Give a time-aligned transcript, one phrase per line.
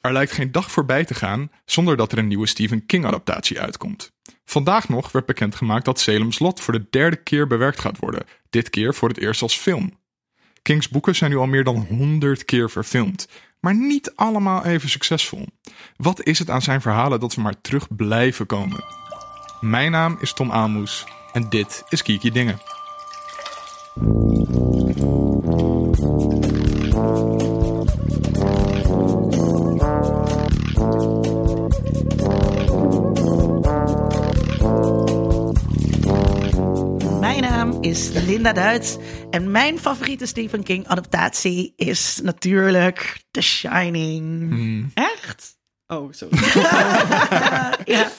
[0.00, 3.60] Er lijkt geen dag voorbij te gaan zonder dat er een nieuwe Stephen King adaptatie
[3.60, 4.12] uitkomt.
[4.44, 8.70] Vandaag nog werd bekendgemaakt dat Salem's Lot voor de derde keer bewerkt gaat worden, dit
[8.70, 9.98] keer voor het eerst als film.
[10.62, 13.28] Kings boeken zijn nu al meer dan 100 keer verfilmd,
[13.60, 15.46] maar niet allemaal even succesvol.
[15.96, 18.84] Wat is het aan zijn verhalen dat we maar terug blijven komen?
[19.60, 22.60] Mijn naam is Tom Aalmoes en dit is Kiki Dingen.
[37.88, 38.96] Is Linda Duits
[39.30, 44.50] en mijn favoriete Stephen King adaptatie is natuurlijk The Shining.
[44.50, 44.90] Hmm.
[44.94, 45.58] Echt?
[45.86, 46.38] Oh, sorry.
[47.84, 48.10] Ja.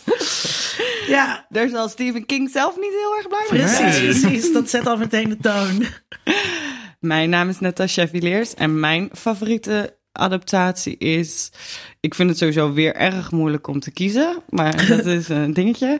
[1.07, 4.29] ja, Daar zal Stephen King zelf niet heel erg blij mee precies, zijn.
[4.29, 4.53] precies.
[4.53, 5.85] Dat zet al meteen de toon.
[6.99, 11.51] Mijn naam is Natasha Villiers en mijn favoriete adaptatie is...
[11.99, 15.99] Ik vind het sowieso weer erg moeilijk om te kiezen, maar dat is een dingetje.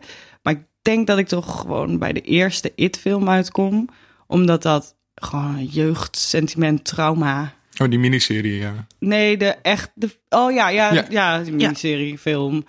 [0.90, 3.90] Denk dat ik toch gewoon bij de eerste It-film uitkom,
[4.28, 7.54] omdat dat gewoon jeugdsentiment, trauma...
[7.82, 8.88] Oh, die miniserie, ja.
[9.00, 9.92] Nee, de echt...
[9.96, 11.06] De, oh ja, ja, Ja.
[11.10, 11.40] ja.
[11.40, 12.66] die miniserie, film.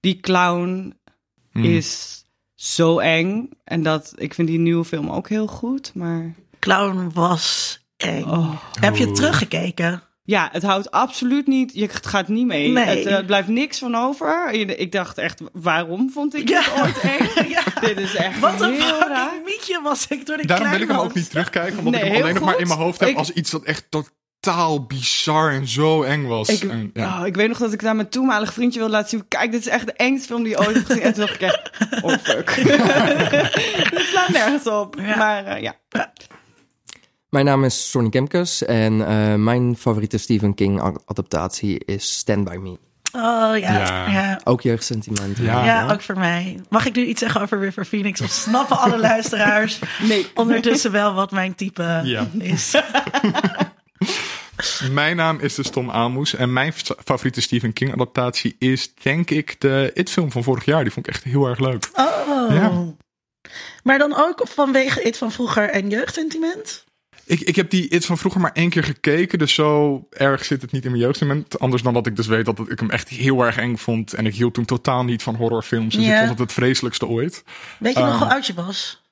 [0.00, 0.94] Die clown
[1.52, 1.64] Hmm.
[1.64, 2.22] is
[2.54, 3.48] zo eng.
[3.64, 6.34] En dat, ik vind die nieuwe film ook heel goed, maar...
[6.58, 8.22] Clown was eng.
[8.24, 8.54] Oh.
[8.80, 10.02] Heb je teruggekeken?
[10.26, 11.70] Ja, het houdt absoluut niet.
[11.74, 12.68] Je het gaat niet mee.
[12.68, 12.84] Nee.
[12.84, 14.50] Het eh, blijft niks van over.
[14.52, 16.60] Ik dacht echt, waarom vond ik Ja.
[16.62, 17.48] dit ooit eng?
[17.54, 17.62] Ja.
[17.80, 19.32] Dit is echt Wat een heel raar.
[19.44, 22.12] mietje was ik toen ik Daarom wil ik hem ook niet terugkijken, omdat Nee, ik
[22.12, 23.86] hem alleen nog maar in mijn hoofd heb Ik- als iets dat echt
[24.40, 26.48] totaal bizar en zo eng was.
[26.48, 27.20] Ik, En, ja.
[27.20, 29.28] oh, ik weet nog dat ik daar mijn toenmalige vriendje wilde laten zien.
[29.28, 31.02] Kijk, dit is echt de engste film die je ooit hebt gezien.
[31.02, 31.70] En toen dacht ik echt,
[32.02, 32.54] oh fuck.
[33.96, 34.96] dit slaat nergens op.
[34.98, 35.16] Ja.
[35.16, 35.74] Maar eh, ja.
[37.34, 42.56] Mijn naam is Sonny Kemkes en eh, mijn favoriete Stephen King adaptatie is Stand By
[42.56, 42.70] Me.
[43.12, 44.10] Oh ja, Ja.
[44.10, 44.40] ja.
[44.44, 45.38] Ook jeugdsentiment.
[45.38, 45.64] Ja.
[45.64, 46.60] Ja, ook voor mij.
[46.68, 48.20] Mag ik nu iets zeggen over River Phoenix?
[48.20, 50.26] Of snappen alle luisteraars Nee.
[50.34, 52.26] ondertussen wel wat mijn type Ja.
[52.38, 52.74] is?
[54.90, 59.30] Mijn naam is dus Tom Aalmoes en mijn fa- favoriete Stephen King adaptatie is denk
[59.30, 60.82] ik de It-film van vorig jaar.
[60.82, 61.90] Die vond ik echt heel erg leuk.
[61.94, 62.54] Oh.
[62.54, 62.84] Ja.
[63.82, 66.84] Maar dan ook vanwege het van vroeger en jeugdsentiment?
[67.26, 70.62] Ik, ik heb die It van vroeger maar één keer gekeken, dus zo erg zit
[70.62, 71.58] het niet in mijn jeugdsentiment.
[71.58, 74.12] Anders dan dat ik dus weet dat ik hem echt heel erg eng vond.
[74.12, 76.12] En ik hield toen totaal niet van horrorfilms, dus Ja.
[76.12, 77.44] ik vond het het vreselijkste ooit.
[77.78, 79.02] Weet je nog Um, hoe oud je was?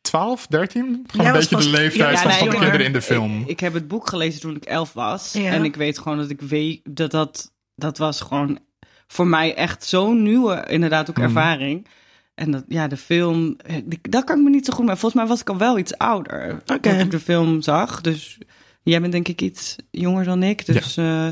[0.00, 0.82] 12, 13?
[0.82, 3.02] Gewoon Jij een was beetje de leeftijd Ja, van, nee, van de kinderen in de
[3.02, 3.40] film.
[3.42, 5.32] Ik, ik heb het boek gelezen toen ik elf was.
[5.32, 5.50] Ja.
[5.50, 8.58] En ik weet gewoon dat ik weet dat dat, dat was gewoon
[9.06, 11.24] voor mij echt zo'n nieuwe, inderdaad ook Mhm.
[11.26, 11.86] ervaring.
[12.34, 14.98] En dat, ja, de film, eh, die- dat kan ik me niet zo goed maar
[14.98, 16.62] Volgens mij was ik al wel iets ouder.
[16.64, 18.00] Toen ik de film zag.
[18.00, 18.38] Dus
[18.82, 20.66] jij bent denk ik iets jonger dan ik.
[20.66, 21.28] Dus eh,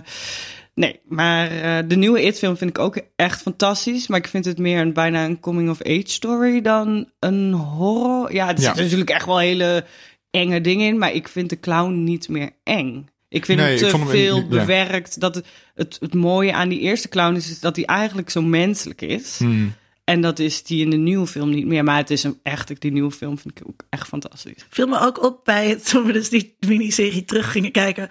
[0.75, 4.07] nee, maar eh, de nieuwe It-film vind ik ook echt fantastisch.
[4.07, 8.33] Maar ik vind het meer een, bijna een coming-of-age story dan een horror.
[8.35, 8.61] Ja, er Ja.
[8.65, 9.85] zitten natuurlijk echt wel hele
[10.31, 10.99] enge dingen in.
[10.99, 13.07] Maar ik vind de clown niet meer eng.
[13.29, 14.47] Ik vind Nee, ik te hem veel ja.
[14.47, 15.21] bewerkt.
[15.21, 18.43] Dat het, het, het mooie aan die eerste clown is, is dat hij eigenlijk zo
[18.43, 19.39] menselijk is.
[19.39, 19.73] Hmm.
[20.05, 21.85] En dat is die in de nieuwe film niet meer.
[21.85, 24.67] Maar het is een echt, die nieuwe film vind ik ook echt fantastisch.
[24.71, 28.09] Viel me ook op bij het, toen we dus die miniserie terug gingen kijken,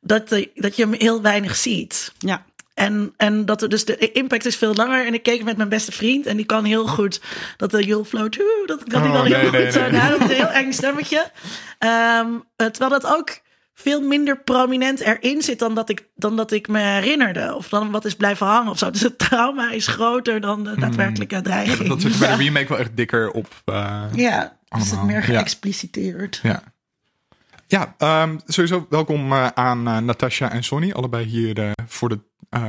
[0.00, 2.12] dat, de- dat je hem heel weinig ziet.
[2.18, 2.44] Ja.
[2.74, 5.06] En, en dat er dus de impact is veel langer.
[5.06, 7.20] En ik keek met mijn beste vriend en die kan heel goed
[7.56, 9.80] dat de You'll Float, oeh, dat kan hij Oh, dan heel nee, goed nee, zo
[9.80, 9.90] nee.
[9.90, 10.22] nadoen.
[10.22, 11.30] Een heel eng stemmetje.
[11.78, 13.38] Ehm, eh, terwijl dat ook
[13.74, 17.54] veel minder prominent erin zit dan dat, ik, dan dat ik me herinnerde.
[17.54, 18.90] Of dan wat is blijven hangen of zo.
[18.90, 21.78] Dus het trauma is groter dan de daadwerkelijke dreiging.
[21.78, 21.88] Hmm.
[21.88, 23.46] Dat zit bij de remake wel echt dikker op.
[23.64, 26.40] eh, Ja, is het meer geëxpliciteerd.
[26.42, 26.62] Ja.
[27.66, 30.92] Ja, ehm, sowieso welkom eh, aan eh, Natasha en Sonny.
[30.92, 32.18] Allebei hier eh, voor de
[32.50, 32.62] eh,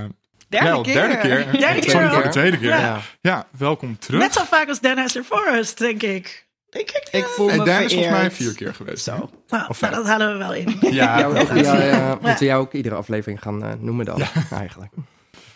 [0.47, 0.93] Derde ja, keer.
[0.93, 1.59] derde keer.
[1.59, 2.13] Derde keer Sonny al.
[2.13, 2.69] voor de tweede keer.
[2.69, 2.99] Ja.
[3.21, 4.19] Ja, welkom terug.
[4.21, 6.44] Net zo vaak als Dan Hester Forrest, denk ik.
[6.79, 7.07] Ik.
[7.11, 9.03] Ik voel en me Dan is volgens mij vier keer geweest.
[9.03, 9.29] Zo.
[9.47, 10.77] Nou, Of nou, dat halen we wel in.
[10.81, 14.21] Ja, we- ja, ja, moeten jou ook iedere aflevering gaan eh, noemen dan,
[14.51, 14.91] eigenlijk.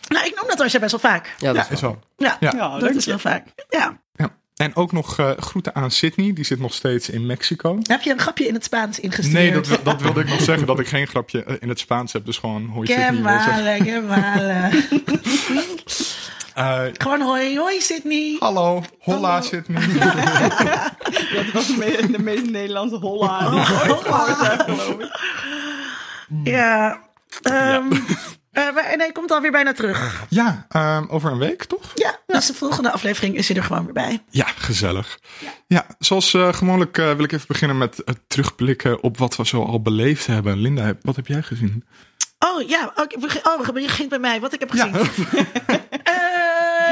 [0.07, 1.35] Nou, ik noem dat als je best wel vaak.
[1.37, 1.99] Ja, dat ja, is wel.
[2.17, 2.53] Ja, Ja.
[2.55, 3.09] Ja, dat is je.
[3.09, 3.45] wel vaak.
[3.69, 3.99] Ja.
[4.15, 4.29] Ja.
[4.55, 6.33] En ook nog eh, groeten aan Sydney.
[6.33, 7.77] Die zit nog steeds in Mexico.
[7.83, 9.33] Heb je een grapje in het Spaans ingestuurd?
[9.33, 10.67] Nee, dat, dat wilde ik nog zeggen.
[10.67, 12.25] Dat ik geen grapje eh, in het Spaans heb.
[12.25, 13.21] Dus gewoon hoi Que Sydney.
[13.21, 14.69] male, male.
[16.59, 18.35] Eh, Gewoon hoi, hoi Sydney.
[18.39, 19.41] hallo, holla Hallo.
[19.45, 19.87] Sydney.
[21.35, 25.19] Dat was de me- de meest Nederlandse holla die ik ooit gehoord heb, geloof ik.
[26.43, 26.99] Ja.
[27.41, 27.91] ehm
[28.51, 30.25] eh, maar- en hij komt alweer bijna terug.
[30.29, 31.91] ja, ehm, over een week toch?
[31.95, 34.23] Ja, dus de volgende aflevering is hij er gewoon weer bij.
[34.29, 35.19] Ja, gezellig.
[35.67, 39.45] Ja, zoals eh, gewoonlijk eh, wil ik even beginnen met het terugblikken op wat we
[39.45, 40.57] zo al beleefd hebben.
[40.57, 41.83] Linda, wat heb jij gezien?
[42.39, 43.05] Oh Oh ja, oh,
[43.65, 44.39] je begint bij mij.
[44.39, 44.91] Wat ik heb gezien.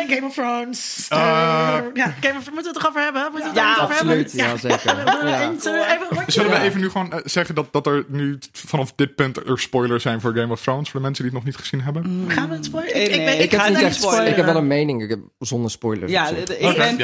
[0.08, 1.06] Eh, Game of Thrones.
[1.10, 1.18] Eh.
[1.20, 2.34] Eh, ja, Game of Thrones.
[2.34, 3.22] Moeten we het toch over hebben?
[3.32, 4.50] Moeten we het Ja, er over Absoluut, hebben?
[4.50, 4.96] ja, zeker.
[5.28, 5.54] Ja.
[5.60, 6.64] Zullen we even een rondje- Zullen we Ja.
[6.64, 10.22] even nu gewoon eh, zeggen dat, dat er nu vanaf dit punt er spoilers zijn
[10.22, 10.90] voor Game of Thrones?
[10.90, 12.26] Voor de mensen die het nog niet gezien hebben?
[12.28, 12.94] Gaan we het spoilen?
[12.94, 14.14] Nee, Ik, ik, nee, ik ik, ga ga niet niet echt spoilen.
[14.16, 14.30] spoilen.
[14.30, 16.12] Ik heb wel een mening, ik heb zonder spoilers.
[16.12, 16.46] Ja, ik ben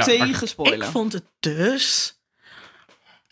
[0.03, 0.45] tegen oké.
[0.47, 0.77] spoilen.
[0.77, 2.17] Ik vond het dus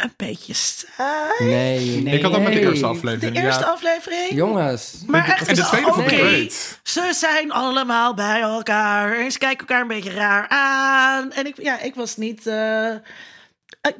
[0.04, 1.30] een beetje saai.
[1.50, 2.14] Nee, Nee.
[2.18, 3.36] Ik had dat met de eerste De aflevering.
[3.44, 3.70] eerste ja.
[3.70, 4.32] aflevering.
[4.32, 5.04] Jongens.
[5.08, 6.80] Maar echt En de tweede vond ik oké, great.
[6.84, 9.18] Ze zijn allemaal bij elkaar.
[9.18, 11.32] En ze kijken elkaar een beetje raar aan.
[11.32, 12.48] En ik, ja, ik was niet.
[12.48, 12.90] eh,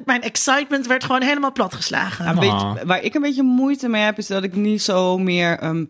[0.04, 2.26] mijn excitement werd gewoon helemaal platgeslagen.
[2.28, 2.40] Een Ah.
[2.40, 5.84] beetje, waar ik een beetje moeite mee heb, is dat ik niet zo meer ehm,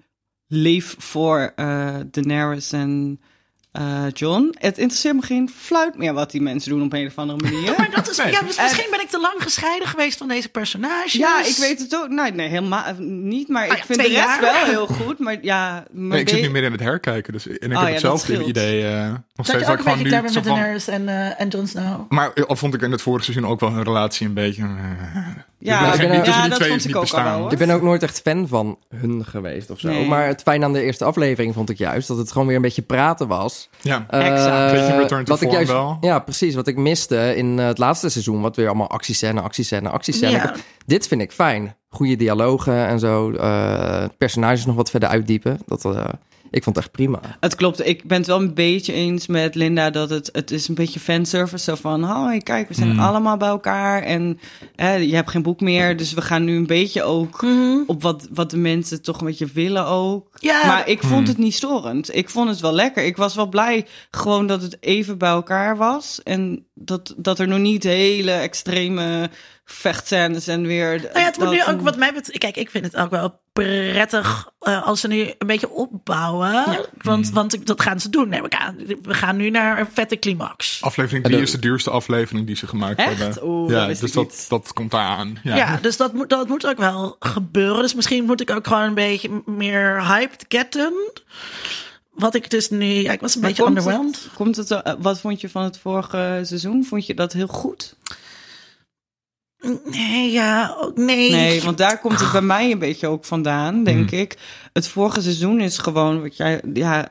[0.47, 3.21] leef voor eh Daenerys en
[3.73, 4.55] eh, John.
[4.59, 7.75] Het interesseert me geen fluit meer wat die mensen doen op een of andere manier.
[7.79, 8.31] Maar dat is, Nee.
[8.33, 11.13] ja, dus misschien ben ik te lang gescheiden geweest van deze personages.
[11.13, 12.09] Ja, ik weet het ook.
[12.09, 13.49] Nee, nee helemaal niet.
[13.49, 14.41] Maar Ah ja, ik vind de rest jaar.
[14.41, 15.19] wel heel goed.
[15.19, 17.33] Maar ja, mijn Nee, ik zit nu meer in het herkijken.
[17.33, 18.87] Dus, en ik Oh heb ja, hetzelfde idee.
[18.87, 20.45] eh, nog Dat steeds ook een gewoon nu met.
[20.45, 22.11] Daenerys en, eh, en Jon Snow.
[22.11, 24.65] Maar eh, al vond ik in het vorige seizoen ook wel hun relatie een beetje...
[25.65, 27.53] Ja, ik ben- ja, dat twee vond ik niet ook al wel.
[27.53, 29.89] Ik ben ook nooit echt fan van hun geweest of zo.
[29.89, 30.07] Nee.
[30.09, 32.63] Maar het fijn aan de eerste aflevering vond ik juist dat het gewoon weer een
[32.63, 33.69] beetje praten was.
[33.81, 34.73] Ja, Eh, Exact.
[34.73, 35.97] Beetje return to wat ik form juist, wel.
[36.01, 36.55] Ja, precies.
[36.55, 38.41] Wat ik miste in eh, het laatste seizoen.
[38.41, 40.33] Wat weer allemaal actiescène, actiescène, actiescène.
[40.33, 40.55] Ja.
[40.87, 41.77] Dit vind ik fijn.
[41.89, 43.33] Goede dialogen en zo.
[43.33, 45.59] eh, personages nog wat verder uitdiepen.
[45.67, 46.05] Dat, eh,
[46.53, 47.21] ik vond het echt prima.
[47.41, 47.87] Het klopt.
[47.87, 51.01] Ik ben het wel een beetje eens met Linda dat het, het is een beetje
[51.01, 51.65] fanservice.
[51.65, 53.01] Zo van, hoi, kijk, we zijn Hmm.
[53.01, 54.03] allemaal bij elkaar.
[54.03, 54.39] En
[54.77, 55.97] hè, je hebt geen boek meer.
[55.97, 57.45] Dus we gaan nu een beetje ook
[57.87, 60.29] op wat, wat de mensen toch een beetje willen ook.
[60.41, 60.67] Ja.
[60.67, 61.25] Maar ik vond Hmm.
[61.27, 62.15] het niet storend.
[62.17, 63.05] Ik vond het wel lekker.
[63.05, 66.23] Ik was wel blij gewoon dat het even bij elkaar was.
[66.23, 69.31] En dat, dat er nog niet hele extreme
[69.65, 71.01] vechtscènes en weer...
[71.01, 72.39] Nou ja, het moet dat- nu ook wat mij betreft.
[72.39, 76.65] Kijk, ik vind het ook wel prettig eh, als ze nu een beetje opbouwen.
[77.03, 77.35] Want, Mm.
[77.35, 78.29] want dat gaan ze doen.
[78.29, 80.79] Nee, we, gaan, we gaan nu naar een vette climax.
[80.83, 83.19] Aflevering En 3 de- is de duurste aflevering die ze gemaakt Echt?
[83.19, 83.45] hebben.
[83.45, 84.47] Oeh, dat ja, wist dus ik dat, niet.
[84.49, 85.39] dat komt daar aan.
[85.43, 85.57] Ja.
[85.57, 87.83] Ja, dus dat moet, dat moet ook wel gebeuren.
[87.83, 90.93] Dus misschien moet ik ook gewoon een beetje meer hyped getten.
[92.13, 92.85] Wat ik dus nu...
[92.87, 94.15] Ja, ik was een Maar beetje komt underwhelmed.
[94.23, 96.85] Het, komt het, zo- eh, wat vond je van het vorige seizoen?
[96.85, 97.97] Vond je dat heel goed?
[99.85, 101.31] Nee, ja, ook nee.
[101.31, 104.39] Nee, want daar komt het bij mij een beetje ook vandaan, denk ik.
[104.73, 107.09] Het vorige seizoen is gewoon, wat jij, ja,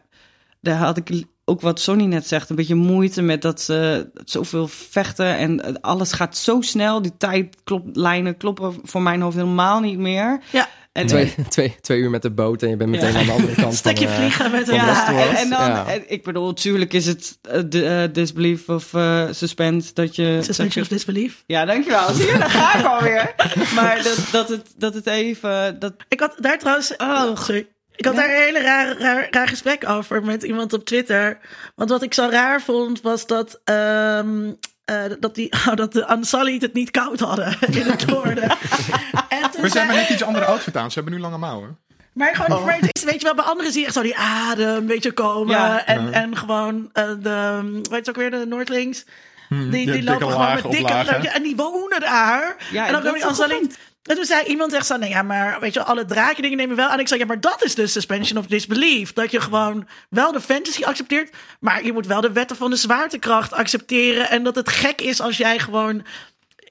[0.62, 4.68] daar had ik ook wat Sonny net zegt, een beetje moeite met dat ze zoveel
[4.68, 7.02] vechten en alles gaat zo snel.
[7.02, 10.42] Die tijdlijnen kloppen voor mijn hoofd helemaal niet meer.
[10.52, 13.20] Ja, En, Twee, twee, twee uur met de boot en je bent meteen Ja.
[13.20, 13.68] aan de andere kant.
[13.72, 14.76] een stukje van, eh, vliegen met een...
[14.76, 15.88] ja, en, en dan, Ja.
[15.88, 20.40] en ik bedoel, natuurlijk is het eh, de eh, disbelief of eh, suspense dat je...
[20.42, 21.44] Suspension of disbelief.
[21.46, 22.14] Ja, dankjewel.
[22.14, 23.36] Zie je, daar ga ik alweer.
[23.76, 25.80] Maar dat, dat, het, dat het even...
[25.80, 26.96] Dat, Ik had daar trouwens...
[26.98, 27.68] Oh, sorry.
[27.96, 31.40] Ik had daar een hele raar, raar, raar gesprek over met iemand op Twitter.
[31.76, 33.60] Want wat ik zo raar vond, was dat...
[33.64, 34.52] ehm,
[34.92, 38.44] eh, dat, die, oh, dat de Ansali het niet koud hadden in het noorden.
[38.50, 40.92] en toen Maar ze zei- hebben net iets andere outfit aan.
[40.92, 41.78] Ze hebben nu lange mouwen.
[42.14, 44.68] Maar gewoon, maar is, weet je wel, bij anderen zie je echt zo die adem
[44.76, 45.56] een beetje komen.
[45.56, 45.86] Ja.
[45.86, 46.12] en, Ja.
[46.12, 49.06] en gewoon eh, de, weet je ook weer, de Noordlings.
[49.50, 52.56] Die, die dikke lopen gewoon met dikke, en die wonen daar.
[52.72, 53.68] Ja, en dan kwam die is toch Ansali.
[54.02, 56.76] En toen zei iemand echt zo, nee ja, maar weet je, alle draken dingen nemen
[56.76, 57.00] wel aan.
[57.00, 59.14] Ik zei, ja, maar dat is dus suspension of disbelief.
[59.14, 62.76] Dat je gewoon wel de fantasy accepteert, maar je moet wel de wetten van de
[62.76, 64.30] zwaartekracht accepteren.
[64.30, 66.06] En dat het gek is als jij gewoon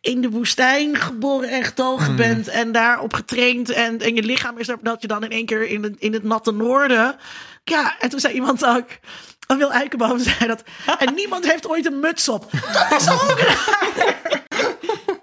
[0.00, 4.68] in de woestijn geboren en getogen bent en daarop getraind en, en je lichaam is
[4.68, 7.16] er, dat je dan in één keer in het, in het natte noorden.
[7.64, 8.88] Ja, en toen zei iemand ook,
[9.50, 10.62] oh, Wil Eikenboom zei dat,
[10.99, 12.50] en niemand heeft ooit een muts op.
[12.73, 13.38] Dat is ook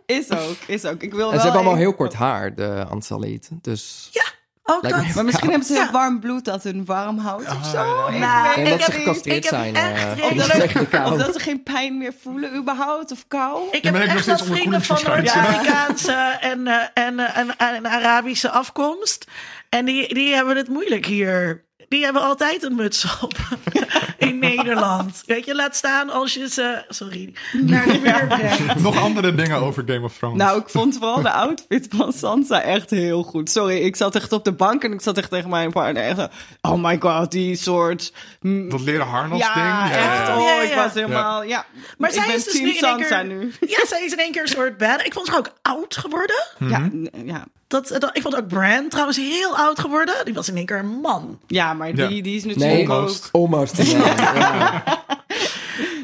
[0.06, 1.02] is ook, is ook.
[1.02, 3.50] Ik wil En wel ze hebben allemaal heel kort haar, de Ansaliet.
[3.62, 4.24] Dus Ja,
[4.64, 5.16] ook dat.
[5.16, 5.92] Maar misschien hebben ze Ja.
[5.92, 7.78] warm bloed dat hun warm houdt of zo.
[7.84, 8.08] ja.
[8.14, 9.76] Ik Nou, weet en dat ze gecastreerd zijn.
[9.76, 11.06] echt eh.
[11.12, 13.68] Of dat ze geen pijn meer voelen überhaupt of kou.
[13.72, 15.00] Ik Ja, heb echt onder vrienden van.
[15.06, 19.26] Noord-Afrikaanse en, eh, en, eh, en, en Arabische afkomst.
[19.70, 21.66] En die, die hebben het moeilijk hier.
[21.90, 23.34] Die hebben altijd een muts op
[24.18, 25.24] in Nederland.
[25.26, 28.80] Weet je, laat staan als je ze, sorry, naar de brengt.
[28.80, 30.38] Nog andere dingen over Game of Thrones.
[30.38, 33.50] Nou, ik vond vooral de outfit van Sansa echt heel goed.
[33.50, 36.04] Sorry, ik zat echt op de bank en ik zat echt tegen mijn partner.
[36.04, 36.28] Echt,
[36.62, 38.14] oh my god, die soort...
[38.42, 39.54] dat leren harnas ja,
[39.84, 39.96] ding.
[39.96, 40.28] echt.
[40.28, 40.38] ja.
[40.38, 40.76] Oh, Ja, ik ja.
[40.84, 41.44] was helemaal...
[41.44, 41.66] Ja.
[41.98, 43.28] Maar ik zij ben is dus team nu in één Sansa keer...
[43.34, 43.52] nu.
[43.60, 45.06] Ja, zij is in één keer een soort bad.
[45.06, 46.44] Ik vond haar ook oud geworden.
[46.60, 46.96] Ja, Mhm.
[46.98, 47.46] n- ja.
[47.68, 50.16] Dat, dat, ik vond ook Bran trouwens heel oud geworden.
[50.26, 51.40] Die was in één keer een man.
[51.48, 52.08] ja, maar Ja.
[52.08, 53.30] die, die is Nee, natuurlijk Almost.
[53.32, 53.42] ook...
[53.42, 53.78] almost.
[53.92, 53.98] ja.
[54.34, 54.84] Ja.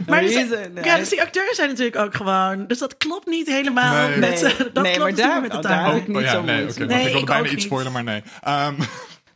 [0.07, 2.67] Maar die dus, is een- ja, dus die acteurs zijn natuurlijk ook gewoon.
[2.67, 4.07] Dus dat klopt niet helemaal.
[4.07, 4.17] Nee.
[4.17, 5.83] Met, Nee, ze- dat nee, klopt maar daar- met de oh, taal.
[5.83, 7.63] daar heb ik niet ja, zo nee, wacht, Nee, ik wilde ik bijna iets niet.
[7.63, 8.23] spoilen, maar nee.
[8.41, 8.73] Ehm,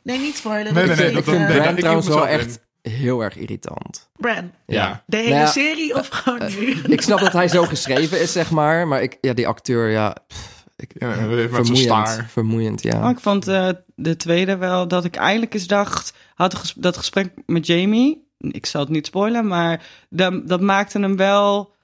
[0.03, 0.73] Nee, niet spoilen.
[0.73, 4.09] Nee, nee, nee, dat- eh, nee, ik trouwens wel echt heel erg irritant.
[4.15, 4.51] Bran.
[4.65, 5.03] Ja.
[5.05, 6.81] De hele Nou serie of gewoon nu?
[6.87, 8.87] Ik snap dat hij zo geschreven is, zeg maar.
[8.87, 11.79] Maar ik, ja, die acteur, ja, pff, ik, Ja, met zijn vermoeiend.
[11.79, 12.29] staar.
[12.29, 13.03] Vermoeiend, ja.
[13.03, 16.13] Oh, ik vond eh, de tweede wel dat ik eigenlijk eens dacht...
[16.35, 18.25] Had ges- dat gesprek met Jamie...
[18.39, 21.75] Ik zal het niet spoilen, maar dat, dat maakte hem wel...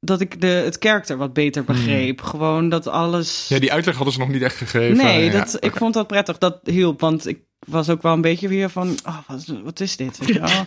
[0.00, 2.20] Dat ik de, het karakter wat beter begreep.
[2.22, 3.48] Gewoon dat alles...
[3.48, 4.96] Ja, die uitleg hadden ze nog niet echt gegeven.
[4.96, 6.38] nee, Ja, dat, ik vond dat prettig.
[6.38, 7.38] Dat hielp, want ik
[7.70, 8.98] was ook wel een beetje weer van...
[9.06, 10.18] Oh, wat, wat is dit?
[10.18, 10.48] Weet je wel?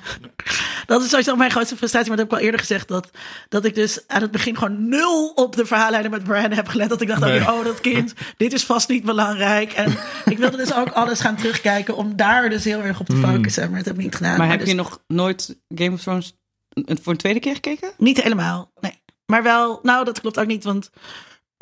[0.86, 2.08] Dat is sowieso mijn grootste frustratie.
[2.08, 2.88] Maar dat heb ik al eerder gezegd.
[2.88, 3.10] Dat,
[3.50, 6.90] dat ik dus aan het begin gewoon nul op de verhaallijnen met Bran heb gelet.
[6.90, 7.40] Dat ik dacht, Nee.
[7.54, 9.72] oh dat kind, dit is vast niet belangrijk.
[9.74, 11.96] En ik wilde dus ook alles gaan terugkijken.
[11.96, 13.68] Om daar dus heel erg op te focussen.
[13.70, 14.38] Maar dat heb ik niet gedaan.
[14.38, 16.34] Maar heb dus je nog nooit Game of Thrones
[16.70, 17.92] een- voor een tweede keer gekeken?
[17.98, 19.02] Niet helemaal, nee.
[19.26, 20.64] Maar wel, nou dat klopt ook niet.
[20.64, 20.90] Want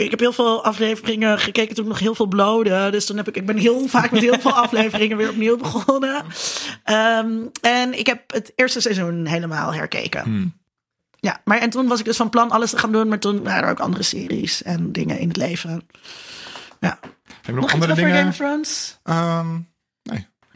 [0.04, 2.90] ik heb heel veel afleveringen gekeken toen ik nog heel veel blode.
[2.92, 6.24] Dus toen heb ik, ik ben heel vaak met heel veel afleveringen weer opnieuw begonnen.
[6.84, 7.32] Ehm,
[7.62, 10.24] en ik heb het eerste seizoen helemaal herkeken.
[10.24, 10.60] Hmm.
[11.20, 13.08] Ja, maar en toen was ik dus van plan alles te gaan doen.
[13.08, 15.88] Maar toen waren er ook andere series en dingen in het leven.
[16.80, 17.00] Ja.
[17.42, 18.18] Heb je nog, andere over dingen?
[18.18, 19.00] Game of Thrones?
[19.04, 19.46] Maar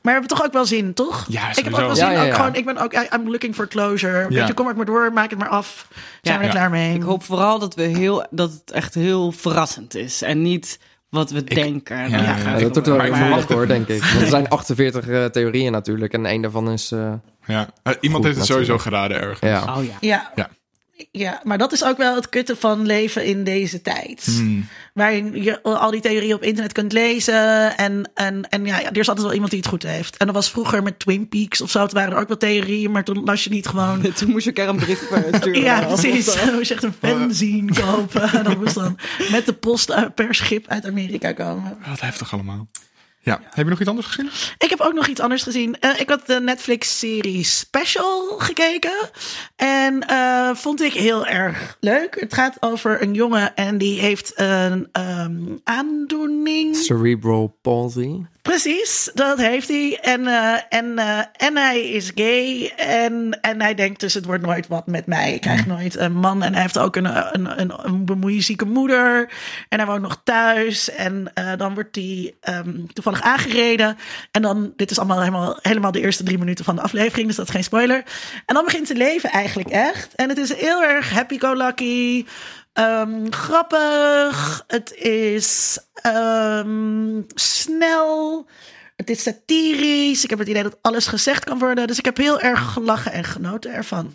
[0.05, 1.25] we hebben toch ook wel zin, toch?
[1.29, 2.05] Ja, ik heb ook wel zin.
[2.05, 2.33] Ja, ja, Ook ja.
[2.35, 4.19] gewoon, ik ben ook, I'm looking for closure.
[4.19, 4.27] Ja.
[4.39, 5.87] Weet je, kom ik maar door, maak het maar af.
[6.21, 6.55] Zijn we er Ja.
[6.57, 6.95] klaar mee?
[6.95, 10.21] Ik hoop vooral dat, we heel, dat het echt heel verrassend is.
[10.21, 11.97] En niet wat we denken.
[11.97, 14.03] ja, ja, Ja, dat wordt wel Maar verwacht- hoor, denk ik.
[14.03, 16.13] Want er zijn 48 eh, theorieën natuurlijk.
[16.13, 16.91] En een daarvan is...
[16.91, 17.13] eh,
[17.45, 17.67] ja.
[17.83, 19.39] Eh, iemand Goed, heeft het sowieso geraden ergens.
[19.39, 19.75] ja.
[19.77, 20.29] Oh ja.
[20.35, 20.49] Ja.
[21.11, 21.41] Ja.
[21.43, 24.23] Maar dat is ook wel het kutte van leven in deze tijd.
[24.25, 24.67] Hmm.
[24.93, 27.77] Waarin je al die theorieën op internet kunt lezen.
[27.77, 30.17] En, en, en ja, ja, er is altijd wel iemand die het goed heeft.
[30.17, 31.85] En dat was vroeger met Twin Peaks of zo.
[31.85, 34.01] Toen waren er ook wel theorieën, maar toen las je niet gewoon...
[34.15, 35.61] Toen moest je elkaar een brief eh, sturen.
[35.69, 36.25] Ja, precies.
[36.45, 38.21] Dan moest je echt een fanzine kopen.
[38.21, 38.97] En dan moest dan
[39.31, 41.77] met de post per schip uit Amerika komen.
[41.87, 42.67] Wat heftig allemaal.
[43.25, 43.41] Ja.
[43.43, 44.29] Heb je nog iets anders gezien?
[44.57, 45.79] Ik heb ook nog iets anders gezien.
[45.79, 49.09] Eh, ik had de Netflix-serie Special gekeken.
[49.55, 52.19] En eh, vond ik heel erg leuk.
[52.19, 56.75] Het gaat over een jongen en die heeft een ehm, aandoening.
[56.75, 58.25] Cerebral palsy.
[58.45, 59.99] Precies, dat heeft hij.
[60.01, 62.73] En, eh, en, eh, en hij is gay.
[62.77, 65.33] En, en hij denkt dus het wordt nooit wat met mij.
[65.33, 66.43] Ik krijg nooit een man.
[66.43, 69.29] En hij heeft ook een, een, een, een bemoeizieke moeder.
[69.69, 70.89] En hij woont nog thuis.
[70.91, 73.97] En eh, dan wordt hij ehm, toevallig aangereden.
[74.31, 77.27] En dan, dit is allemaal helemaal, helemaal de eerste drie minuten van de aflevering.
[77.27, 78.03] Dus dat is geen spoiler.
[78.45, 80.15] En dan begint zijn leven eigenlijk echt.
[80.15, 82.25] En het is heel erg happy-go-lucky.
[82.75, 84.63] Ehm, grappig.
[84.67, 88.45] Het is ehm, snel.
[88.95, 90.23] Het is satirisch.
[90.23, 91.87] Ik heb het idee dat alles gezegd kan worden.
[91.87, 94.13] Dus ik heb heel erg gelachen en genoten ervan.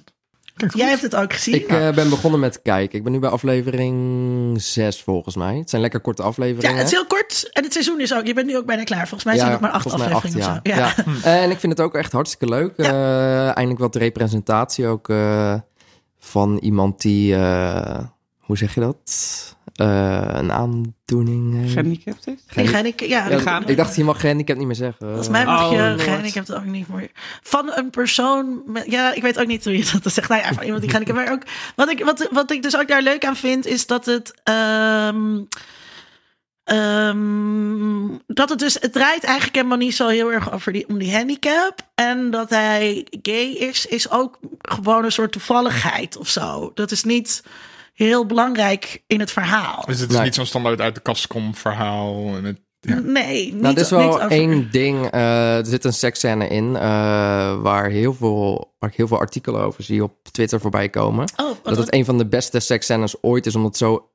[0.75, 1.55] Jij hebt het ook gezien.
[1.55, 2.99] Ik eh, ben begonnen met kijken.
[2.99, 5.57] Ik ben nu bij aflevering 6 volgens mij.
[5.57, 6.77] Het zijn lekker korte ja, afleveringen.
[6.77, 7.49] het is heel kort.
[7.53, 8.27] En het seizoen is ook.
[8.27, 9.09] Je bent nu ook bijna klaar.
[9.09, 10.61] Volgens mij zijn het maar acht afleveringen acht, of zo.
[10.63, 10.77] ja.
[10.77, 10.95] Ja.
[11.23, 11.33] Ja.
[11.43, 12.77] En ik vind het ook echt hartstikke leuk.
[12.77, 15.55] Eh, eindelijk wat representatie ook eh,
[16.19, 17.99] van iemand die, eh,
[18.51, 19.57] hoe zeg je dat?
[19.75, 21.71] Eh, een aandoening.
[21.71, 22.35] Gehandicapt is?
[22.85, 25.07] Ik, ja, Ja, ik dacht, je mag gehandicapt niet meer zeggen.
[25.07, 27.11] Volgens mij mag Oh, je gehandicapt ook niet meer.
[27.43, 28.63] Van een persoon.
[28.67, 30.29] Met, ja, ik weet ook niet hoe je dat zegt.
[30.29, 31.25] Nou ja, van iemand die gehandicapt.
[31.25, 31.43] Maar ook.
[31.77, 34.41] Wat ik, wat, wat ik dus ook daar leuk aan vind, is dat het.
[34.45, 35.39] ehm,
[36.65, 38.75] ehm, dat het dus.
[38.81, 41.75] Het draait eigenlijk helemaal niet zo heel erg over die, om die handicap.
[41.95, 46.71] En dat hij gay is, is ook gewoon een soort toevalligheid of zo.
[46.75, 47.43] Dat is niet
[48.05, 49.85] heel belangrijk in het verhaal.
[49.87, 50.25] Dus het is Nee.
[50.25, 52.15] niet zo'n standaard uit de kast kom verhaal.
[52.25, 52.99] Met, ja.
[52.99, 55.11] Nee, niet, Nou, er is wel over- één ding.
[55.11, 56.83] eh, er zit een seksscène in eh,
[57.61, 61.33] waar, heel veel, waar ik heel veel artikelen over zie op Twitter voorbij komen.
[61.37, 64.09] Oh, dat het een van de beste seksscènes ooit is, omdat het zo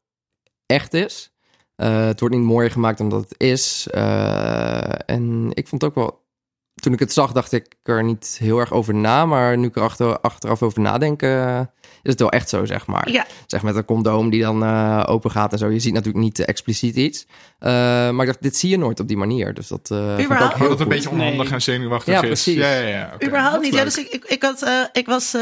[0.66, 1.32] echt is.
[1.76, 3.88] Eh, het wordt niet mooier gemaakt dan dat het is.
[3.92, 6.24] Eh, en ik vond het ook wel...
[6.76, 9.26] Toen ik het zag, dacht ik er niet heel erg over na.
[9.26, 12.86] Maar nu ik er achter, achteraf over nadenk, eh, is het wel echt zo, zeg
[12.86, 13.12] maar.
[13.12, 15.70] Ja, Zeg met een condoom die dan eh, open gaat en zo.
[15.70, 17.26] Je ziet natuurlijk niet expliciet iets.
[17.60, 17.72] Eh,
[18.10, 19.54] maar ik dacht, dit zie je nooit op die manier.
[19.54, 21.54] Dus dat eh vond ik ook heel Dat het een beetje onhandig Nee.
[21.54, 22.28] en zenuwachtig Ja, is.
[22.28, 22.56] precies.
[22.56, 23.14] Ja, ja, ja.
[23.24, 23.74] Überhaupt Dat niet.
[23.74, 25.42] Ja, dus ik, ik, ik, had, eh, ik was eh,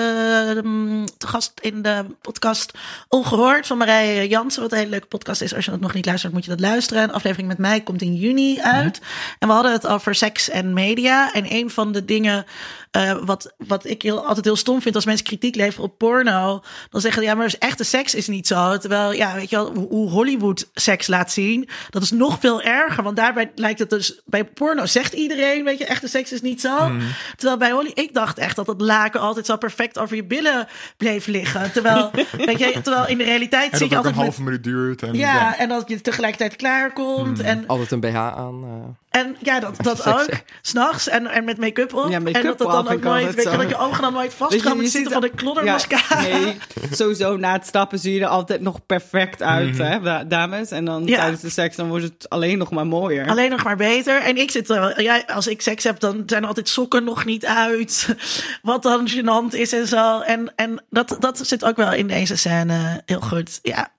[0.63, 2.71] mm, te gast in de podcast
[3.09, 4.61] Ongehoord van Marije Jansen.
[4.61, 5.55] Wat een hele leuke podcast is.
[5.55, 7.03] Als je dat nog niet luistert, moet je dat luisteren.
[7.03, 9.01] Een aflevering met mij komt in juni uit.
[9.39, 11.23] En we hadden het over seks en media.
[11.32, 12.46] En een van de dingen
[12.92, 14.96] eh, wat, wat ik heel, altijd heel stom vind...
[14.96, 16.63] als mensen kritiek leveren op porno...
[16.89, 18.77] dan zeggen ze, ja, maar dus echte seks is niet zo.
[18.77, 21.70] Terwijl, ja, weet je wel, hoe- Hollywood seks laat zien...
[21.89, 23.03] dat is nog veel erger.
[23.03, 24.22] Want daarbij lijkt het dus...
[24.25, 26.92] bij porno zegt iedereen, weet je, echte seks is niet zo.
[27.36, 30.68] Terwijl bij Holly, ik dacht echt dat het laken altijd zo perfect over je billen
[30.98, 31.72] bleef liggen.
[31.72, 32.12] Terwijl,
[32.46, 34.25] weet je, terwijl in de realiteit En zit je dat het ook altijd een met...
[34.25, 35.01] halve minuut duurt.
[35.03, 37.39] En, Ja, en dat je tegelijkertijd klaarkomt.
[37.39, 38.63] En Altijd een BH aan.
[38.63, 39.02] eh.
[39.13, 40.29] En ja, dat, dat ook.
[40.62, 42.10] S'nachts en, en met make-up op.
[42.10, 43.58] Ja, en dat dat dan ook nooit, weet je, zo.
[43.58, 46.22] dat je ogen dan nooit vast gaan zitten van de kloddermascara.
[46.22, 46.58] nee,
[46.91, 50.72] sowieso na het stappen zie je er altijd nog perfect uit, hè, da- dames.
[50.72, 51.17] En dan Ja.
[51.17, 53.29] tijdens de seks, dan wordt het alleen nog maar mooier.
[53.29, 54.22] Alleen nog maar beter.
[54.22, 57.25] En ik zit er, ja, als ik seks heb, dan zijn er altijd sokken nog
[57.25, 58.15] niet uit.
[58.62, 60.20] Wat dan gênant is en zo.
[60.20, 63.60] En, en dat, dat zit ook wel in deze scène heel goed.
[63.62, 63.91] Ja.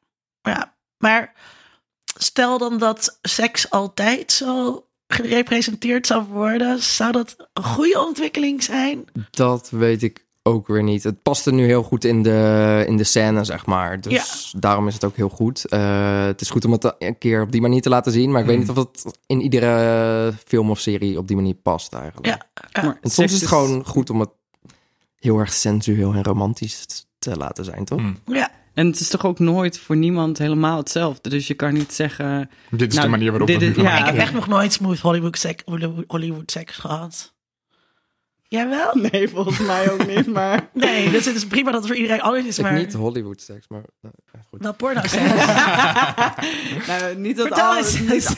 [0.42, 0.75] ja.
[0.99, 1.33] Maar
[2.18, 6.82] stel dan dat seks altijd zo gerepresenteerd zou worden.
[6.82, 9.04] Zou dat een goede ontwikkeling zijn?
[9.30, 11.02] Dat weet ik ook weer niet.
[11.02, 14.00] Het paste nu heel goed in de, in de scène, zeg maar.
[14.00, 15.64] Dus daarom is het ook heel goed.
[15.64, 18.30] Eh, het is goed om het een keer op die manier te laten zien.
[18.30, 21.92] Maar ik weet niet of het in iedere film of serie op die manier past
[21.92, 22.26] eigenlijk.
[22.26, 22.46] Ja.
[22.73, 22.82] ja.
[22.82, 24.30] Maar En soms is het gewoon goed om het
[25.18, 27.99] heel erg sensueel en romantisch te laten zijn, toch?
[27.99, 28.16] Hmm.
[28.26, 28.50] ja.
[28.75, 31.28] En het is toch ook nooit voor niemand helemaal hetzelfde.
[31.28, 32.50] Dus je kan niet zeggen...
[32.71, 34.49] Dit is Nou, de manier waarop dit we het nu ja, Ik heb echt nog
[34.49, 35.62] nooit smooth Hollywood seks,
[36.07, 37.33] Hollywood seks gehad.
[38.48, 38.94] Jij wel?
[39.10, 40.68] Nee, volgens mij ook niet, maar...
[40.72, 42.58] Nee, dus het is prima dat het voor iedereen anders is.
[42.58, 44.10] Ik Maar niet Hollywood seks, maar ja,
[44.50, 44.62] goed.
[44.62, 45.14] wel porno seks.
[46.86, 48.00] nou, niet dat Vertel al, eens.
[48.00, 48.36] niet-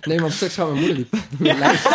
[0.00, 1.08] Nee, want seks gaan mijn moeder die,
[1.38, 1.94] die luistert.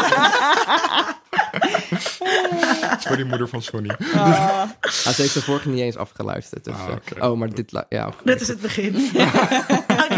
[2.81, 3.89] Dat is voor die moeder van Sonny.
[4.13, 4.61] Ah.
[4.81, 6.63] Ah, ze heeft de vorige niet eens afgeluisterd.
[6.63, 7.29] Dus, Ah, eh.
[7.31, 7.83] Oh, maar dit...
[7.89, 8.09] Ja.
[8.23, 9.09] Dit is het begin.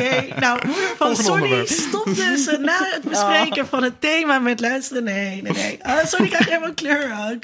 [0.02, 1.68] Oké, nou, moeder van onderwerp.
[1.68, 5.04] stopt dus na het bespreken van het thema met luisteren.
[5.04, 5.84] Nee, nee, nee.
[5.84, 7.44] Ah, Sonny krijgt helemaal kleur ook.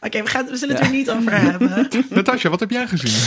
[0.00, 1.88] Oké, we, gaan- we zullen het er niet over hebben.
[2.08, 3.22] Natasja, wat heb jij gezien?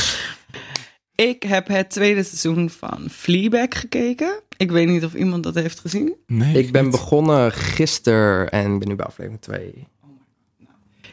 [1.15, 4.39] Ik heb het tweede seizoen van Fleabag gekeken.
[4.57, 6.13] Ik weet niet of iemand dat heeft gezien.
[6.27, 6.57] Nee.
[6.57, 9.88] Ik ben begonnen gisteren en ik ben nu bij aflevering 2.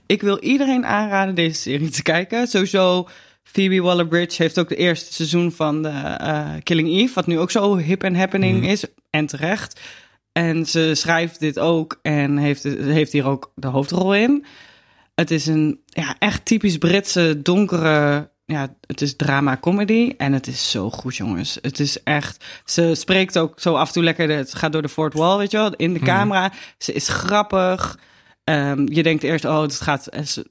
[0.06, 2.46] Ik wil iedereen aanraden deze serie te kijken.
[2.46, 3.08] Sowieso,
[3.42, 7.14] Phoebe Waller-Bridge heeft ook de eerste seizoen van de, eh, Killing Eve...
[7.14, 8.68] wat nu ook zo hip en happening Mhm.
[8.70, 8.84] is.
[9.10, 9.80] En terecht.
[10.32, 14.44] En ze schrijft dit ook en heeft, heeft hier ook de hoofdrol in.
[15.14, 18.30] Het is een ja, echt typisch Britse, donkere...
[18.44, 21.58] Ja, het is drama-comedy en het is zo goed, jongens.
[21.62, 22.44] Het is echt...
[22.64, 24.28] Ze spreekt ook zo af en toe lekker...
[24.30, 26.08] Het gaat door de fourth wall, weet je wel, in de Mhm.
[26.08, 26.52] camera.
[26.78, 27.98] Ze is grappig.
[28.44, 30.08] Ehm, je denkt eerst, oh, het gaat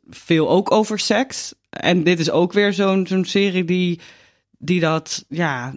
[0.10, 1.54] veel ook over seks.
[1.71, 3.99] En dit is ook weer zo'n zo'n serie die,
[4.57, 5.73] die dat ja,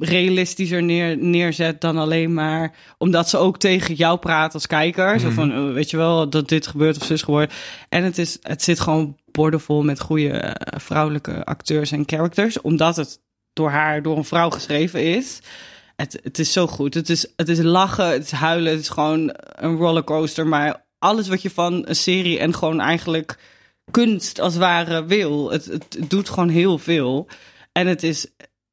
[0.00, 5.20] realistischer neer, neerzet dan alleen maar omdat ze ook tegen jou praat als kijker.
[5.20, 5.34] Zo Mhm.
[5.34, 7.52] van, eh, weet je wel, dat dit gebeurt of zus gebeurt.
[7.88, 12.60] En het, is, het zit gewoon bordevol met goede eh, vrouwelijke acteurs en characters.
[12.60, 13.20] Omdat het
[13.52, 15.40] door haar, door een vrouw geschreven is.
[15.96, 16.94] Het, het is zo goed.
[16.94, 20.46] Het is, het is lachen, het is huilen, het is gewoon een rollercoaster.
[20.46, 23.38] Maar alles wat je van een serie en gewoon eigenlijk
[23.90, 25.50] kunst als ware wil.
[25.50, 27.28] Het, het doet gewoon heel veel.
[27.72, 28.26] En het is,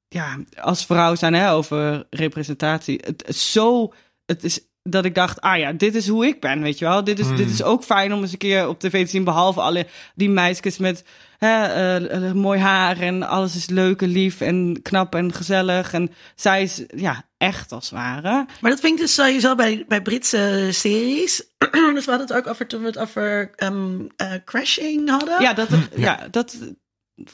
[0.08, 3.00] ja, als vrouw zijn hè, over representatie.
[3.06, 3.94] Het zo,
[4.26, 7.04] het is dat ik dacht, ah ja, dit is hoe ik ben, weet je wel.
[7.04, 7.36] Dit is, Hmm.
[7.36, 9.24] dit is ook fijn om eens een keer op tv te zien.
[9.24, 11.04] Behalve alle die meisjes met
[11.38, 15.94] hè, eh, eh, mooi haar en alles is leuk en lief en knap en gezellig.
[15.94, 18.46] En zij is, ja, echt als het ware.
[18.62, 21.44] Maar dat vind ik dus sowieso bij, bij Britse series.
[21.94, 25.42] dus we hadden het ook over toen we het over ehm, eh, Crashing hadden.
[25.42, 26.28] Ja, dat, ja.
[26.32, 26.58] dat,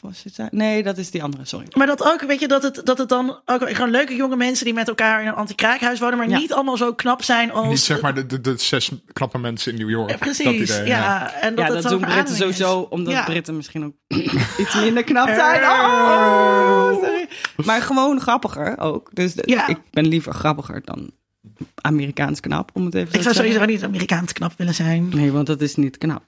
[0.02, 0.48] was het, daar?
[0.52, 1.65] nee, dat is die andere, sorry.
[1.78, 4.65] Maar dat ook, weet je, dat het, dat het dan ook gewoon leuke jonge mensen
[4.65, 6.38] die met elkaar in een anti-kraakhuis wonen, maar Ja.
[6.38, 7.67] niet allemaal zo knap zijn als.
[7.67, 10.10] Niet zeg maar de, de, de zes knappe mensen in New York.
[10.10, 11.34] Ja, precies, Dat idee, ja.
[11.34, 13.24] En dat ja, het dat zo doen Britten sowieso, omdat Ja.
[13.24, 13.94] Britten misschien ook
[14.62, 15.62] iets minder knap zijn.
[15.63, 17.28] Oh, sorry.
[17.65, 19.10] Maar gewoon grappiger ook.
[19.13, 19.67] Dus de- Ja.
[19.67, 21.12] ik ben liever grappiger dan
[21.82, 23.54] Amerikaans knap, om het even zo Ik te zou zeggen.
[23.54, 25.10] sowieso niet Amerikaans knap willen zijn.
[25.10, 26.24] Nee, want dat is niet knap.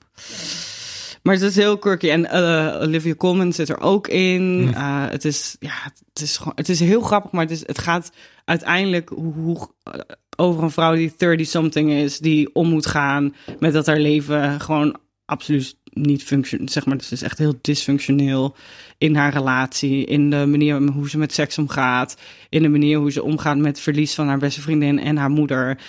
[1.24, 2.10] Maar het is heel quirky.
[2.10, 4.72] En eh, Olivia Colman zit er ook in.
[4.74, 5.74] Eh, het, is, ja,
[6.14, 8.12] het, is gewoon, het is heel grappig, maar het, is, het gaat
[8.46, 10.00] uiteindelijk hoe, hoe, eh,
[10.36, 14.98] over een vrouw die 30-something is, die om moet gaan met dat haar leven gewoon
[15.26, 16.72] absoluut niet functioneert.
[16.72, 18.56] Zeg maar, dus het is echt heel dysfunctioneel
[18.98, 22.18] in haar relatie, in de manier hoe ze met seks omgaat,
[22.50, 25.30] in de manier hoe ze omgaat met het verlies van haar beste vriendin en haar
[25.30, 25.80] moeder.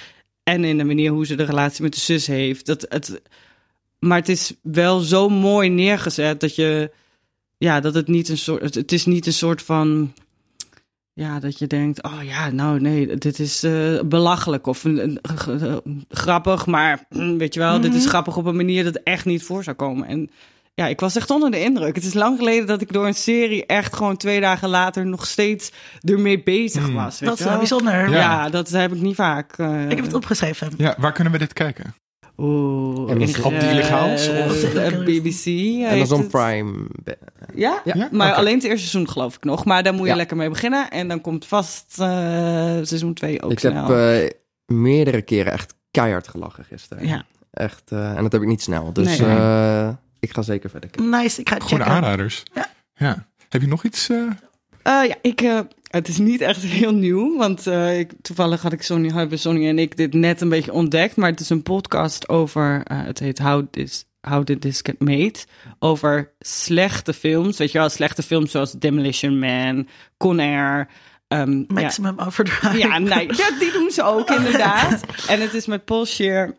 [0.42, 2.66] En in de manier hoe ze de relatie met de zus heeft.
[2.66, 3.22] Dat het,
[4.06, 6.90] maar het is wel zo mooi neergezet dat je.
[7.58, 8.74] Ja, dat het niet een soort.
[8.74, 10.12] Het, is niet een soort van.
[11.12, 14.84] Ja, dat je denkt, oh ja, nou nee, dit is eh, belachelijk of
[16.08, 18.08] grappig, maar mm, weet je wel, dit is Mhm.
[18.08, 20.08] grappig op een manier dat echt niet voor zou komen.
[20.08, 20.30] En
[20.74, 21.94] ja, ik was echt onder de indruk.
[21.94, 25.26] Het is lang geleden dat ik door een serie echt gewoon twee dagen later nog
[25.26, 26.94] steeds ermee bezig Hmm.
[26.94, 27.18] was.
[27.20, 27.58] Weet Dat is je wel wel?
[27.68, 28.10] bijzonder.
[28.10, 28.16] Ja.
[28.16, 28.48] Ja.
[28.50, 29.58] dat heb ik niet vaak.
[29.58, 30.70] eh, Ik heb het opgeschreven.
[30.76, 31.94] Ja, waar kunnen we dit kijken?
[32.36, 34.72] Oeh, En dat ik, is op de eh, illegaals, of-
[35.04, 35.44] BBC.
[35.44, 36.28] heeft Amazon het.
[36.28, 36.86] Prime.
[37.54, 37.80] Ja?
[37.84, 38.08] Ja?
[38.12, 39.64] maar alleen het eerste seizoen geloof ik nog.
[39.64, 40.16] Maar daar moet je Ja.
[40.16, 40.90] lekker mee beginnen.
[40.90, 42.06] En dan komt vast eh,
[42.82, 43.86] seizoen 2 ook Ik snel.
[43.86, 47.06] heb eh, meerdere keren echt keihard gelachen gisteren.
[47.06, 47.24] Ja.
[47.50, 48.92] Echt, eh, en dat heb ik niet snel.
[48.92, 49.28] Dus Nee.
[49.28, 49.88] eh,
[50.20, 51.10] ik ga zeker verder kijken.
[51.10, 51.92] Nice, ik ga Goede checken.
[51.92, 52.42] aanraders.
[52.54, 52.66] Ja.
[52.94, 53.26] ja.
[53.48, 54.08] Heb je nog iets?
[54.08, 54.16] eh,
[54.82, 55.58] Eh, ja, ik, eh,
[55.94, 59.68] het is niet echt heel nieuw, want eh, ik, toevallig had ik Sonny, hebben Sonny
[59.68, 61.16] en ik dit net een beetje ontdekt.
[61.16, 65.00] Maar het is een podcast over, eh, het heet How This, How Did This Get
[65.00, 65.34] Made?
[65.78, 70.88] Over slechte films, weet je wel, slechte films zoals Demolition Man, Con Air.
[71.28, 72.78] ehm, ja, Maximum Overdrive.
[72.78, 75.00] ja, nee, ja, die doen ze ook inderdaad.
[75.28, 76.56] En het is met Paul Scheer,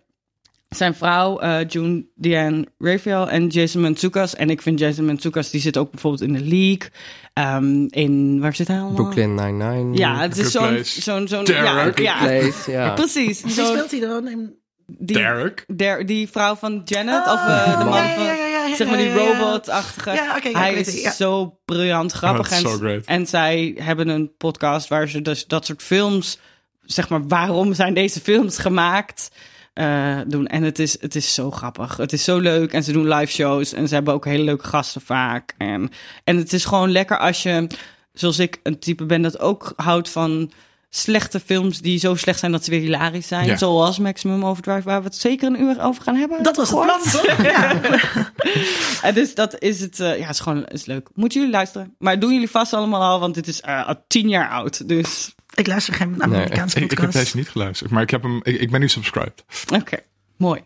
[0.70, 4.36] zijn vrouw, eh June Diane Raphael en Jason Mantzoukas.
[4.36, 6.90] En ik vind Jason Mantzoukas, die zit ook bijvoorbeeld in de League.
[7.34, 8.96] Ehm, in, waar zit hij allemaal?
[8.96, 9.98] Brooklyn Nine-Nine.
[9.98, 10.80] Ja, het is zo'n...
[10.84, 12.00] Zo'n zo'n Derek.
[12.00, 12.94] ja, ja, Place, ja.
[13.02, 13.42] precies.
[13.42, 14.28] Wie Zo, speelt hij dan?
[14.28, 14.56] In...
[14.86, 15.66] die, Derek.
[15.76, 18.24] der- die vrouw van Janet, of eh, de man ja, van...
[18.24, 19.40] ja, ja, ja, Zeg maar die ja, ja, ja.
[19.40, 20.12] robot-achtige.
[20.12, 22.52] Ja, hij is zo briljant grappig.
[22.52, 23.06] Oh, en, dat is so great.
[23.06, 26.40] en zij hebben een podcast waar ze dus dat soort films,
[26.82, 29.30] zeg maar, waarom zijn deze films gemaakt,
[29.76, 30.48] eh, doen.
[30.48, 31.98] En het is, het is zo grappig.
[31.98, 32.74] Het is zo leuk.
[32.74, 33.74] En ze doen live shows.
[33.74, 35.54] En ze hebben ook hele leuke gasten vaak.
[35.58, 35.90] En,
[36.24, 37.68] en het is gewoon lekker als je,
[38.14, 40.52] zoals ik, een type ben dat ook houdt van
[40.90, 43.46] slechte films die zo slecht zijn dat ze weer hilarisch zijn.
[43.46, 43.58] Ja.
[43.58, 46.44] Zoals Maximum Overdrive, waar we het zeker een uur over gaan hebben.
[46.44, 47.42] Dat was het plan, toch?
[47.44, 47.82] Ja.
[49.08, 50.00] En dus dat is het.
[50.00, 51.10] eh, ja, het is gewoon is leuk.
[51.14, 51.96] Moeten jullie luisteren.
[51.98, 54.88] Maar doen jullie vast allemaal al, want dit is eh, al tien jaar oud.
[54.88, 58.40] Dus Ik luister geen Amerikaanse Ik, ik heb deze niet geluisterd, maar ik, heb hem,
[58.44, 59.44] ik, ik ben nu subscribed.
[59.74, 59.98] oké,
[60.38, 60.62] mooi.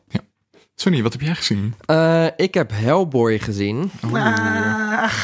[0.75, 1.75] Sonny, wat heb jij gezien?
[1.85, 3.91] Eh, ik heb Hellboy gezien.
[4.01, 4.11] Ah.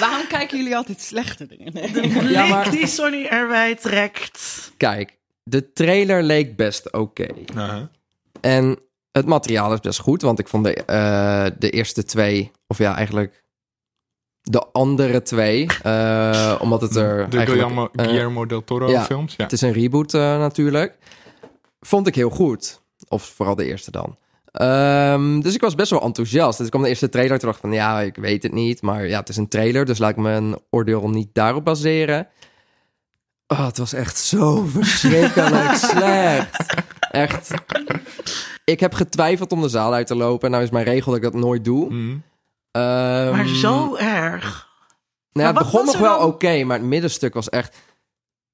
[0.00, 1.72] Waarom kijken jullie altijd slechte dingen?
[1.72, 2.10] Nee.
[2.10, 4.70] Ja, Link maar- die Sonny erbij trekt.
[4.76, 7.26] Kijk, de trailer leek best oké.
[8.40, 8.78] En
[9.12, 12.96] het materiaal is best goed, want ik vond de, eh, de eerste twee, of ja,
[12.96, 13.44] eigenlijk
[14.50, 17.30] de andere twee, eh, omdat het er.
[17.30, 19.04] De Guillermo, eh, Guillermo del Toro ja.
[19.04, 19.34] films?
[19.36, 19.44] Ja.
[19.44, 20.98] Het is een reboot eh, natuurlijk.
[21.80, 22.80] Vond ik heel goed.
[23.08, 24.16] Of vooral de eerste dan.
[24.52, 26.56] Ehm, dus ik was best wel enthousiast.
[26.56, 28.82] Dus ik kwam de eerste trailer terug van ja, ik weet het niet.
[28.82, 32.28] Maar ja, het is een trailer, dus laat ik mijn oordeel niet daarop baseren.
[33.46, 36.74] Oh, het was echt zo verschrikkelijk slecht.
[37.10, 37.54] Echt.
[38.64, 40.44] Ik heb getwijfeld om de zaal uit te lopen.
[40.44, 41.94] En nou is mijn regel dat ik dat nooit doe.
[41.94, 42.16] Mhm.
[42.78, 44.68] Ehm, Maar zo erg.
[45.32, 46.26] nou het begon nog wel dan?
[46.28, 47.76] oké, maar het middenstuk was echt...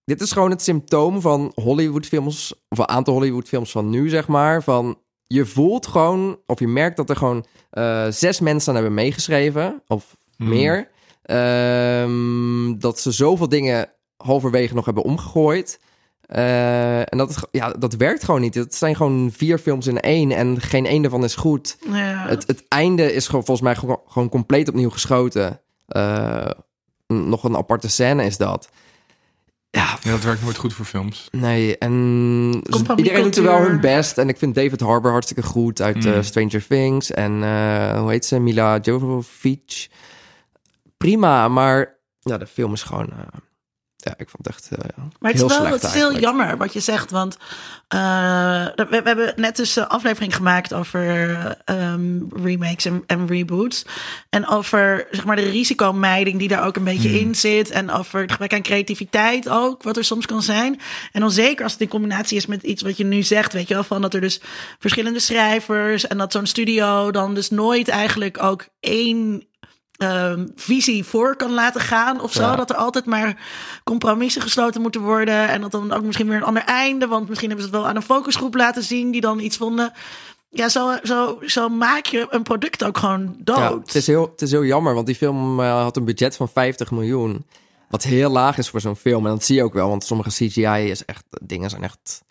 [0.05, 4.63] Dit is gewoon het symptoom van Hollywoodfilms, of een aantal Hollywoodfilms van nu, zeg maar.
[4.63, 8.95] Van, je voelt gewoon, of je merkt dat er gewoon eh, zes mensen aan hebben
[8.95, 10.49] meegeschreven, of Hmm.
[10.49, 10.89] meer.
[11.23, 15.81] Ehm, dat ze zoveel dingen halverwege nog hebben omgegooid.
[16.27, 18.55] Eh, en dat, ja, dat werkt gewoon niet.
[18.55, 21.77] Het zijn gewoon vier films in één en geen één daarvan is goed.
[21.91, 22.27] Ja.
[22.29, 25.61] Het, het einde is gewoon, volgens mij gewoon, gewoon compleet opnieuw geschoten.
[25.87, 26.51] Eh,
[27.07, 28.69] nog een aparte scène is dat.
[29.71, 31.29] Ja, Ja, dat werkt nooit goed voor films.
[31.31, 31.79] nee.
[31.79, 31.93] En
[32.97, 34.19] iedereen doet er wel hun best.
[34.19, 36.23] En ik vind David Harbour hartstikke goed uit eh, Mm.
[36.23, 37.11] Stranger Things.
[37.11, 38.39] En eh, hoe heet ze?
[38.41, 39.89] Mila Jovovich.
[40.97, 43.13] Prima, maar ja, de film is gewoon...
[44.05, 46.19] ja, ik vond het echt eh, Maar het heel is wel slecht het is heel
[46.19, 47.11] jammer wat je zegt.
[47.11, 47.37] Want
[47.89, 53.87] eh, we, we hebben net dus een aflevering gemaakt over ehm, remakes en, en reboots.
[54.29, 57.71] En over zeg maar, de risicomijding die daar ook een beetje in zit.
[57.71, 60.81] En over het gebrek aan creativiteit ook, wat er soms kan zijn.
[61.13, 63.53] En dan zeker als het in combinatie is met iets wat je nu zegt.
[63.53, 64.41] Weet je wel, van dat er dus
[64.79, 66.07] verschillende schrijvers.
[66.07, 69.47] En dat zo'n studio dan dus nooit eigenlijk ook één
[69.97, 72.43] ehm, visie voor kan laten gaan of zo.
[72.43, 72.57] Ja.
[72.57, 73.37] Dat er altijd maar
[73.85, 75.49] compromissen gesloten moeten worden.
[75.49, 77.07] En dat dan ook misschien weer een ander einde.
[77.07, 79.93] Want misschien hebben ze het wel aan een focusgroep laten zien die dan iets vonden.
[80.51, 83.59] Ja, zo, zo, zo maak je een product ook gewoon dood.
[83.59, 86.37] Ja, het, is heel, het is heel jammer, want die film eh, had een budget
[86.37, 87.47] van 50 miljoen.
[87.89, 89.27] Wat heel laag is voor zo'n film.
[89.27, 92.23] En dat zie je ook wel, want sommige CGI is echt, dingen zijn echt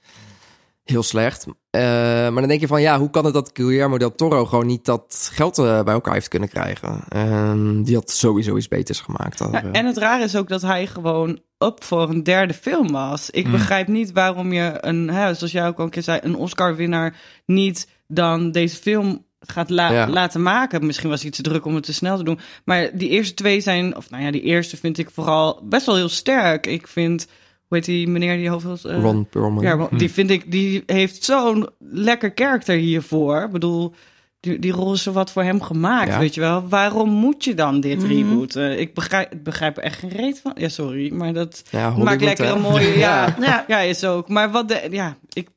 [0.83, 1.45] heel slecht.
[1.73, 4.65] Eh, maar dan denk je van, ja, hoe kan het dat Guillermo del Toro gewoon
[4.65, 6.99] niet dat geld eh, bij elkaar heeft kunnen krijgen?
[7.09, 9.37] Ehm, die had sowieso iets beters gemaakt.
[9.37, 9.69] dan, Ja, eh.
[9.71, 13.29] en het rare is ook dat hij gewoon op voor een derde film was.
[13.29, 13.51] Ik Mm.
[13.51, 17.15] begrijp niet waarom je een, hè, zoals jij ook al een keer zei, een Oscar-winnaar
[17.45, 20.09] niet dan deze film gaat la- Ja.
[20.09, 20.85] laten maken.
[20.85, 22.39] Misschien was hij te druk om het te snel te doen.
[22.65, 25.95] Maar die eerste twee zijn, of nou ja, die eerste vind ik vooral best wel
[25.95, 26.67] heel sterk.
[26.67, 27.27] Ik vind,
[27.73, 28.85] hoe heet die meneer die hoofd...
[28.85, 29.63] eh, Ron Perlman.
[29.63, 33.41] ja, die vind ik, die heeft zo'n lekker karakter hiervoor.
[33.43, 33.93] Ik bedoel,
[34.39, 36.19] die, die rol is wat voor hem gemaakt, Ja.
[36.19, 36.67] weet je wel.
[36.69, 38.07] Waarom moet je dan dit Mhm.
[38.07, 38.79] rebooten?
[38.79, 40.51] Ik begrijp, begrijp er echt geen reet van.
[40.55, 42.97] Ja, sorry, maar dat Ja, maakt lekker een mooie...
[43.07, 43.65] Ja, ja.
[43.67, 43.79] Ja.
[43.79, 44.27] is ook.
[44.29, 44.87] Maar wat de...
[44.91, 45.47] Ja, ik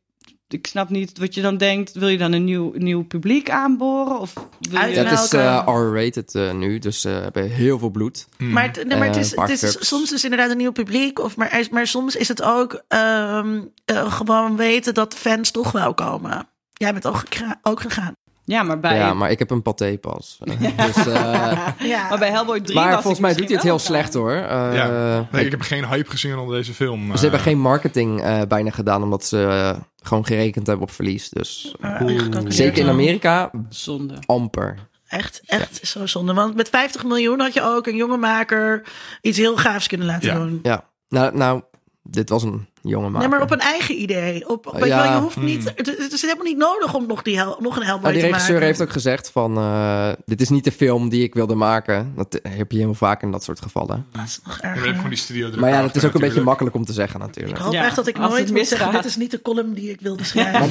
[0.49, 1.93] ik snap niet wat je dan denkt.
[1.93, 4.21] Wil je dan een nieuw, nieuw publiek aanboren?
[4.21, 4.95] Of wil je...
[4.95, 8.29] Ja, het is eh, R-rated eh, nu, dus ze hebben heel veel bloed.
[8.37, 10.73] Maar, het, nee, maar het Eh, is, paar het is soms dus inderdaad een nieuw
[10.73, 11.19] publiek.
[11.19, 15.95] Of, maar, maar soms is het ook ehm, eh, gewoon weten dat fans toch wel
[15.95, 16.49] komen.
[16.73, 17.23] Jij bent ook,
[17.63, 18.13] ook gegaan.
[18.49, 20.39] Ja, maar bij, Ja, maar ik heb een paté pas.
[20.87, 21.59] dus, eh,
[21.93, 22.09] Ja.
[22.09, 24.33] maar bij Hellboy 3 maar was volgens mij doet hij het heel slecht hoor.
[24.33, 25.27] Eh, Ja.
[25.33, 27.07] Nee, ik- heb geen hype gezien onder deze film.
[27.07, 27.21] ze eh.
[27.21, 31.29] hebben geen marketing eh, bijna gedaan, omdat ze eh, gewoon gerekend hebben op verlies.
[31.29, 32.01] Dus Eh,
[32.49, 32.89] zeker in.
[32.89, 34.15] Amerika, zonde.
[34.27, 34.79] amper.
[35.09, 36.35] Echt, echt zo zonde.
[36.35, 38.83] Want met 50 miljoen had je ook een jonge maker
[39.21, 40.35] iets heel gaafs kunnen laten Ja.
[40.35, 40.59] doen.
[40.63, 41.63] Ja, nou, nou
[42.11, 43.19] dit was een jonge maker.
[43.29, 44.49] Nee, maar op een eigen idee.
[44.49, 45.15] Op, Ja.
[45.15, 47.83] je hoeft niet, het, het is helemaal niet nodig om nog, die hel, nog een
[47.83, 48.69] Hellboy Nou, die te regisseur maken.
[48.69, 49.57] heeft ook gezegd van...
[49.57, 52.13] eh, dit is niet de film die ik wilde maken.
[52.17, 54.07] Dat heb je heel vaak in dat soort gevallen.
[54.13, 56.75] Dat is nog Ja, maar gewoon die studio ja, dat is ook een beetje makkelijk
[56.77, 57.59] om te zeggen Ik natuurlijk.
[57.59, 60.01] hoop Ja, echt dat ik nooit moet zeggen, dit is niet de column die ik
[60.01, 60.71] wilde schrijven.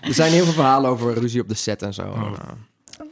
[0.00, 2.02] Er zijn heel veel verhalen over ruzie op de set en zo.
[2.02, 2.16] Oh.
[2.22, 2.48] Eh,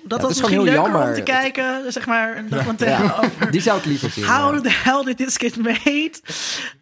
[0.06, 3.16] dat was misschien heel leuker om te kijken, zeg maar, een documentaire Ja.
[3.24, 4.24] over die zou ik liever zien.
[4.24, 4.60] how ja.
[4.60, 6.12] the hell did this get made,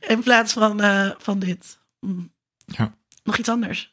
[0.00, 1.78] in plaats van, eh, van dit.
[2.00, 2.32] Mm.
[2.66, 2.94] Ja.
[3.24, 3.90] Nog iets anders?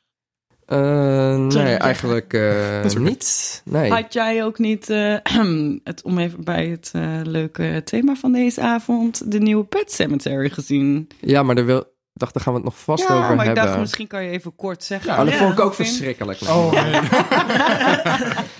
[0.65, 3.09] Eh, nee, eigenlijk eh, Dat is oké.
[3.09, 3.61] niet.
[3.65, 3.91] Nee.
[3.91, 5.15] Had jij ook niet, eh,
[5.83, 6.91] het, om even bij het
[7.23, 11.07] leuke thema van deze avond, de nieuwe Pet Cemetery gezien?
[11.19, 13.45] Ja, maar daar wil, dacht, daar gaan we het nog vast ja, over maar ik
[13.45, 13.63] hebben.
[13.65, 15.11] dacht, misschien kan je even kort zeggen.
[15.11, 15.37] Oh, dat Ja.
[15.37, 16.41] vond ik ook Vind- verschrikkelijk.
[16.41, 17.01] Oh, nee.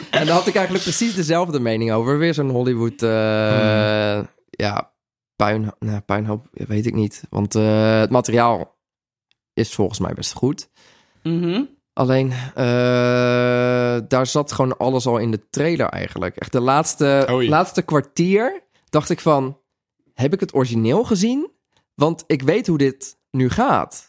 [0.10, 2.18] En daar had ik eigenlijk precies dezelfde mening over.
[2.18, 4.20] Weer zo'n Hollywood, eh,
[4.50, 4.92] ja,
[5.36, 7.24] puin, nou, puinhoop, weet ik niet.
[7.30, 8.78] Want eh, het materiaal
[9.54, 10.70] is volgens mij best goed.
[11.24, 11.64] Mhm.
[11.94, 12.66] Alleen, eh,
[14.08, 16.36] daar zat gewoon alles al in de trailer eigenlijk.
[16.36, 17.50] Echt de laatste, Oei.
[17.50, 19.58] laatste kwartier dacht ik van...
[20.14, 21.52] Heb ik het origineel gezien?
[21.96, 24.08] Want ik weet hoe dit nu gaat.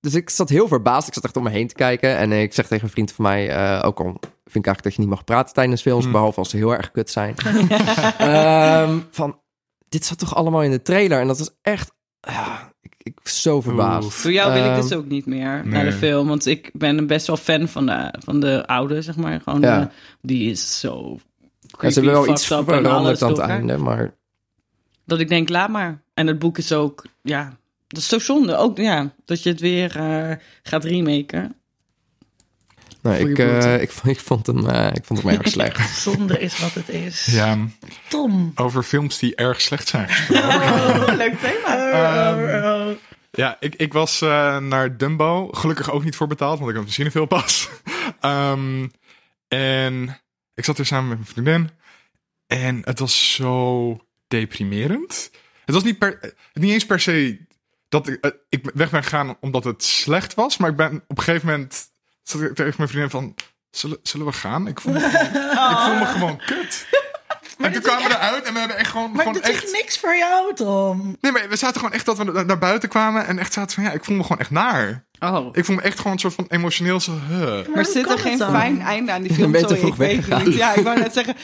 [0.00, 1.08] Dus ik zat heel verbaasd.
[1.08, 2.16] Ik zat echt om me heen te kijken.
[2.16, 3.48] En ik zeg tegen een vriend van mij...
[3.50, 6.02] eh, ook al vind ik eigenlijk dat je niet mag praten tijdens films...
[6.02, 6.12] Hmm.
[6.12, 7.34] behalve als ze heel erg kut zijn.
[8.18, 9.40] Ehm, van,
[9.88, 11.20] dit zat toch allemaal in de trailer?
[11.20, 11.92] En dat was echt...
[12.20, 14.06] ja, ik, ik was zo verbaasd.
[14.06, 14.22] Oef.
[14.22, 16.28] Door jou wil ik Ehm, dus ook niet meer naar de film.
[16.28, 19.40] Want ik ben best wel fan van de, van de oude, zeg maar.
[19.40, 19.80] Gewoon Ja.
[19.80, 19.88] de-
[20.22, 21.18] die is zo
[21.80, 24.14] Ja, ze hebben wel iets veranderd aan het einde, maar...
[25.04, 26.02] Dat ik denk, laat maar.
[26.14, 28.56] En het boek is ook, ja, dat is zo zonde.
[28.56, 31.54] Ook, ja, dat je het weer eh, gaat remaken.
[33.02, 33.80] Je ik, eh, bloed.
[33.80, 35.98] ik, vond- ik vond hem, eh, ik vond hem erg slecht.
[35.98, 37.24] Zonde is wat het is.
[37.26, 37.58] ja,
[38.08, 38.52] Tom.
[38.54, 40.08] over films die erg slecht zijn.
[40.30, 41.90] Oh, leuk thema.
[41.90, 42.96] Ehm, Oh, oh.
[43.30, 45.48] Ja, ik, ik was eh, naar Dumbo.
[45.52, 47.68] Gelukkig ook niet voor betaald, want ik had misschien veel pas.
[48.20, 48.86] Ehm,
[49.48, 50.20] en
[50.54, 51.70] ik zat er samen met mijn vriendin.
[52.46, 55.30] En het was zo deprimerend.
[55.64, 57.45] Het was niet, per, niet eens per se
[58.04, 60.56] dat ik, eh, ik weg ben gegaan omdat het slecht was.
[60.56, 61.88] Maar ik ben op een gegeven moment...
[62.22, 63.34] zat ik tegen mijn vriendin van...
[63.70, 64.66] Zullen, zullen we gaan?
[64.68, 66.86] Ik voel me, gewoon- ik voel me gewoon kut.
[67.58, 69.72] en toen kwamen we echt- eruit en we hebben echt gewoon, Maar gewoon echt...
[69.72, 71.16] niks voor jou, Tom.
[71.20, 73.74] Nee, maar we zaten gewoon echt dat we naar naar buiten kwamen en echt zaten
[73.74, 75.06] van ja, ik voel me gewoon echt naar.
[75.18, 75.48] Oh.
[75.52, 77.12] Ik voel me echt gewoon een soort van emotioneel zo.
[77.28, 77.40] huh.
[77.46, 78.50] Maar Maar zit er geen het dan?
[78.50, 79.54] fijn einde aan die film?
[79.58, 80.44] Sorry, vroeg ik weet weggegaan.
[80.48, 80.54] niet.
[80.56, 81.36] Ja, ik wou net zeggen,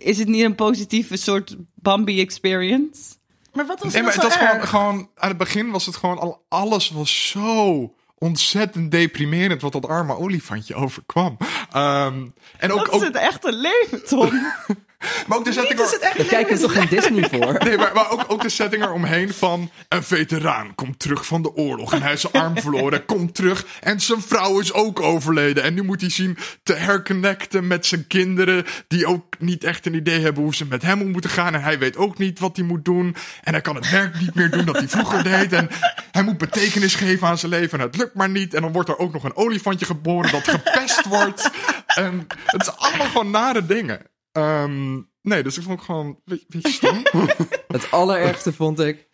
[0.00, 3.14] is het niet een positieve soort Bambi experience?
[3.56, 5.96] Maar wat was Nee, er maar het was gewoon, gewoon aan het begin was het
[5.96, 11.36] gewoon al alles was zo ontzettend deprimerend wat dat arme olifantje overkwam.
[11.72, 12.26] Ehm,
[12.58, 14.30] en ook, Dat is het echte leven, Tom.
[15.26, 17.56] maar ook de setting het echt Daar kijk je toch geen Disney voor?
[17.64, 19.70] Nee, maar, maar ook, ook de setting eromheen van...
[19.88, 23.04] een veteraan komt terug van de oorlog en hij is zijn arm verloren.
[23.04, 25.62] Komt terug en zijn vrouw is ook overleden.
[25.62, 28.64] En nu moet hij zien te herconnecten met zijn kinderen...
[28.88, 31.54] die ook niet echt een idee hebben hoe ze met hem om moeten gaan.
[31.54, 33.16] En hij weet ook niet wat hij moet doen.
[33.42, 35.52] En hij kan het werk niet meer doen dat hij vroeger deed.
[35.52, 35.68] En
[36.12, 38.54] hij moet betekenis geven aan zijn leven en het lukt maar niet.
[38.54, 41.50] En dan wordt er ook nog een olifantje geboren dat gepest wordt.
[41.86, 44.00] En het is allemaal gewoon nare dingen.
[44.36, 47.02] Ehm, nee, dus ik vond het gewoon een beetje, beetje stom.
[47.68, 49.06] Het allerergste vond ik...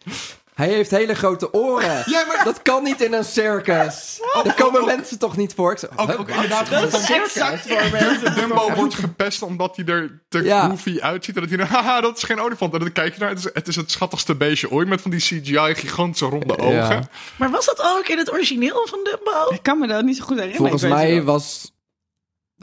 [0.55, 2.03] Hij heeft hele grote oren.
[2.07, 4.21] Ja, maar- Dat kan niet in een circus.
[4.45, 5.73] Daar komen ook- mensen toch niet voor?
[5.73, 10.43] Ik zei, Ook, inderdaad Dat is exact Dumbo, Dumbo wordt gepest omdat hij er te
[10.43, 10.69] Ja.
[10.69, 11.35] goofy uitziet.
[11.35, 12.73] En dat hij dan, haha, dat is geen olifant.
[12.73, 15.11] En dan kijk je naar, het is het, is het schattigste beestje ooit met van
[15.11, 16.65] die CGI gigantische ronde Ja.
[16.85, 17.09] ogen.
[17.37, 19.55] Maar was dat ook in het origineel van Dumbo?
[19.55, 20.69] Ik kan me dat niet zo goed herinneren.
[20.69, 21.73] Volgens mij was...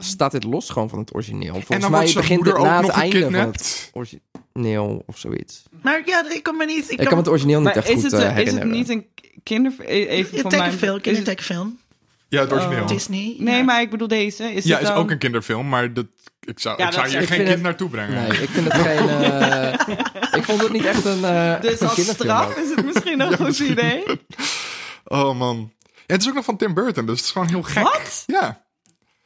[0.02, 1.50] Staat dit los gewoon van het origineel?
[1.52, 5.62] Volgens en dan mij begint het na ook het einde van het origineel of zoiets.
[5.82, 6.90] Maar ja, ik kan me niet...
[6.90, 8.70] Ik Ik kan het origineel niet echt is goed het, eh, eh, is het herinneren.
[8.70, 9.06] niet een
[9.42, 9.72] kinder...
[9.86, 11.00] Even Een van mijn...
[11.00, 11.78] kindertekenfilm.
[12.28, 12.86] Ja, het origineel.
[12.86, 13.34] Disney.
[13.38, 13.62] Nee, ja.
[13.62, 14.44] maar ik bedoel deze.
[14.54, 16.06] Is ja, het is dan- ook een kinderfilm, maar dat,
[16.40, 18.28] ik zou, Ja, ik zou dat- hier ik geen kind het- naartoe brengen.
[18.28, 19.08] Nee, ik vind het geen...
[19.08, 19.72] eh,
[20.38, 22.56] ik vond het niet echt een, eh Dus een als kinderfilm straf ook.
[22.64, 24.02] is het misschien een goed idee.
[25.04, 25.72] Oh man.
[26.06, 27.82] het is ook nog van Tim Burton, dus het is gewoon heel gek.
[27.82, 28.22] Wat?
[28.26, 28.62] Ja.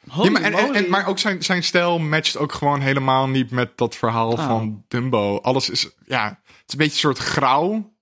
[0.09, 0.77] Holy ja maar, en, en, moly.
[0.77, 4.47] en- maar ook zijn, zijn stijl matcht ook gewoon helemaal niet met dat verhaal Oh.
[4.47, 5.37] van Dumbo.
[5.39, 7.93] Alles is, ja, het is een beetje een soort grauw.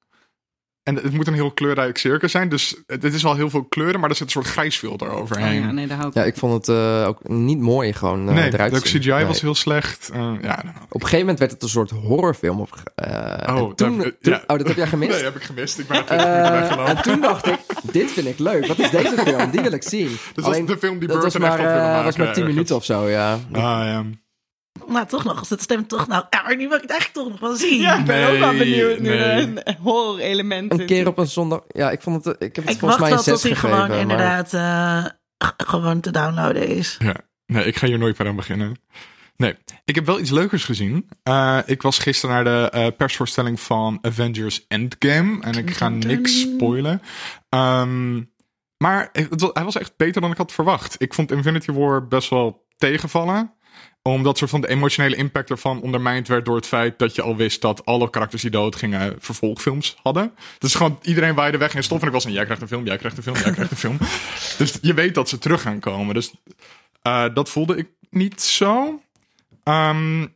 [0.83, 2.49] En het moet een heel kleurrijk circus zijn.
[2.49, 5.19] Dus het, het is wel heel veel kleuren, maar er zit een soort grijsfilter Oh
[5.21, 5.61] overheen.
[5.61, 8.35] ja, nee, daar hou ik Ja, ik vond het eh, ook niet mooi gewoon eh,
[8.35, 9.11] nee, eruit de CGI.
[9.11, 9.25] Nee.
[9.25, 10.11] was heel slecht.
[10.13, 10.83] Eh, ja, dan ook.
[10.85, 12.61] Op een gegeven moment werd het een soort horrorfilm.
[12.61, 14.43] Op, eh, Oh, en toen, dat- toen- ja.
[14.47, 15.11] oh, dat heb jij gemist?
[15.17, 15.79] Nee, heb ik gemist.
[15.79, 16.97] Ik ben twintig minuten weggelopen.
[16.97, 17.59] en toen dacht ik,
[17.93, 18.67] dit vind ik leuk.
[18.67, 19.51] Wat is deze film?
[19.51, 20.09] Die wil ik zien.
[20.35, 22.05] Dat was de film die dat was Burton maar, echt had willen maken.
[22.05, 22.55] was maar 10 ergens.
[22.55, 23.33] minuten of zo, ja.
[23.53, 24.05] Ah, ja.
[24.89, 25.39] Nou, toch nog.
[25.39, 26.25] Als het stemt toch nou.
[26.31, 27.81] Ja, maar nu wil ik het eigenlijk toch nog wel zien.
[27.81, 29.43] Ja, ik ben ook wel benieuwd nu nee.
[29.43, 31.61] een horror element Een keer op een zondag.
[31.69, 32.37] Ja, ik vond het.
[32.43, 33.75] Ik heb het Ik volgens wacht mij een wel 6 tot hij gegeven.
[33.77, 36.97] gewoon maar- inderdaad eh, gewoon te downloaden is.
[36.99, 37.15] Ja,
[37.47, 38.77] nee, ik ga hier nooit meer aan beginnen.
[39.37, 41.09] Nee, ik heb wel iets leukers gezien.
[41.23, 45.41] Eh, ik was gisteren naar de eh, persvoorstelling van Avengers Endgame.
[45.43, 47.03] En ik ga niks spoilen.
[47.49, 48.15] Ehm,
[48.77, 50.95] maar het was- hij was echt beter dan ik had verwacht.
[50.99, 53.53] Ik vond Infinity War best wel tegenvallen
[54.03, 57.37] omdat soort van de emotionele impact ervan ondermijnd werd door het feit dat je al
[57.37, 60.35] wist dat alle karakters die doodgingen vervolgfilms hadden.
[60.59, 62.01] Dus gewoon iedereen waaide weg in stof.
[62.01, 63.77] En ik was van, jij krijgt een film, jij krijgt een film, jij krijgt een
[63.77, 63.99] film.
[64.59, 66.15] Dus je weet dat ze terug gaan komen.
[66.15, 66.33] Dus
[67.03, 69.03] eh, dat voelde ik niet zo.
[69.63, 70.27] Ehm,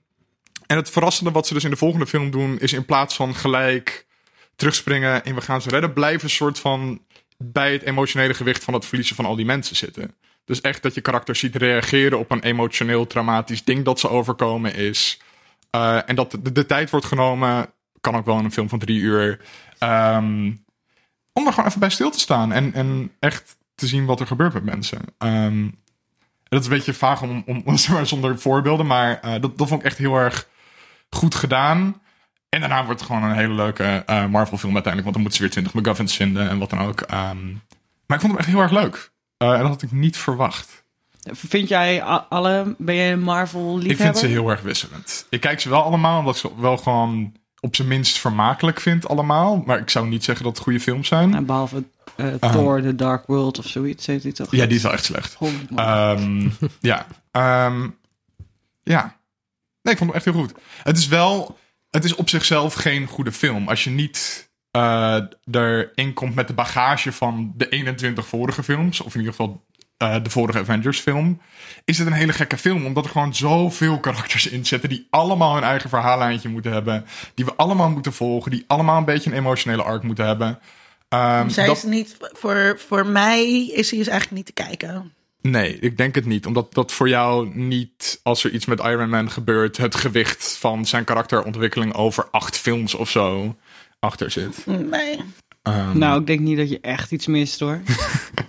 [0.66, 3.34] en het verrassende wat ze dus in de volgende film doen, is in plaats van
[3.34, 4.06] gelijk
[4.56, 7.00] terugspringen en we gaan ze redden, blijven een soort van
[7.38, 10.14] bij het emotionele gewicht van het verliezen van al die mensen zitten.
[10.46, 14.74] Dus echt dat je karakters ziet reageren op een emotioneel traumatisch ding dat ze overkomen
[14.74, 15.20] is.
[15.70, 19.00] Eh, en dat de, tijd wordt genomen, kan ook wel in een film van drie
[19.00, 19.40] uur,
[19.78, 20.52] ehm,
[21.32, 24.26] om er gewoon even bij stil te staan en, en echt te zien wat er
[24.26, 25.00] gebeurt met mensen.
[25.18, 25.68] Ehm,
[26.42, 29.86] dat is een beetje vaag om, om, zonder voorbeelden, maar eh, dat, dat vond ik
[29.86, 30.48] echt heel erg
[31.10, 32.00] goed gedaan.
[32.48, 35.42] En daarna wordt het gewoon een hele leuke eh, Marvel-film uiteindelijk, want dan moeten ze
[35.42, 37.00] weer 20 McGuffins vinden en wat dan ook.
[37.00, 37.46] Ehm,
[38.06, 39.14] maar ik vond hem echt heel erg leuk.
[39.36, 40.84] Eh, en dat had ik niet verwacht.
[41.32, 44.06] Vind jij alle, ben je een Marvel Ik liefhebber?
[44.06, 45.26] vind ze heel erg wisselend.
[45.30, 49.08] Ik kijk ze wel allemaal, omdat ik ze wel gewoon op zijn minst vermakelijk vind
[49.08, 49.62] allemaal.
[49.66, 51.30] Maar ik zou niet zeggen dat het goede films zijn.
[51.30, 51.84] Nou, behalve
[52.16, 52.52] eh, Ah.
[52.52, 54.50] Thor, The Dark World of zoiets heet die toch?
[54.50, 55.36] Ja, die is wel echt slecht.
[55.76, 56.48] Ehm,
[56.80, 57.06] ja.
[57.30, 57.88] Ehm,
[58.82, 59.16] ja.
[59.82, 60.52] Nee, ik vond hem echt heel goed.
[60.82, 61.58] Het is wel...
[61.90, 63.68] Het is op zichzelf geen goede film.
[63.68, 64.45] Als je niet
[64.76, 69.00] eh erin komt met de bagage van de 21 vorige films...
[69.00, 69.64] of in ieder geval
[69.96, 71.40] eh, de vorige Avengers film...
[71.84, 72.86] is het een hele gekke film.
[72.86, 74.88] Omdat er gewoon zoveel karakters in zitten...
[74.88, 77.06] die allemaal hun eigen verhaallijntje moeten hebben.
[77.34, 78.50] Die we allemaal moeten volgen.
[78.50, 80.58] Die allemaal een beetje een emotionele arc moeten hebben.
[81.08, 85.12] Ehm, Zij dat- is niet, voor, voor mij is hij dus eigenlijk niet te kijken.
[85.40, 86.46] Nee, ik denk het niet.
[86.46, 90.86] Omdat dat voor jou niet, als er iets met Iron Man gebeurt, het gewicht van
[90.86, 93.56] zijn karakterontwikkeling over acht films of zo
[94.06, 94.66] achter zit.
[94.66, 95.20] Nee.
[95.62, 97.80] Ehm, Nou, ik denk niet dat je echt iets mist hoor.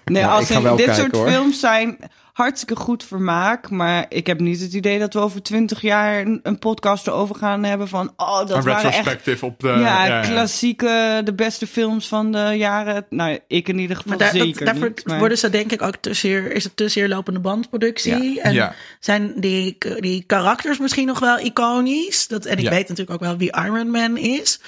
[0.06, 1.28] Nee, Nou, als ik ga in, wel dit kijken, soort hoor.
[1.30, 1.98] films zijn
[2.34, 3.70] hartstikke goed vermaak.
[3.70, 7.36] Maar ik heb niet het idee dat we over twintig jaar een, een podcast erover
[7.36, 8.14] gaan hebben van...
[8.18, 9.68] Oh, dat een waren echt op de...
[9.68, 13.06] ja, klassieke, de beste films van de jaren.
[13.10, 15.06] Nou, ik in ieder geval Maar daar, dat- zeker daarvoor niet.
[15.06, 15.20] Maar...
[15.20, 18.42] worden ze denk ik ook te zeer, is het te zeer lopende bandproductie.
[18.42, 18.74] En Ja.
[19.00, 22.28] zijn die, die karakters misschien nog wel iconisch.
[22.28, 22.70] Dat, en ik Ja.
[22.70, 24.60] weet natuurlijk ook wel wie Iron Man is.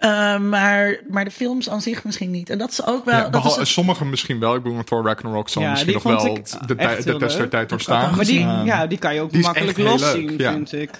[0.00, 2.50] Uh, maar, maar de films aan zich misschien niet.
[2.50, 3.14] En dat is ook wel...
[3.18, 4.54] Ja, dat is het- Sommigen misschien wel.
[4.54, 7.48] Ik bedoel, Thor Ragnarok zal Ja, misschien nog wel ik de, tij- de test der
[7.48, 8.16] tijd doorstaan.
[8.16, 10.52] maar die, Ehm, ja, die kan je ook die makkelijk los zien, ja.
[10.52, 10.90] vind ik.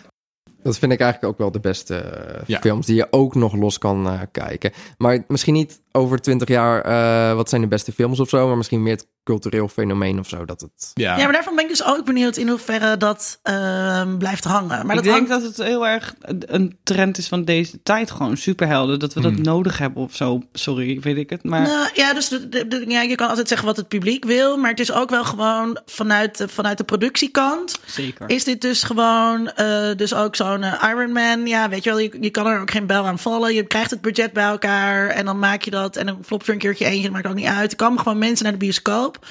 [0.62, 2.58] Dat vind ik eigenlijk ook wel de beste eh, Ja.
[2.60, 4.72] films die je ook nog los kan eh, kijken.
[4.96, 8.56] Maar misschien niet over twintig jaar eh, wat zijn de beste films of zo, maar
[8.56, 10.44] misschien meer het cultureel fenomeen of zo.
[10.44, 10.90] Dat het...
[10.94, 11.16] ja.
[11.16, 14.68] Ja, maar daarvan ben ik dus ook benieuwd in hoeverre dat ehm, blijft hangen.
[14.86, 18.10] Maar ik dat denk hangt- dat het heel erg een trend is van deze tijd.
[18.10, 18.98] Gewoon superhelden.
[18.98, 19.42] Dat we dat Hmm.
[19.42, 20.42] nodig hebben of zo.
[20.52, 21.44] Sorry, weet ik het.
[21.44, 24.24] Maar Nou, ja, dus de, de- de- ja, je kan altijd zeggen wat het publiek
[24.24, 24.56] wil.
[24.56, 27.80] Maar het is ook wel gewoon vanuit, de- vanuit de productiekant.
[27.86, 28.28] zeker.
[28.28, 31.46] Is dit dus gewoon, eh, dus ook zo'n eh, Iron Man?
[31.46, 33.54] Ja, weet je wel, je, je kan er ook geen bel aan vallen.
[33.54, 35.87] Je krijgt het budget bij elkaar en dan maak je dat.
[35.96, 37.70] En dan flopt er een keertje eentje, dat maakt ook niet uit.
[37.70, 39.26] Er komen gewoon mensen naar de bioscoop.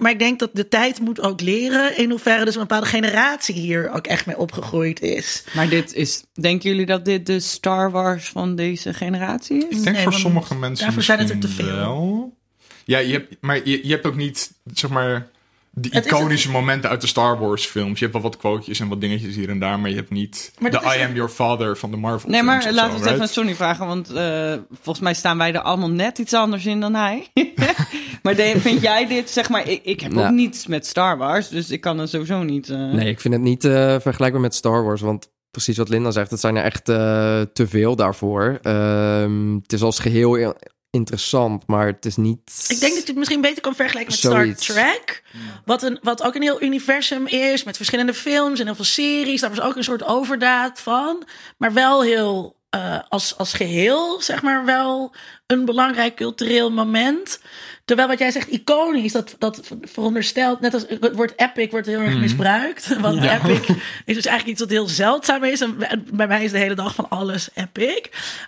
[0.00, 3.54] Maar ik denk dat de tijd moet ook leren in hoeverre dus een bepaalde generatie
[3.54, 5.44] hier ook echt mee opgegroeid is.
[5.54, 9.76] Maar dit is, denken jullie dat dit de Star Wars van deze generatie is?
[9.76, 11.76] Ik denk Nee, voor sommige mensen daarvoor zijn het er te veel.
[11.76, 12.36] wel.
[12.84, 15.28] Ja, je hebt, maar je, je hebt ook niet, zeg maar,
[15.74, 17.98] de Het iconische momenten uit de Star Wars films.
[17.98, 20.52] Je hebt wel wat quotejes en wat dingetjes hier en daar, maar je hebt niet
[20.58, 20.68] de
[20.98, 23.28] I am your father van de Marvel Nee, maar laten we het even aan?
[23.28, 23.86] Sonny vragen.
[23.86, 27.26] Want eh, volgens mij staan wij er allemaal net iets anders in dan hij.
[28.22, 29.68] maar de- vind jij dit, zeg maar...
[29.68, 30.26] Ik, ik heb Nou.
[30.26, 31.48] ook niets met Star Wars.
[31.48, 32.68] Dus ik kan er sowieso niet...
[32.68, 36.10] eh, Nee, ik vind het niet eh, vergelijkbaar met Star Wars, want precies wat Linda
[36.10, 36.96] zegt, het zijn er echt eh,
[37.52, 38.58] te veel daarvoor.
[38.62, 40.54] Ehm, het is als geheel
[40.92, 42.64] interessant, maar het is niet...
[42.68, 44.64] Ik denk dat je het misschien beter kan vergelijken met Zoiets.
[44.64, 45.22] Star Trek.
[45.64, 47.64] Wat, een, wat ook een heel universum is.
[47.64, 49.40] Met verschillende films en heel veel series.
[49.40, 51.26] Daar was ook een soort overdaad van.
[51.58, 55.14] Maar wel heel eh, als, als geheel, zeg maar, wel
[55.46, 57.40] een belangrijk cultureel moment.
[57.92, 62.00] Terwijl wat jij zegt, iconisch, dat, dat veronderstelt, net als het woord epic wordt heel
[62.00, 62.96] erg misbruikt.
[63.00, 63.68] Want epic
[64.04, 65.60] is dus eigenlijk iets wat heel zeldzaam is.
[65.60, 65.76] En
[66.12, 68.00] bij mij is de hele dag van alles epic.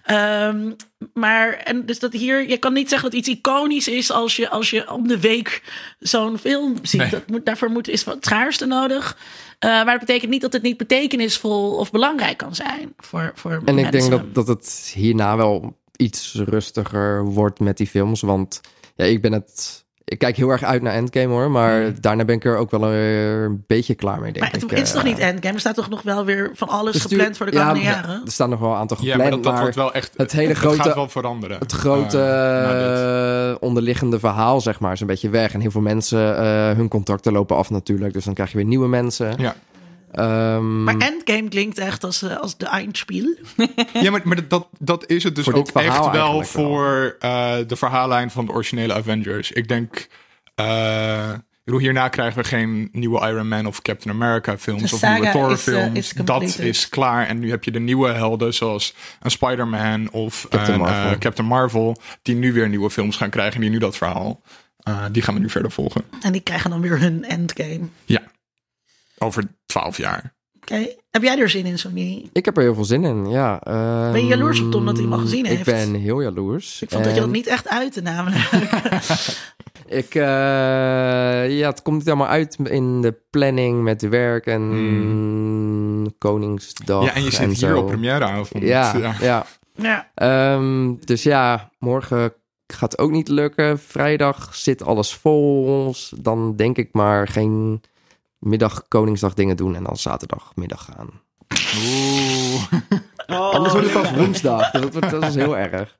[0.04, 0.72] Ehm,
[1.14, 4.48] maar, en dus dat hier, je kan niet zeggen dat iets iconisch is als je,
[4.48, 5.62] als je om de week
[5.98, 7.00] zo'n film ziet.
[7.00, 7.10] Nee.
[7.10, 9.16] Dat moet, daarvoor moet, is wat schaarste nodig.
[9.58, 13.52] Eh, maar dat betekent niet dat het niet betekenisvol of belangrijk kan zijn voor, voor
[13.52, 13.84] En mensen.
[13.84, 18.20] ik denk dat, dat het hierna wel iets rustiger wordt met die films.
[18.20, 18.60] Want
[18.94, 19.82] ja, ik ben het.
[20.06, 21.50] Ik kijk heel erg uit naar Endgame hoor.
[21.50, 24.32] Maar daarna ben ik er ook wel eh, een beetje klaar mee.
[24.32, 24.78] Denk Maar het, ik.
[24.78, 25.54] is Eh, toch niet Endgame?
[25.54, 28.22] Er staat toch nog wel weer van alles dus gepland voor de komende ja, jaren?
[28.24, 29.22] Er staan nog wel een aantal Ja, gepland.
[29.22, 30.10] maar dat, dat maar wordt wel echt...
[30.16, 31.58] het hele Het grote- gaat wel veranderen.
[31.58, 35.52] het grote Eh, eh, onderliggende verhaal, zeg maar, is een beetje weg.
[35.54, 38.12] En heel veel mensen, eh, hun contacten lopen af natuurlijk.
[38.12, 39.34] Dus dan krijg je weer nieuwe mensen.
[39.38, 39.54] Ja.
[40.14, 43.34] Ehm, Maar Endgame klinkt echt als, eh, als de Eindspiel.
[43.92, 48.30] Ja, maar, maar dat, dat is het dus ook echt wel voor eh, de verhaallijn
[48.30, 49.52] van de originele Avengers.
[49.52, 50.06] Ik denk,
[50.54, 54.94] eh, ik bedoel, hierna krijgen we geen nieuwe Iron Man of Captain America films De
[54.96, 55.98] of nieuwe Thor is, films.
[55.98, 57.26] is dat is klaar.
[57.26, 61.18] En nu heb je de nieuwe helden zoals een Spider-Man of Captain een, eh, Marvel.
[61.18, 64.40] Captain Marvel, die nu weer nieuwe films gaan krijgen en die nu dat verhaal,
[64.82, 66.02] eh, die gaan we nu verder volgen.
[66.22, 67.80] En die krijgen dan weer hun Endgame.
[68.04, 68.22] Ja,
[69.24, 70.34] over twaalf jaar.
[70.56, 70.86] Oké.
[71.10, 72.28] Heb jij er zin in, Sony?
[72.32, 73.60] Ik heb er heel veel zin in, ja.
[74.12, 75.58] Ben je jaloers op Tom dat hij hem al gezien heeft?
[75.58, 76.82] Ik ben heel jaloers.
[76.82, 78.50] Ik vond dat je dat niet echt uitte namelijk.
[79.86, 80.22] Ik, eh,
[81.58, 86.98] ja, het komt niet allemaal uit in de planning met werk en Koningsdag.
[86.98, 87.06] Hmm.
[87.06, 87.78] ja, en je zit hier zo.
[87.78, 88.64] op premièreavond.
[88.64, 89.46] Ja, ja.
[89.76, 90.10] ja.
[90.14, 92.32] Ehm, dus ja, morgen
[92.66, 93.78] gaat ook niet lukken.
[93.78, 95.94] Vrijdag zit alles vol.
[96.16, 97.80] Dan denk ik maar geen
[98.44, 101.10] middag Koningsdag dingen doen en dan zaterdagmiddag gaan.
[101.76, 102.72] Oeh.
[103.54, 104.70] Anders wordt het pas woensdag.
[104.70, 105.96] Dat, wordt, dat is heel erg.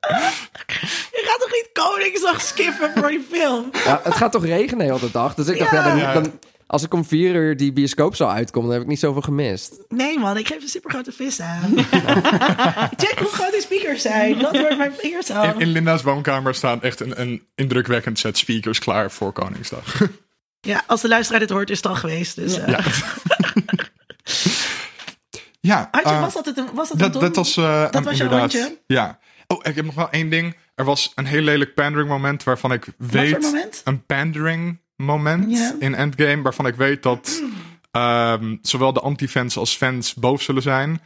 [1.11, 3.69] Je gaat toch niet Koningsdag skippen voor die film?
[3.85, 5.33] Ja, het gaat toch regenen de hele dag.
[5.33, 5.95] Dus ik dacht, ja.
[5.95, 6.13] Ja.
[6.13, 8.99] dan, dan, als ik om vier uur die bioscoop zou uitkomen, dan heb ik niet
[8.99, 9.79] zoveel gemist.
[9.89, 11.73] Nee man, ik geef een supergrote vis aan.
[13.03, 14.39] Check hoe groot die speakers zijn.
[14.39, 15.61] Dat wordt mijn vingers In, aan.
[15.61, 19.83] in Linda's woonkamer staan echt een, een indrukwekkend set speakers klaar voor Koningsdag.
[20.65, 22.35] Ja, als de luisteraar dit hoort, is het al geweest.
[22.35, 22.79] Dus, eh Ja.
[25.61, 26.57] ja, Hartje, eh, was dat het?
[26.57, 28.53] een- Was dat, dat, een dat was, eh, Dat een- was jouw inderdaad.
[28.53, 28.77] rondje?
[28.87, 29.19] Ja.
[29.47, 30.55] Oh, ik heb nog wel één ding.
[30.75, 33.41] Er was een heel lelijk pandering moment waarvan ik voor weet...
[33.41, 33.81] moment?
[33.83, 35.75] Een pandering moment Ja.
[35.79, 37.41] in Endgame waarvan ik weet dat
[37.91, 41.01] ehm, zowel de anti-fans als fans boos zullen zijn.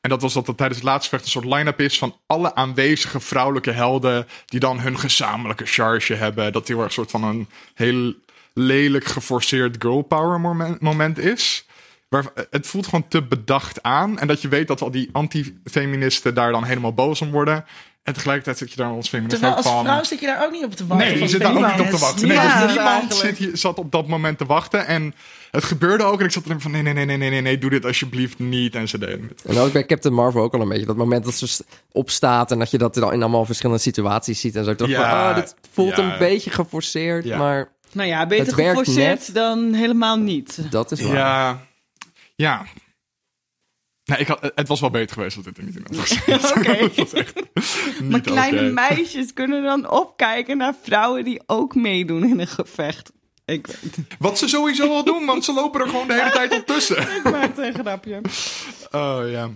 [0.00, 2.54] En dat was dat er tijdens het laatste vecht een soort line-up is van alle
[2.54, 6.52] aanwezige vrouwelijke helden die dan hun gezamenlijke charge hebben.
[6.52, 8.14] Dat heel erg een soort van een heel
[8.54, 11.66] lelijk geforceerd girl power moment, moment is.
[12.08, 14.18] Waar, het voelt gewoon te bedacht aan.
[14.18, 17.64] En dat je weet dat al die anti-feministen daar dan helemaal boos om worden.
[18.02, 19.84] En tegelijkertijd zit je daar als feminist Terwijl ook als van...
[19.84, 21.08] vrouw zit je daar ook niet op te wachten.
[21.08, 22.28] Nee, je zit daar ook niet op te wachten.
[22.28, 24.86] Nee, Ja, dus niemand zit hier, zat op dat moment te wachten.
[24.86, 25.14] En
[25.50, 26.18] het gebeurde ook.
[26.20, 28.38] En ik zat erin van nee, nee, nee, nee, nee, nee, nee, doe dit alsjeblieft
[28.38, 28.74] niet.
[28.74, 29.42] En ze deden het.
[29.44, 30.86] En ook bij Captain Marvel ook al een beetje.
[30.86, 34.40] Dat moment dat ze st- opstaat en dat je dat dan in allemaal verschillende situaties
[34.40, 34.56] ziet.
[34.56, 34.70] En zo.
[34.70, 36.12] Ik dacht Ja, van, oh, dit voelt ja.
[36.12, 37.38] een beetje geforceerd, Ja.
[37.38, 40.70] maar Nou ja, beter geforceerd dan helemaal niet.
[40.70, 41.14] dat is waar.
[41.14, 41.66] Ja,
[42.34, 42.66] ja.
[44.04, 46.18] Nee, ik had, het was wel beter geweest dat dit er niet in was.
[46.56, 46.88] Oké.
[48.04, 53.12] Maar kleine meisjes kunnen dan opkijken naar vrouwen die ook meedoen in een gevecht.
[53.44, 53.98] Ik weet het.
[54.18, 57.02] Wat ze sowieso al doen, want ze lopen er gewoon de hele tijd op tussen.
[57.16, 58.20] Ik maak een grapje.
[58.90, 59.50] Oh ja.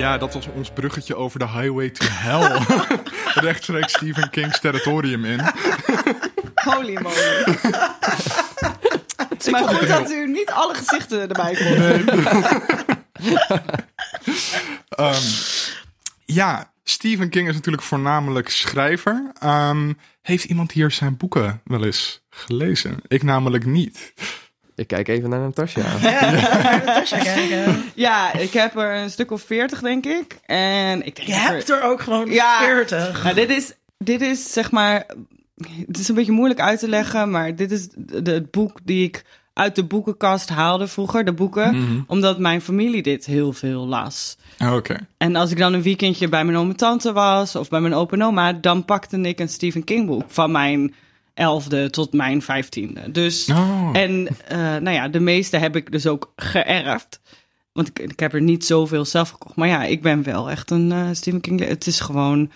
[0.00, 2.60] Ja, dat was ons bruggetje over de Highway to Hell.
[3.46, 5.40] Rechtstreeks Stephen King's territorium in.
[6.54, 7.14] Holy moly.
[9.28, 12.08] Het is maar goed dat u niet alle gezichten erbij komt.
[14.88, 15.22] Ehm,
[16.24, 19.32] ja, Stephen King is natuurlijk voornamelijk schrijver.
[19.38, 19.92] Ehm,
[20.22, 22.96] heeft iemand hier zijn boeken wel eens gelezen?
[23.08, 24.12] Ik namelijk niet.
[24.80, 25.82] Ik kijk even naar Natasja.
[26.84, 27.82] Natasja kijken.
[27.94, 30.38] Ja, ik heb er een stuk of veertig, denk ik.
[30.46, 32.58] En ik denk Je er- hebt er ook gewoon Ja.
[32.58, 33.22] 40.
[33.22, 35.06] Nou, dit is, dit is zeg maar.
[35.86, 39.04] Het is een beetje moeilijk uit te leggen, maar dit is de, het boek die
[39.04, 41.76] ik uit de boekenkast haalde vroeger, de boeken.
[41.76, 42.00] Mhm.
[42.06, 44.36] Omdat mijn familie dit heel veel las.
[44.58, 44.96] Oh, Oké.
[45.18, 47.94] En als ik dan een weekendje bij mijn oom en tante was of bij mijn
[47.94, 50.94] opa en oma, dan pakte ik een Stephen King boek van mijn
[51.34, 53.10] elfde tot mijn vijftiende.
[53.10, 53.90] Dus Oh.
[53.92, 57.20] en eh, nou ja, de meeste heb ik dus ook geërfd.
[57.72, 59.56] Want ik, ik heb er niet zoveel zelf gekocht.
[59.56, 61.60] Maar ja, ik ben wel echt een eh, Stephen King.
[61.64, 62.50] Het is gewoon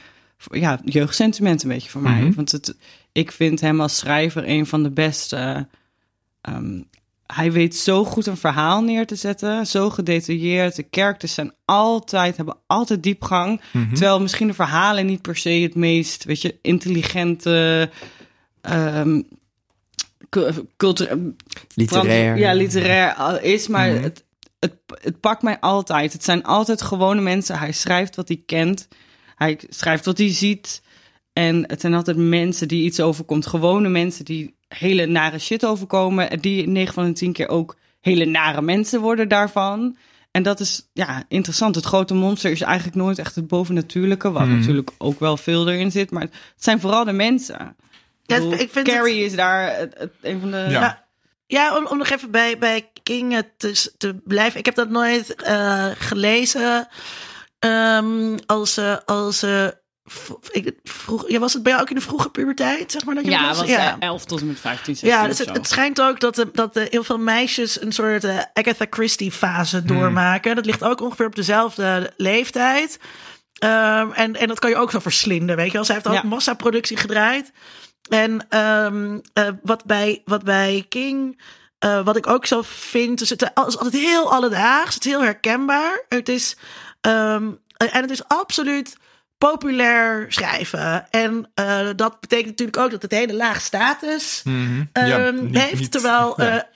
[0.50, 2.20] ja, jeugdsentiment een beetje voor mij.
[2.22, 2.34] Mhm.
[2.34, 2.76] Want het,
[3.12, 5.68] ik vind hem als schrijver een van de beste.
[6.40, 6.80] ehm,
[7.26, 9.66] hij weet zo goed een verhaal neer te zetten.
[9.66, 10.76] Zo gedetailleerd.
[10.76, 13.60] De characters zijn altijd, hebben altijd diepgang.
[13.72, 13.88] Mhm.
[13.94, 17.90] Terwijl misschien de verhalen niet per se het meest, weet je, intelligente.
[18.64, 19.20] Ehm
[20.76, 21.34] cultureel
[21.74, 22.36] Literair.
[22.36, 24.02] ja, literair uh, is, maar Mhm.
[24.02, 24.24] het,
[24.58, 26.12] het, het pakt mij altijd.
[26.12, 27.58] Het zijn altijd gewone mensen.
[27.58, 28.88] Hij schrijft wat hij kent.
[29.36, 30.82] Hij schrijft wat hij ziet.
[31.32, 33.46] En het zijn altijd mensen die iets overkomt.
[33.46, 36.30] Gewone mensen die hele nare shit overkomen.
[36.30, 39.96] En die 9 van de 10 keer ook hele nare mensen worden daarvan.
[40.30, 41.74] En dat is ja, interessant.
[41.74, 44.30] Het grote monster is eigenlijk nooit echt het bovennatuurlijke.
[44.30, 44.58] Wat Mhm.
[44.58, 46.10] natuurlijk ook wel veel erin zit.
[46.10, 47.76] Maar het zijn vooral de mensen.
[48.26, 50.56] Ja, bedoel, ik vind Carrie is daar het, het- een van de...
[50.56, 50.68] Ja.
[50.68, 51.02] Ja.
[51.46, 54.58] Ja, om, om nog even bij, bij King eh, te, te blijven.
[54.58, 56.88] Ik heb dat nooit eh, gelezen.
[57.58, 59.66] Ehm, als eh, als eh,
[60.04, 62.92] v- ik, vroeg, ja, was het bij jou ook in de vroege puberteit?
[62.92, 63.90] Zeg maar, dat je Ja, was ja.
[63.92, 65.52] eh, 11 tot en met 15, 16 Ja, of dus het, zo.
[65.54, 69.76] het schijnt ook dat, de, dat de, heel veel meisjes een soort eh, Agatha Christie-fase
[69.76, 69.86] Hmm.
[69.86, 70.54] doormaken.
[70.56, 72.98] Dat ligt ook ongeveer op dezelfde leeftijd.
[73.58, 75.84] Ehm, en, en dat kan je ook zo verslinden, weet je wel.
[75.84, 76.22] Zij heeft ook Ja.
[76.22, 77.52] massaproductie gedraaid.
[78.08, 81.40] En ehm, eh, wat, bij, wat bij King...
[81.78, 84.94] eh, wat ik ook zo vind, dus het is altijd heel alledaags.
[84.94, 86.04] Het is heel herkenbaar.
[86.08, 86.56] Het is,
[87.00, 88.96] ehm, en het is absoluut
[89.38, 91.10] populair schrijven.
[91.10, 94.42] En eh, dat betekent natuurlijk ook dat het hele laag status
[94.92, 95.80] Ja, niet- heeft.
[95.80, 96.68] niet- terwijl, ja.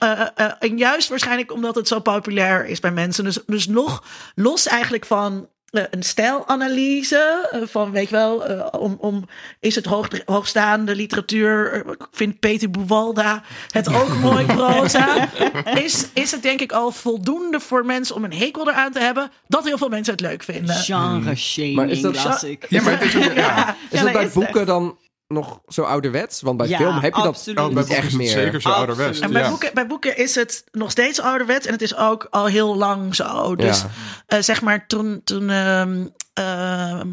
[0.58, 3.24] en juist waarschijnlijk omdat het zo populair is bij mensen.
[3.24, 4.04] Dus, dus nog
[4.34, 7.48] los eigenlijk van een stijlanalyse.
[7.52, 9.24] eh, van, weet je wel, eh, om, om,
[9.60, 11.72] is het hoog, hoogstaande literatuur?
[11.72, 15.28] eh, ik vind Peter Buwalda het ook mooi proza.
[15.74, 19.30] Is, is het denk ik al voldoende voor mensen om een hekel eraan te hebben...
[19.46, 20.74] dat heel veel mensen het leuk vinden.
[20.74, 22.46] Genre shaming Maar is dat-.
[22.68, 23.34] Ja, maar het is ook, ja.
[23.38, 24.98] Ja, Is ja, dat bij is boeken dan
[25.28, 26.40] nog zo ouderwets?
[26.40, 27.50] Want bij Ja, film heb je dat.
[27.54, 28.28] Oh, niet echt meer.
[28.28, 28.76] zeker zo Absoluut.
[28.76, 29.20] ouderwets.
[29.20, 29.48] En bij, ja.
[29.48, 33.14] boeken, bij boeken is het nog steeds ouderwets en het is ook al heel lang
[33.14, 33.56] zo.
[33.56, 33.88] Dus Ja.
[34.26, 37.08] eh, zeg maar toen, toen ehm, ehm,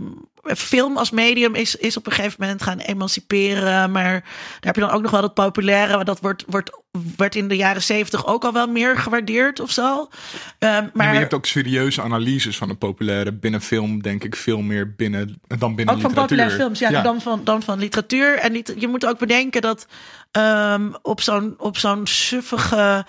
[0.46, 3.92] film als medium is, is op een gegeven moment gaan emanciperen.
[3.92, 6.04] Maar daar heb je dan ook nog wel dat populaire.
[6.04, 6.72] Dat wordt, wordt,
[7.18, 10.10] werd in de jaren zeventig ook al wel meer gewaardeerd of zo.
[10.60, 14.36] Ehm, maar maar je hebt ook serieuze analyses van het populaire binnen film, denk ik,
[14.36, 18.38] veel meer binnen dan binnen Ook van populaire films, ja, Dan, van, dan van literatuur.
[18.38, 19.88] En je moet ook bedenken dat
[20.32, 23.06] ehm, op zo'n op zo'n suffige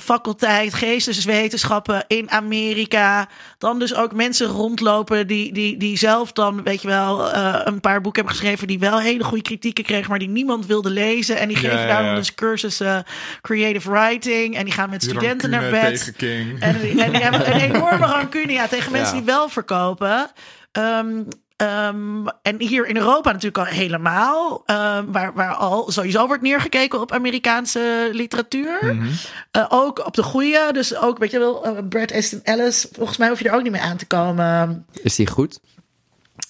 [0.00, 3.28] faculteit geesteswetenschappen in Amerika
[3.58, 7.80] dan dus ook mensen rondlopen die, die, die zelf dan, weet je wel, eh, een
[7.80, 11.38] paar boeken hebben geschreven die wel hele goede kritieken kregen, maar die niemand wilde lezen.
[11.38, 12.06] En die geven ja, daar ja.
[12.06, 13.04] dan dus cursussen
[13.40, 15.98] creative writing en die gaan met Die studenten naar bed.
[15.98, 16.60] tegen King.
[16.60, 19.22] En, die- en die hebben een enorme rancune ja, tegen mensen Ja.
[19.22, 20.30] die wel verkopen.
[20.72, 21.22] Ehm,
[21.60, 24.62] ehm, en hier in Europa natuurlijk al helemaal.
[24.66, 28.78] ehm, waar, waar al sowieso wordt neergekeken op Amerikaanse literatuur.
[28.82, 29.08] Mhm.
[29.50, 30.68] Eh, ook op de goede.
[30.72, 32.86] Dus ook, weet je wel, eh, Brad Easton Ellis.
[32.92, 34.86] Volgens mij hoef je er ook niet mee aan te komen.
[35.02, 35.60] Is die goed?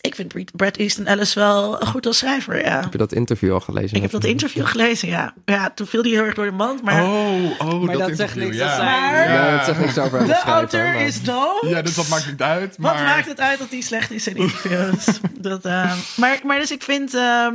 [0.01, 2.81] Ik vind Brad- Easton Ellis wel goed als schrijver, ja.
[2.81, 3.97] Heb je dat interview al gelezen?
[3.97, 5.35] Ik heb dat interview gelezen, ja.
[5.45, 6.83] Ja, toen viel hij heel erg door de mand.
[6.83, 8.77] Maar Oh, oh, Maar dat, dat zegt niks ja.
[8.83, 9.57] Maar- Ja.
[9.57, 11.61] Dat zegt niks over hem de auteur maar- is dood.
[11.69, 12.79] Ja, dus dat maakt niet uit.
[12.79, 12.95] Maar...
[12.95, 15.05] Wat maakt het uit dat die slecht is in interviews?
[15.39, 17.15] dat, ehm, maar, maar dus ik vind...
[17.15, 17.55] ehm,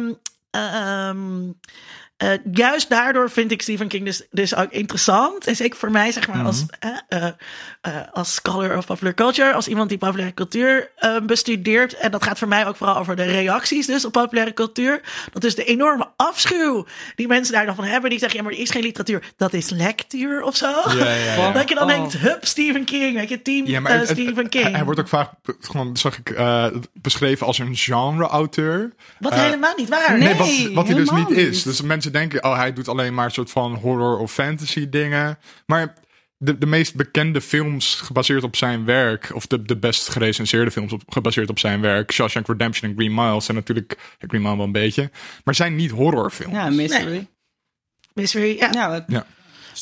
[0.51, 1.17] ehm,
[2.17, 5.47] eh, juist daardoor vind ik Stephen King dus, dus ook interessant.
[5.47, 7.27] En zeker voor mij, zeg maar, als, eh, eh,
[7.81, 10.91] eh, als scholar of popular culture, als iemand die populaire cultuur
[11.23, 11.93] bestudeert.
[11.93, 15.01] En dat gaat voor mij ook vooral over de reacties dus op populaire cultuur.
[15.33, 16.85] Dat is de enorme afschuw
[17.15, 18.09] die mensen daar dan van hebben.
[18.09, 19.23] Die zeggen, ja, maar er is geen literatuur.
[19.37, 20.67] Dat is lectuur of zo.
[20.87, 21.51] Ja, ja, ja.
[21.65, 21.89] Dat je dan Oh.
[21.89, 23.15] denkt, hup, Stephen King.
[23.15, 24.63] Weet je, team Ja, maar het- Stephen King.
[24.63, 28.93] Hij, hij wordt ook vaak, gewoon, zag ik, eh, beschreven als een genre-auteur.
[29.19, 30.17] Wat helemaal niet waar.
[30.17, 30.27] Nee.
[30.27, 31.63] Nee, wat, wat hij dus niet is.
[31.63, 35.37] Dus mensen denken, oh, hij doet alleen maar een soort van horror of fantasy dingen.
[35.65, 35.93] Maar
[36.37, 40.93] de, de meest bekende films gebaseerd op zijn werk, of de, de best gerecenseerde films
[40.93, 44.55] op, gebaseerd op zijn werk, Shawshank Redemption en Green Mile, zijn natuurlijk, ja, Green Mile
[44.55, 45.11] wel een beetje,
[45.43, 46.53] maar zijn niet horrorfilms.
[46.53, 47.27] Ja, mystery.
[48.13, 48.69] Mystery, ja.
[48.71, 49.25] Ja, wat- Ja.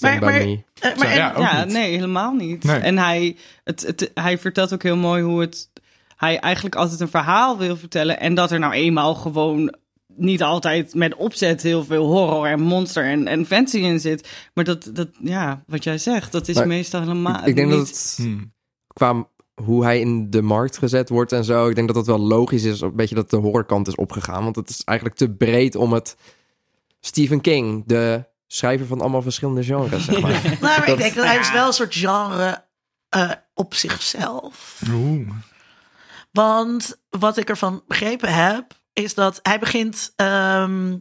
[0.01, 0.39] Maar- maar-.
[0.39, 2.63] Eh, maar Zo, ja, en- ja nee, helemaal niet.
[2.63, 2.80] Nee.
[2.80, 5.71] En hij, het, het, hij vertelt ook heel mooi hoe het...
[6.15, 8.19] Hij eigenlijk altijd een verhaal wil vertellen.
[8.19, 9.76] En dat er nou eenmaal gewoon
[10.16, 14.30] niet altijd met opzet heel veel horror en monster en, en fancy in zit.
[14.53, 17.68] Maar dat, dat, ja, wat jij zegt, dat is Maar meestal helemaal ik, ik denk
[17.68, 17.78] niet...
[17.78, 18.53] dat het Hmm.
[18.88, 21.68] qua hoe hij in de markt gezet wordt en zo.
[21.68, 24.43] Ik denk dat dat wel logisch is, een beetje dat de horrorkant is opgegaan.
[24.43, 26.16] Want het is eigenlijk te breed om het
[26.99, 30.32] Stephen King, de schrijver van allemaal verschillende genres, zeg maar.
[30.61, 32.66] Nou, maar ik denk dat hij is wel een soort genre
[33.09, 34.82] eh, op zichzelf.
[34.91, 35.30] Oeh.
[36.32, 40.14] Want wat ik ervan begrepen heb, is dat hij begint.
[40.16, 40.98] ehm,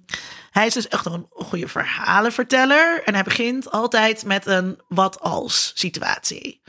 [0.50, 3.02] hij is dus echt een goede verhalenverteller.
[3.04, 6.62] En hij begint altijd met een wat als situatie.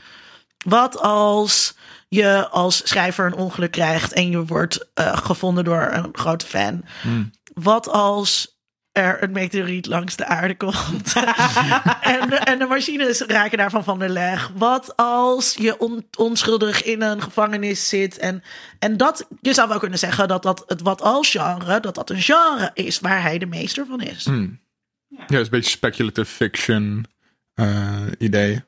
[0.64, 1.74] Wat als
[2.08, 6.84] je als schrijver een ongeluk krijgt en je wordt eh, gevonden door een grote fan?
[7.02, 7.30] Hmm.
[7.54, 8.53] Wat als
[8.94, 11.12] er een meteoriet langs de aarde komt
[12.14, 14.50] en, de, en de machines raken daarvan van de leg?
[14.54, 18.18] Wat als je on- onschuldig in een gevangenis zit?
[18.18, 18.42] En,
[18.78, 22.10] en dat, je zou wel kunnen zeggen dat dat het wat als genre, dat dat
[22.10, 24.24] een genre is waar hij de meester van is.
[24.24, 24.60] Hmm.
[25.08, 27.06] Ja, het is een beetje speculative fiction
[27.54, 28.62] eh, idee.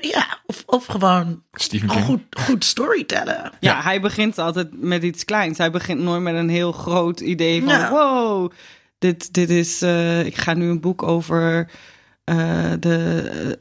[0.00, 1.42] Ja, of, of gewoon
[1.86, 3.52] goed, goed storytellen.
[3.60, 5.58] Ja, hij begint altijd met iets kleins.
[5.58, 7.72] Hij begint nooit met een heel groot idee van...
[7.72, 7.90] Ja.
[7.90, 8.52] wow,
[9.04, 9.82] dit, dit is...
[9.82, 11.70] eh, ik ga nu een boek over
[12.24, 13.56] eh, de...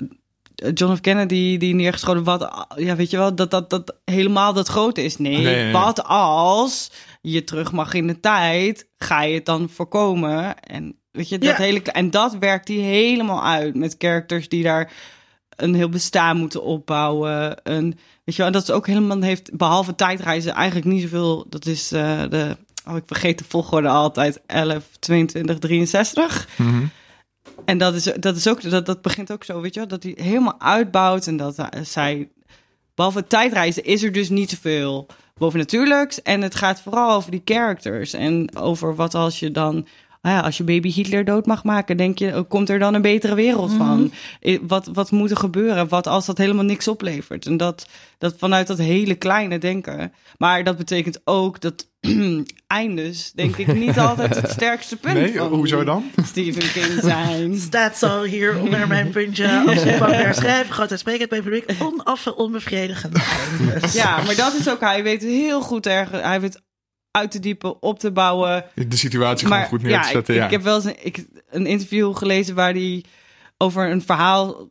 [0.56, 1.02] eh, John F.
[1.02, 2.24] Kennedy die neergeschoten...
[2.24, 5.18] Wat, ja, weet je wel, dat dat, dat helemaal dat grote is.
[5.18, 5.72] Nee, Nee, nee, nee.
[5.74, 6.92] wat als
[7.22, 8.88] je terug mag in de tijd...
[8.98, 10.60] ga je het dan voorkomen?
[10.60, 11.64] En weet je, dat Ja.
[11.64, 11.82] hele...
[11.82, 14.92] En dat werkt hij helemaal uit met characters die daar
[15.56, 17.58] een heel bestaan moeten opbouwen.
[17.64, 21.46] Een, weet je wel, en dat is ook helemaal heeft, behalve tijdreizen, eigenlijk niet zoveel.
[21.50, 22.58] Dat is de,
[22.88, 26.48] oh, ik vergeet de volgorde altijd, 11, 22, 63.
[26.58, 26.86] Mhm.
[27.66, 30.04] En dat is, dat is ook, dat, dat begint ook zo, weet je wel, dat
[30.04, 32.30] hij helemaal uitbouwt en dat eh, zij,
[32.96, 35.08] behalve tijdreizen, is er dus niet zoveel
[35.38, 36.22] bovennatuurlijks.
[36.22, 39.88] En het gaat vooral over die characters en over wat als je dan
[40.24, 42.94] nou ja, als je baby Hitler dood mag maken, denk je, oh, komt er dan
[42.94, 44.12] een betere wereld van?
[44.40, 45.88] Eh, Wat, wat moet er gebeuren?
[45.88, 47.46] Wat als dat helemaal niks oplevert?
[47.46, 50.14] En dat, dat vanuit dat hele kleine denken.
[50.38, 51.88] Maar dat betekent ook dat
[52.74, 56.12] eindes, denk ik, niet altijd het sterkste punt Nee, van hoezo dan?
[56.26, 57.58] Stephen King zijn.
[57.68, 59.64] Staat zo hier onder mijn puntje.
[59.68, 61.82] Als je populair schrijven, groot sprekend bij het publiek.
[61.82, 63.18] Onaf onbevredigend.
[63.60, 63.94] eindes.
[63.94, 66.62] Ja, maar dat is ook, hij weet heel goed erg, hij weet
[67.12, 68.66] uit te diepen, op te bouwen.
[68.76, 70.34] De situatie gewoon goed neer ja, te zetten.
[70.34, 73.04] ik, Ja, ik heb wel eens een, ik, een interview gelezen waar hij
[73.58, 74.70] over een verhaal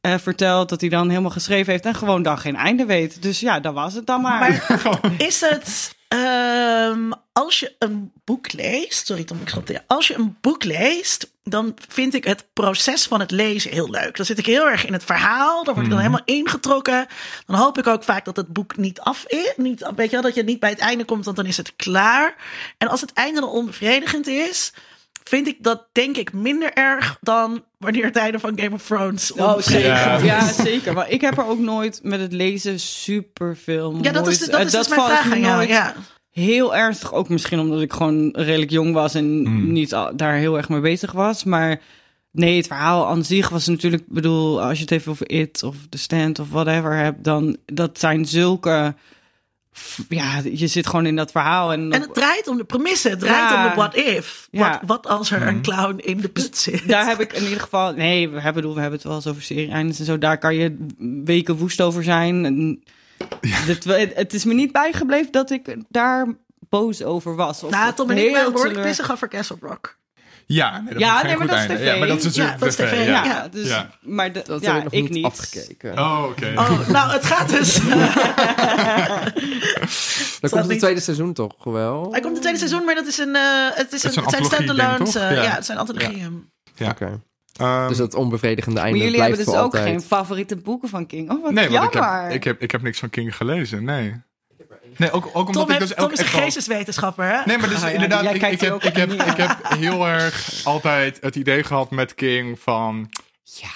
[0.00, 3.22] eh, vertelt dat hij dan helemaal geschreven heeft en gewoon dan geen einde weet.
[3.22, 4.40] Dus ja, dat was het dan maar.
[4.40, 5.96] Maar is het...
[6.08, 9.06] ehm, als je een boek leest...
[9.06, 11.32] Sorry Tom, ik Als je een boek leest...
[11.42, 14.16] dan vind ik het proces van het lezen heel leuk.
[14.16, 15.64] Dan zit ik heel erg in het verhaal.
[15.64, 17.06] Dan word ik dan helemaal ingetrokken.
[17.46, 19.52] Dan hoop ik ook vaak dat het boek niet af is.
[19.56, 21.76] Niet, weet je wel, dat je niet bij het einde komt, want dan is het
[21.76, 22.36] klaar.
[22.78, 24.72] En als het einde dan onbevredigend is...
[25.24, 29.58] vind ik dat denk ik minder erg dan wanneer einde van Game of Thrones Oh,
[29.58, 29.88] zeker.
[29.88, 30.18] Ja.
[30.18, 30.52] Ja.
[30.52, 30.92] zeker.
[30.92, 34.60] Maar ik heb er ook nooit met het lezen superveel Ja, dat is, moeite- dat
[34.60, 35.56] eh, is dus mijn vraag aan jou.
[35.56, 35.94] nooit Ja.
[36.30, 39.72] Heel ernstig, ook misschien omdat ik gewoon redelijk jong was en Hmm.
[39.72, 41.44] niet al- daar heel erg mee bezig was.
[41.44, 41.80] Maar
[42.32, 45.62] nee, het verhaal aan zich was natuurlijk, ik bedoel, als je het even over It
[45.62, 48.94] of The Stand of whatever hebt, dan dat zijn zulke,
[50.08, 51.72] ja, je zit gewoon in dat verhaal.
[51.72, 53.08] En, En het draait om de premisse.
[53.08, 53.62] Het draait Ja.
[53.64, 54.48] om de what if.
[54.50, 54.70] Ja.
[54.70, 56.88] Wat, wat als er een clown in de put zit?
[56.88, 59.42] daar heb ik in ieder geval, nee, we hebben, we hebben het wel eens over
[59.42, 60.18] serie-eindes en zo.
[60.18, 60.86] Daar kan je
[61.24, 62.44] weken woest over zijn.
[62.44, 62.82] En
[63.66, 66.26] dit- het is me niet bijgebleven dat ik daar
[66.68, 67.62] boos over was.
[67.62, 69.96] Of Nou, Tom en ik waren behoorlijk pissig over Castle Rock.
[70.48, 71.84] Ja, nee, dat Ja, nee, maar dat is tv.
[71.84, 73.48] Ja, maar dat is Ja, natuurlijk dat is tv, Ja, Ja.
[73.50, 73.90] dus, Ja.
[74.00, 75.98] maar de, Dat ja, nog ik niet, afgekeken.
[75.98, 76.52] Oh, oké.
[76.56, 77.78] Oh, nou, het gaat dus.
[80.40, 82.08] Dan komt niet- het tweede seizoen toch wel?
[82.10, 83.42] Hij komt het tweede seizoen, maar dat is een, eh,
[83.74, 85.14] het, is een, een het zijn standalones.
[85.14, 85.42] eh, ja.
[85.42, 85.54] Ja.
[85.54, 86.50] het zijn antologieën.
[86.74, 86.90] Ja.
[86.90, 87.20] Oké.
[87.56, 89.84] Ehm, Dus dat onbevredigende einde Maar jullie blijft hebben dus ook altijd.
[89.90, 91.30] geen favoriete boeken van King.
[91.30, 92.22] Oh, wat nee, want ik jammer.
[92.22, 94.14] heb, ik, heb, ik heb niks van King gelezen, nee.
[94.98, 97.40] Nee, ook, ook omdat Tom, ik heeft, dus Tom ook is een geesteswetenschapper, hè?
[97.44, 99.26] Nee, maar dus Ah, ja, inderdaad, jij ik, kijkt ik, heb, ook ik, heb, niet.
[99.26, 103.10] ik heb heel erg altijd het idee gehad met King van...
[103.42, 103.68] Ja,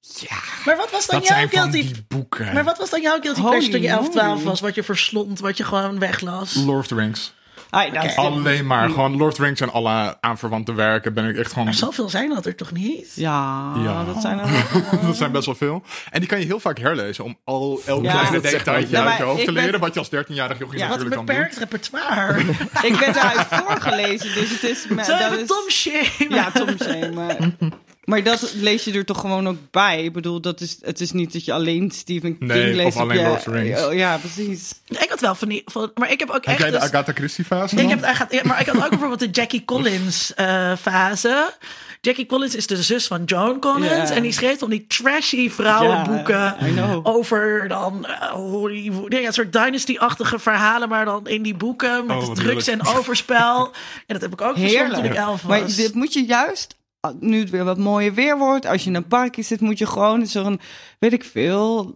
[0.00, 1.82] ja, Maar wat was dan dat jouw guilty...
[1.82, 2.52] die boeken.
[2.54, 4.44] Maar wat was dan jouw guilty pleasure toen je 11, 12 moly.
[4.44, 4.60] was?
[4.60, 6.54] Wat je verslond, wat je gewoon weglas?
[6.54, 7.34] Lord of the Rings.
[7.70, 11.36] Ah, nou, Alleen maar, gewoon Lord of the Rings en alle aanverwante werken ben ik
[11.36, 11.64] echt gewoon...
[11.64, 13.12] Maar zoveel zijn dat er toch niet?
[13.14, 14.04] Ja, Ja.
[14.04, 14.46] dat zijn er
[15.06, 15.82] dat zijn best wel veel.
[16.10, 19.24] En die kan je heel vaak herlezen om al elk Ja, kleine detailtje uit je
[19.24, 19.80] hoofd te ben- leren.
[19.80, 21.34] Wat je als 13-jarig jochie Ja, natuurlijk kan doen.
[21.34, 22.40] beperkt repertoire.
[22.82, 24.86] Ik werd eruit voorgelezen, dus het is...
[24.88, 26.06] me- Zo dat is- Tom shame.
[26.28, 27.36] Ja, Tom Shame.
[28.08, 30.04] maar Maar dat lees je er toch gewoon ook bij.
[30.04, 32.96] Ik bedoel, dat is, het is niet dat je alleen Stephen King Nee, leest.
[32.96, 33.84] of alleen je- Lord of the Rings.
[33.84, 34.72] Oh, Ja, precies.
[34.86, 35.62] Ik had wel van die...
[35.66, 36.58] Van, maar ik heb ook Heb echt...
[36.58, 38.00] jij de dus- Agatha Christie fase Ik heb,
[38.44, 41.52] maar ik had ook bijvoorbeeld de Jackie Collins eh, fase.
[42.00, 44.10] Jackie Collins is de zus van Joan Collins.
[44.10, 46.38] En die schreef dan die trashy vrouwenboeken.
[46.38, 47.06] Ja, I know.
[47.06, 49.12] over dan eh, Hollywood.
[49.12, 50.88] Ja, een soort dynasty-achtige verhalen.
[50.88, 52.88] Maar dan in die boeken met Oh, drugs heerlijk.
[52.88, 53.64] en overspel.
[53.66, 53.72] En
[54.14, 55.26] dat heb ik ook verzonnen toen ik Heerlijk.
[55.26, 55.74] elf Maar was.
[55.76, 56.76] dit moet je juist,
[57.20, 59.86] nu het weer wat mooier weer wordt, als je in een parkje zit, moet je
[59.86, 60.60] gewoon zo'n,
[60.98, 61.94] weet ik veel.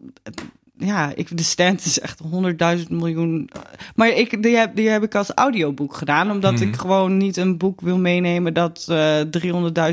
[0.78, 2.20] Ja, ik, de stand is echt
[2.78, 3.50] 100.000 miljoen.
[3.94, 6.62] Maar ik, die, heb, die heb ik als audioboek gedaan, omdat Mhm.
[6.62, 9.20] ik gewoon niet een boek wil meenemen dat eh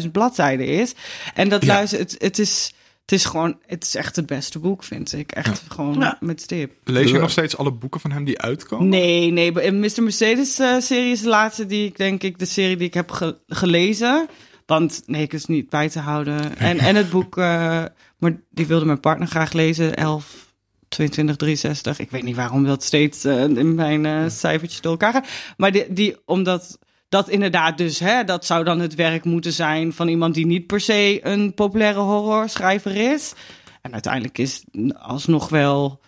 [0.04, 0.94] 300.000 bladzijden is.
[1.34, 1.74] En dat Ja.
[1.74, 2.74] luister, het, het is.
[3.10, 5.32] Het is gewoon, het is echt het beste boek, vind ik.
[5.32, 6.18] Echt gewoon Ja.
[6.20, 6.72] met stip.
[6.84, 8.90] Lees je nog steeds alle boeken van hem die uitkomen?
[8.90, 9.52] Nee, nee.
[9.72, 10.04] Mr.
[10.04, 14.28] Mercedes-serie is de laatste die ik denk ik de serie die ik heb ge- gelezen.
[14.70, 16.58] Want nee, ik is niet bij te houden.
[16.58, 17.84] En, en het boek, eh,
[18.18, 19.96] maar die wilde mijn partner graag lezen.
[19.96, 20.54] 11,
[20.88, 22.00] 22, 63.
[22.00, 25.26] Ik weet niet waarom dat steeds eh, in mijn eh, cijfertjes door elkaar gaan.
[25.58, 29.94] Maar die, die omdat dat inderdaad dus, hè, dat zou dan het werk moeten zijn
[29.94, 33.34] van iemand die niet per se een populaire horrorschrijver is.
[33.82, 34.64] En uiteindelijk is
[34.98, 36.02] alsnog wel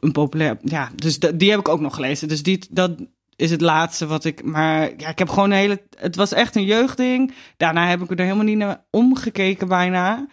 [0.00, 0.58] een populair.
[0.64, 2.28] Ja, dus die heb ik ook nog gelezen.
[2.28, 2.90] Dus die, dat
[3.36, 4.44] is het laatste wat ik.
[4.44, 5.82] Maar ja, ik heb gewoon een hele.
[5.98, 7.34] Het was echt een jeugdding.
[7.56, 10.26] Daarna heb ik er helemaal niet naar omgekeken bijna.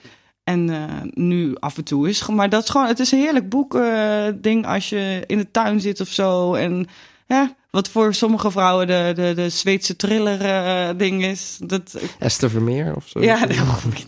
[0.44, 0.84] En eh,
[1.14, 2.28] nu af en toe is.
[2.28, 2.88] Maar dat is gewoon.
[2.88, 6.54] Het is een heerlijk boek, eh, ding als je in de tuin zit of zo.
[6.54, 6.88] En
[7.28, 11.58] ja, wat voor sommige vrouwen de, de, de Zweedse thriller eh, ding is.
[11.64, 13.22] Dat, Esther Vermeer of zo.
[13.22, 13.48] ja,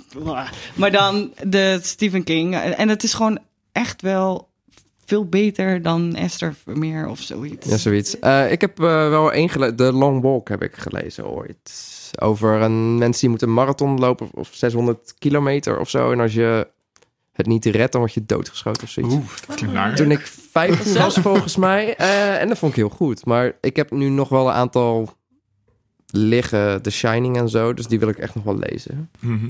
[0.75, 2.55] maar dan de Stephen King.
[2.55, 3.39] En het is gewoon
[3.71, 4.50] echt wel
[5.11, 7.69] veel beter dan Esther Vermeer of zoiets.
[7.69, 8.19] Ja, zoiets.
[8.19, 9.75] Eh, ik heb eh, wel één gelezen.
[9.75, 12.11] The Long Walk heb ik gelezen ooit.
[12.19, 16.11] Over een mensen die moeten een marathon lopen of 600 kilometer of zo.
[16.11, 16.67] En als je
[17.31, 19.13] het niet redt, dan word je doodgeschoten of zoiets.
[19.13, 19.95] Oeh, dat klinkt naar.
[19.95, 20.19] Toen ik
[20.51, 21.95] 15 was volgens mij.
[21.95, 23.25] eh, en dat vond ik heel goed.
[23.25, 25.13] Maar ik heb nu nog wel een aantal
[26.07, 26.81] liggen.
[26.81, 27.73] The Shining en zo.
[27.73, 29.09] Dus die wil ik echt nog wel lezen.
[29.19, 29.47] Mhm.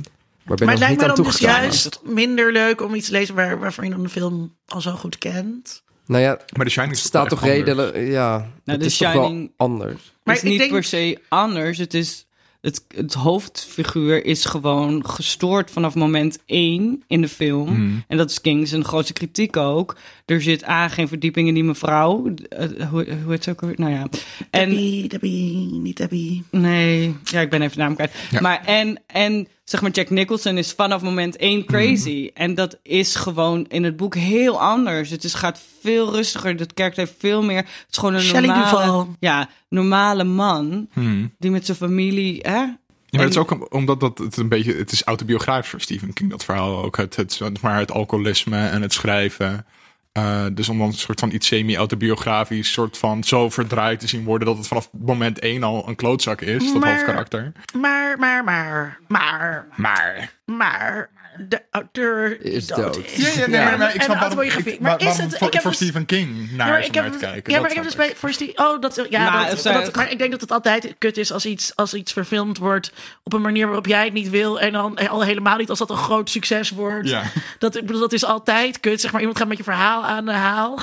[0.52, 3.06] Maar ik ben maar het lijkt niet me dan dus juist minder leuk om iets
[3.06, 5.84] te lezen waar, waarvan je dan de film al zo goed kent.
[6.06, 7.96] Nou ja, Maar de Shining het staat toch redelijk...
[7.96, 10.14] Ja, het The is toch wel Shining- anders.
[10.24, 11.78] Maar het is niet denk- per se anders.
[11.78, 12.26] Het is
[12.62, 17.74] het, het hoofdfiguur is gewoon gestoord vanaf moment één in de film.
[17.74, 18.00] Mhm.
[18.08, 19.98] En dat is King zijn grootste kritiek ook.
[20.26, 22.34] Er zit A, geen verdieping in die mevrouw.
[22.50, 23.78] Eh, hoe, hoe heet ze ook?
[23.78, 24.08] Nou ja.
[24.50, 26.44] En, Debbie, Debbie, niet Debbie.
[26.50, 28.12] Nee, ja, ik ben even de naam kwijt.
[28.32, 28.42] Ja.
[28.42, 32.30] Maar en, en zeg maar, Jack Nicholson is vanaf moment één crazy.
[32.34, 35.10] En dat is gewoon in het boek heel anders.
[35.10, 36.56] Het is, gaat veel rustiger.
[36.58, 37.58] Dat kerk heeft veel meer.
[37.58, 41.26] Het is gewoon een Shelley normale, ja, normale man Mhm.
[41.40, 42.40] die met zijn familie.
[42.42, 42.52] Hè?
[42.60, 42.78] Ja,
[43.10, 46.14] maar het is ook om- omdat dat het een beetje, het is autobiografisch voor Stephen
[46.14, 46.98] King, dat verhaal ook.
[46.98, 49.66] Het, het, maar het alcoholisme en het schrijven.
[50.12, 54.24] Eh, dus om dan een soort van iets semi-autobiografisch, soort van zo verdraaid te zien
[54.24, 57.52] worden dat het vanaf moment één al een klootzak is, dat Maar- hoofdkarakter.
[57.80, 60.34] Maar, maar, maar, maar, Maar.
[60.46, 62.98] maar, de auteur Is dood, dood.
[63.06, 63.34] is.
[63.34, 63.64] Ja, ja, nee, Ja.
[63.70, 64.74] maar, maar ik En snap waarom, autobiografie.
[64.74, 66.78] ik, Maar maar is waarom het- voor, ik heb voor dus- Stephen King naar Ja,
[66.78, 67.28] ik heb, kijken.
[67.30, 68.30] ja, dat maar ik heb dus bij voor.
[68.56, 71.32] Oh, dat ja, Nou, dat, zij- dat- maar ik denk dat het altijd kut is
[71.32, 72.92] als iets als iets verfilmd wordt
[73.24, 75.90] op een manier waarop jij het niet wil en dan al helemaal niet als dat
[75.90, 77.10] een groot succes wordt.
[77.10, 77.22] Ja.
[77.60, 79.02] Dat ik bedoel, dat is altijd kut.
[79.02, 80.80] Zeg maar iemand gaat met je verhaal aan de haal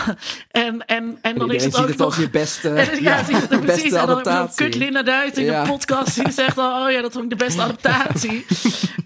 [0.51, 3.17] en en en dan is het ziet ook het nog als je beste, en, ja,
[3.29, 3.67] je het precies.
[3.67, 5.63] beste En dan kut Linda Duit in Ja.
[5.65, 6.15] de podcast.
[6.25, 8.47] Die zegt al, oh ja, dat vond ik de beste adaptatie.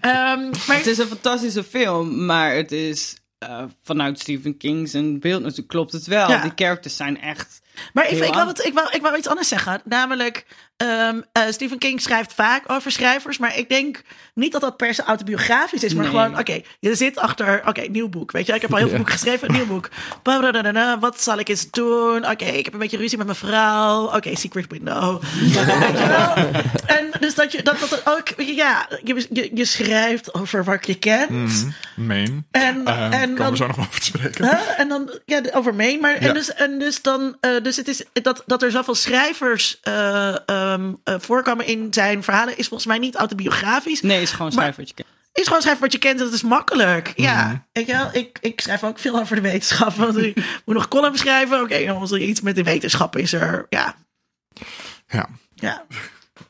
[0.01, 1.07] Ehm, maar Het is een
[1.39, 6.29] fantastische film, maar het is eh, vanuit Stephen King zijn beeld natuurlijk klopt het wel.
[6.29, 6.41] Ja.
[6.41, 7.61] Die characters zijn echt.
[7.93, 9.81] Maar ik, ik, wou wat, ik, wou, ik wou iets anders zeggen.
[9.85, 10.45] Namelijk,
[10.77, 13.37] ehm, eh, Stephen King schrijft vaak over schrijvers.
[13.37, 14.01] Maar ik denk
[14.33, 15.93] niet dat dat per se autobiografisch is.
[15.93, 16.13] Maar Nee.
[16.13, 17.61] gewoon, oké, je zit achter...
[17.67, 18.31] Oké, nieuw boek.
[18.31, 19.51] Weet je, ik heb al heel veel boeken geschreven.
[19.51, 19.89] Nieuw boek.
[20.99, 22.29] Wat zal ik eens doen?
[22.29, 24.15] Oké, ik heb een beetje ruzie met mijn vrouw.
[24.15, 25.21] Oké, Secret Window.
[26.85, 28.27] En dus dat je dat, dat er ook...
[28.55, 31.67] Ja, je, je, je schrijft over wat je kent.
[31.95, 32.45] Meen.
[32.51, 34.45] En, Eh, en komen dan, we zo nog over te spreken.
[34.45, 34.79] Huh?
[34.79, 36.01] En dan ja, over Maine.
[36.01, 36.27] Maar Ja.
[36.27, 40.49] en dus, en dus dan, eh, dus het is dat, dat er zoveel schrijvers eh,
[40.49, 44.01] ehm, eh, voorkomen in zijn verhalen, is volgens mij niet autobiografisch.
[44.01, 45.07] Nee, is gewoon schrijf wat je kent.
[45.33, 47.13] Is gewoon schrijven wat je kent en dat is makkelijk.
[47.15, 47.85] Ja, Mhm.
[47.85, 48.09] je wel?
[48.11, 49.93] Ik, ik schrijf ook veel over de wetenschap.
[50.05, 51.61] Want ik moet nog column schrijven.
[51.61, 53.65] Oké, dan was er iets met de wetenschap is er.
[53.69, 53.95] Ja,
[55.07, 55.29] Ja.
[55.55, 55.85] ja.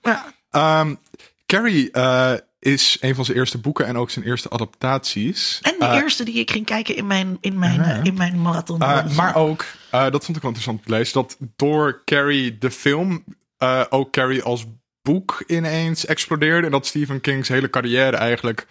[0.02, 0.26] ja.
[0.52, 0.96] Ehm,
[1.46, 5.60] Carrie eh, is een van zijn eerste boeken en ook zijn eerste adaptaties.
[5.62, 8.00] En de eerste die ik ging kijken in mijn, in mijn, Ja.
[8.04, 8.82] in mijn marathon.
[8.82, 9.66] Uh, maar ook,
[9.96, 13.24] uh, dat vond ik wel interessant te lezen, dat door Carrie de film
[13.60, 14.66] uh, ook Carrie als
[15.02, 16.66] boek ineens explodeerde.
[16.66, 18.68] En dat Stephen King's hele carrière eigenlijk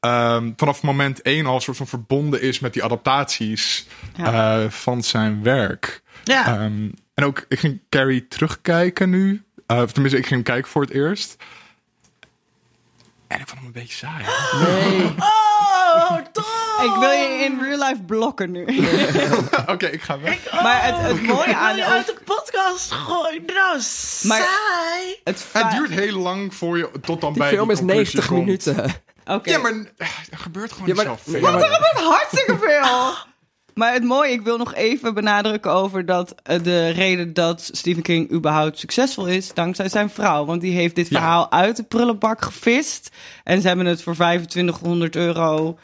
[0.00, 4.62] ehm, vanaf moment één al soort van verbonden is met die adaptaties Ja.
[4.62, 6.02] eh, van zijn werk.
[6.24, 6.46] Ja.
[6.46, 9.42] Ehm, en ook, ik ging Carrie terugkijken nu.
[9.66, 11.36] Eh, of tenminste, ik ging hem kijken voor het eerst.
[13.26, 14.24] En ik vond hem een beetje saai.
[14.64, 15.14] Nee.
[15.18, 15.59] Oh!
[16.84, 18.64] Ik wil je in real life blokken nu.
[19.74, 20.52] Oké, ik ga weg.
[20.62, 23.42] maar het, het mooie Ik wil aan je de uit de podcast gooien.
[23.46, 23.72] Nou,
[24.22, 25.20] Maar- saai.
[25.24, 28.14] het Het duurt heel lang voor je tot dan Die bij film die is conclusie
[28.16, 28.44] 90 komt.
[28.44, 28.84] minuten.
[29.26, 29.50] Oké.
[29.50, 31.40] Ja, Ja, maar eh, er gebeurt gewoon Ja, maar- niet zoveel.
[31.40, 33.14] ja, maar- Het hartstikke veel.
[33.74, 38.02] Maar het mooie, ik wil nog even benadrukken over dat eh, de reden dat Stephen
[38.02, 40.44] King überhaupt succesvol is, dankzij zijn vrouw.
[40.44, 41.18] Want die heeft dit Ja.
[41.18, 43.10] verhaal uit de prullenbak gevist.
[43.44, 45.78] En ze hebben het voor 2500 euro,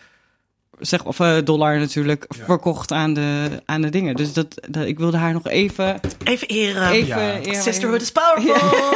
[0.78, 4.14] zeg, of eh, dollar natuurlijk, verkocht aan de, aan de dingen.
[4.16, 6.00] Dus dat, dat, ik wilde haar nog even...
[6.24, 6.90] Even eren.
[6.90, 7.38] even Ja.
[7.42, 8.54] eer- Sisterhood is powerful.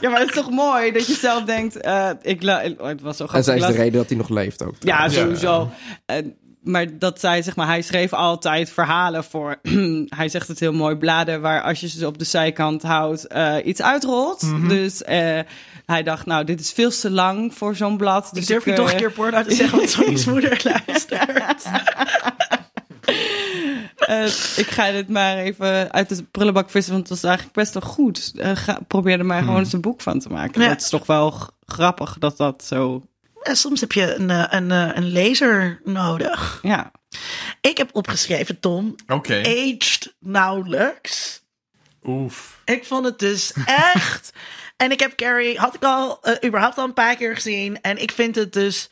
[0.00, 3.16] Ja, maar het is toch mooi dat je zelf denkt, eh, ik oh, het was
[3.16, 3.44] zo En grappig.
[3.44, 4.74] zij is de reden dat hij nog leeft ook.
[4.80, 5.08] Ja, Ja.
[5.08, 5.70] sowieso.
[6.06, 9.56] En- maar dat zij, zeg maar, hij schreef altijd verhalen voor,
[10.16, 13.54] hij zegt het heel mooi, bladen waar als je ze op de zijkant houdt, eh,
[13.64, 14.42] iets uitrolt.
[14.42, 14.68] Mhm.
[14.68, 15.38] Dus eh,
[15.90, 18.22] hij dacht, nou, dit is veel te lang voor zo'n blad.
[18.22, 20.60] Dus Dus durf je ik, toch eh, een keer porno te zeggen, want Sonny's moeder
[20.86, 21.62] luistert.
[23.96, 24.24] eh,
[24.56, 27.82] ik ga dit maar even uit de prullenbak vissen, want het was eigenlijk best wel
[27.92, 28.32] goed.
[28.36, 30.62] Eh, ga, probeer er maar gewoon eens een boek van te maken.
[30.62, 30.68] Ja.
[30.68, 31.34] Dat is toch wel
[31.66, 33.02] grappig dat dat zo,
[33.42, 36.58] En soms heb je een, eh, een, eh, een laser nodig.
[36.62, 36.90] ja.
[37.60, 39.40] Ik heb opgeschreven, Tom, Oké.
[39.44, 41.42] aged nauwelijks.
[42.04, 42.60] Oef.
[42.64, 44.32] Ik vond het dus echt.
[44.80, 47.80] en ik heb Carrie, had ik al eh, überhaupt al een paar keer gezien.
[47.80, 48.86] En ik vind het dus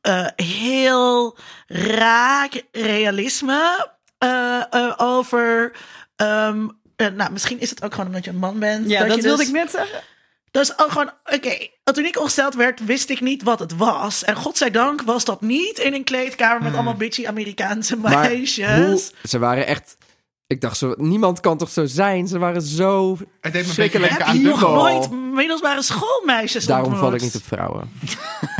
[0.00, 5.72] eh, heel raak realisme eh, eh, over.
[6.16, 8.90] ehm, eh, nou, misschien is het ook gewoon omdat je een man bent.
[8.90, 10.00] Ja, dat, je wilde dus- ik net zeggen.
[10.50, 14.24] Dat is ook gewoon, oké, toen ik ongesteld werd, wist ik niet wat het was.
[14.24, 18.76] En godzijdank was dat niet in een kleedkamer met allemaal bitchy Amerikaanse Maar meisjes.
[18.86, 19.96] hoe, ze waren echt...
[20.52, 22.28] Ik dacht zo, niemand kan toch zo zijn?
[22.28, 24.74] Ze waren zo Het deed me een beetje verschrikkelijk denken Heb aan je nog Dumbo.
[24.74, 27.02] nooit middelbare schoolmeisjes Daarom ontmoet?
[27.04, 27.90] val ik niet op vrouwen.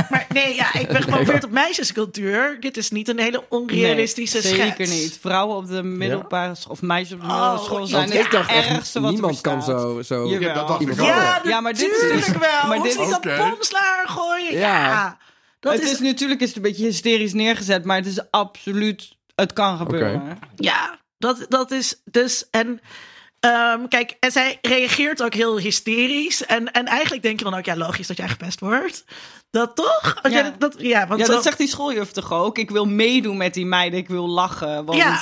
[0.09, 2.57] Maar nee, ja, ik ben gepromoveerd op meisjescultuur.
[2.59, 4.77] Dit is niet een hele onrealistische nee, schets.
[4.77, 5.17] Zeker niet.
[5.21, 7.85] Vrouwen op de middelbare school, of meisjes op de middelbare Oh, school ja.
[7.85, 9.79] zijn Want het ik dacht echt, ergste wat er niemand kan bestaat.
[9.81, 10.01] zo...
[10.01, 10.47] zo Jawel.
[10.47, 11.15] Ja, dat dacht ik iemand ook.
[11.15, 12.67] Ja, Ja, maar dit is natuurlijk dus- wel.
[12.67, 13.49] maar Hoe dit ze dat Oké.
[13.49, 14.53] pomslaar gooien.
[14.53, 15.17] Ja, Ja.
[15.59, 19.15] dat het is, is, natuurlijk is het een beetje hysterisch neergezet, maar het is absoluut,
[19.35, 20.39] het kan gebeuren.
[20.55, 22.79] ja, dat, dat is dus en.
[23.39, 26.45] ehm, kijk, en zij reageert ook heel hysterisch.
[26.45, 29.03] En, en eigenlijk denk je dan ook, ja, logisch dat jij gepest wordt.
[29.49, 30.15] Dat toch?
[30.23, 30.29] Ja.
[30.29, 32.57] jij dat, ja, want Ja, zo- dat zegt die schooljuf toch ook?
[32.57, 35.21] Ik wil meedoen met die meiden, ik wil lachen, want Ja.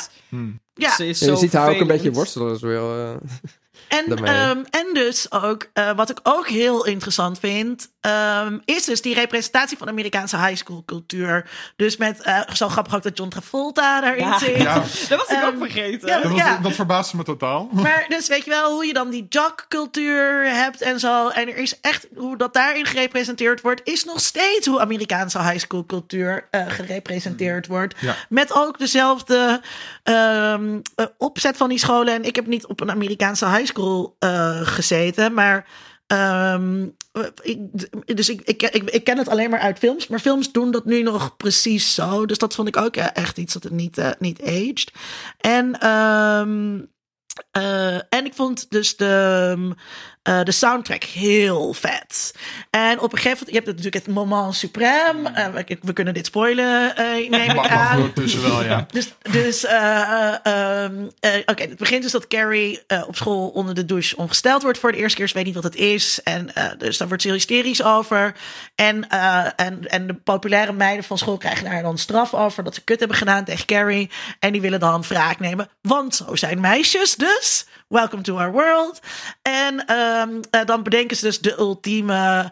[0.73, 0.95] ja.
[0.95, 2.47] ze is Ja, zo je ziet haar ook een beetje worstelen.
[2.51, 3.15] Dus wel, eh,
[3.91, 9.01] En, ehm, en dus ook, eh, wat ik ook heel interessant vind, ehm, is dus
[9.01, 11.49] die representatie van Amerikaanse high school cultuur.
[11.75, 14.37] Dus met, eh, zo grappig ook dat John Travolta daarin Ja.
[14.39, 14.55] zit.
[14.61, 14.73] Ja.
[14.73, 16.07] Dat was ik Ehm, ook vergeten.
[16.07, 17.69] ja, Dat, was, dat verbaasde me totaal.
[17.71, 21.27] Maar dus weet je wel, hoe je dan die jockcultuur hebt en zo.
[21.27, 25.57] En er is echt, hoe dat daarin gerepresenteerd wordt, is nog steeds hoe Amerikaanse high
[25.59, 27.95] school cultuur eh, gerepresenteerd wordt.
[27.99, 28.15] Ja.
[28.29, 29.61] Met ook dezelfde
[30.03, 30.79] ehm,
[31.17, 32.13] opzet van die scholen.
[32.13, 33.79] En ik heb niet op een Amerikaanse high school
[34.19, 35.67] eh, gezeten, maar.
[36.07, 36.87] ehm,
[37.41, 37.57] ik,
[38.15, 40.07] dus ik, ik, ik, ik ken het alleen maar uit films.
[40.07, 42.25] Maar films doen dat nu nog precies zo.
[42.25, 44.91] Dus dat vond ik ook echt iets dat het niet, eh, niet aged.
[45.37, 46.79] En, ehm,
[47.51, 49.75] eh, en ik vond dus de,
[50.23, 52.35] eh, de soundtrack heel vet.
[52.69, 55.33] En op een gegeven moment, je hebt natuurlijk het moment suprême.
[55.33, 57.97] Eh, we, we kunnen dit spoilen, eh neem ik mag aan.
[57.97, 58.85] ondertussen wel, ja.
[58.91, 63.75] Dus, dus eh, eh, ehm, eh, oké, het begint dus dat Carrie op school onder
[63.75, 65.27] de douche ongesteld wordt voor de eerste keer.
[65.27, 66.19] Ze weet niet wat het is.
[66.23, 68.35] En dus daar wordt ze heel hysterisch over.
[68.75, 69.09] En,
[69.55, 72.99] en, en de populaire meiden van school krijgen daar dan straf over dat ze kut
[72.99, 74.09] hebben gedaan tegen Carrie.
[74.39, 75.69] En die willen dan wraak nemen.
[75.81, 77.65] Want zo zijn meisjes dus.
[77.91, 78.99] Welcome to our world.
[79.41, 82.51] En ehm, eh, dan bedenken ze dus de ultieme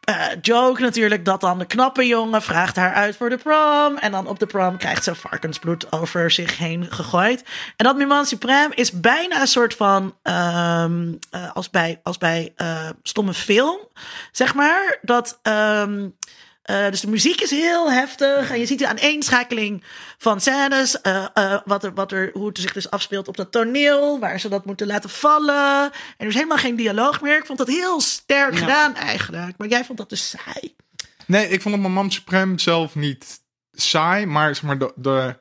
[0.00, 3.96] eh, joke natuurlijk dat dan de knappe jongen vraagt haar uit voor de prom.
[3.96, 7.44] En dan op de prom krijgt ze varkensbloed over zich heen gegooid.
[7.76, 12.54] En dat Moment Supreme is bijna een soort van, ehm, eh, als bij, als bij
[13.02, 13.78] stomme film,
[14.32, 14.98] zeg maar.
[15.02, 16.08] Dat, ehm,
[16.66, 18.50] eh, dus de muziek is heel heftig.
[18.50, 19.82] En je ziet de aaneenschakeling
[20.18, 21.00] van scènes.
[21.00, 24.18] eh, eh, wat er, wat er, hoe het zich dus afspeelt op dat toneel.
[24.18, 25.82] Waar ze dat moeten laten vallen.
[25.92, 27.38] En er is helemaal geen dialoog meer.
[27.38, 28.58] Ik vond dat heel sterk Ja.
[28.58, 29.54] gedaan eigenlijk.
[29.58, 30.74] Maar jij vond dat dus saai.
[31.26, 33.40] Nee, ik vond het Mam Supreme zelf niet
[33.72, 35.36] saai, maar zeg maar de, de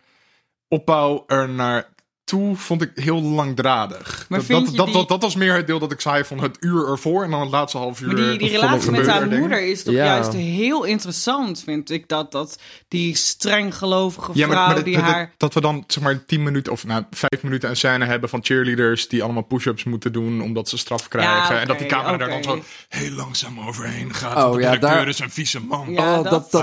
[0.68, 1.94] opbouw er naar
[2.26, 4.26] toe vond ik heel langdradig.
[4.30, 6.02] Maar dat, vind dat, je dat, die- dat, dat was meer het deel dat ik
[6.02, 8.08] zei van het uur ervoor en dan het laatste half uur.
[8.08, 10.06] Maar die, die relatie met haar moeder is toch Ja.
[10.06, 12.08] juist heel interessant, vind ik.
[12.08, 15.34] Dat, dat die streng gelovige Ja, vrouw maar, maar dat, die dat- haar...
[15.38, 18.40] dat we dan zeg maar 10 minuten of nou, 5 minuten een scène hebben van
[18.44, 21.60] cheerleaders die allemaal push-ups moeten doen omdat ze straf krijgen.
[21.60, 24.44] en dat die camera daar dan zo heel langzaam overheen gaat.
[24.46, 25.92] Oh, de ja, directeur daar- is een vieze man.
[25.92, 26.62] Ja, oh, dat- dat, dat,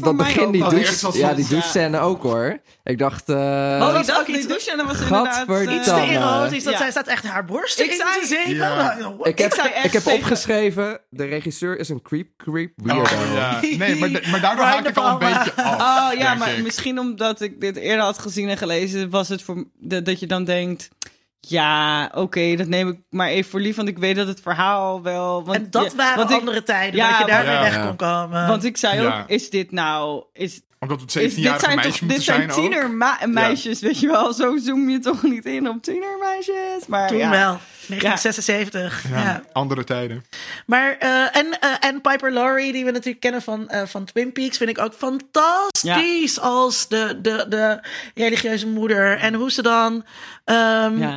[0.00, 1.50] dat begin, dat die douche, ja, die ja.
[1.50, 2.58] douche-scène ook hoor.
[2.84, 5.34] Ik dacht, eh, Oh, die douche en dan was inderdaad...
[5.36, 5.74] Gadverdamme.
[5.78, 6.78] Iets te erotisch, dat Ja.
[6.78, 8.54] zij staat echt haar borsten Ik in zei- te zeven.
[8.54, 8.96] Ja.
[8.98, 12.72] Nou, ik heb, zei echt ik heb tegen- opgeschreven, de regisseur is een creep, creep,
[12.80, 13.34] Oh, weirdo.
[13.34, 13.60] ja.
[13.60, 16.12] Nee, maar, maar daardoor haak ik al een beetje af.
[16.12, 16.62] Oh ja, maar ik.
[16.62, 20.26] misschien omdat ik dit eerder had gezien en gelezen, was het voor de- dat je
[20.26, 20.88] dan denkt.
[21.40, 25.02] Ja, oké, dat neem ik maar even voor lief, want ik weet dat het verhaal
[25.02, 25.44] wel.
[25.44, 27.60] Want, En dat ja, waren ik- andere tijden, Ja, dat je daarmee ja.
[27.62, 27.86] weg Ja.
[27.86, 28.46] kon komen.
[28.48, 29.20] Want ik zei Ja.
[29.20, 32.52] ook, is dit nou, is, Omdat het is, dit 17-jarige zijn meisjes toch, dit zijn
[32.52, 34.32] zijn tienermeisjes, weet je wel?
[34.32, 36.86] Zo zoom je toch niet in op tienermeisjes?
[36.86, 37.30] Maar Toen ja.
[37.30, 37.58] wel,
[37.88, 39.04] 1976.
[39.10, 39.42] Ja, Ja.
[39.52, 40.24] andere tijden.
[40.66, 44.32] Maar, eh, en, eh, en Piper Laurie, die we natuurlijk kennen van, eh, van Twin
[44.32, 47.80] Peaks, vind ik ook fantastisch als de, de, de
[48.14, 49.18] religieuze moeder.
[49.18, 50.04] En hoe ze dan.
[50.44, 51.16] ehm,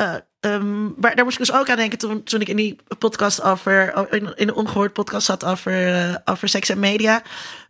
[0.00, 2.56] Eh, eh, ehm, maar daar moest ik dus ook aan denken toen, toen ik in
[2.56, 4.06] die podcast over.
[4.10, 7.22] in, in de ongehoord podcast zat over, eh, over seks en media.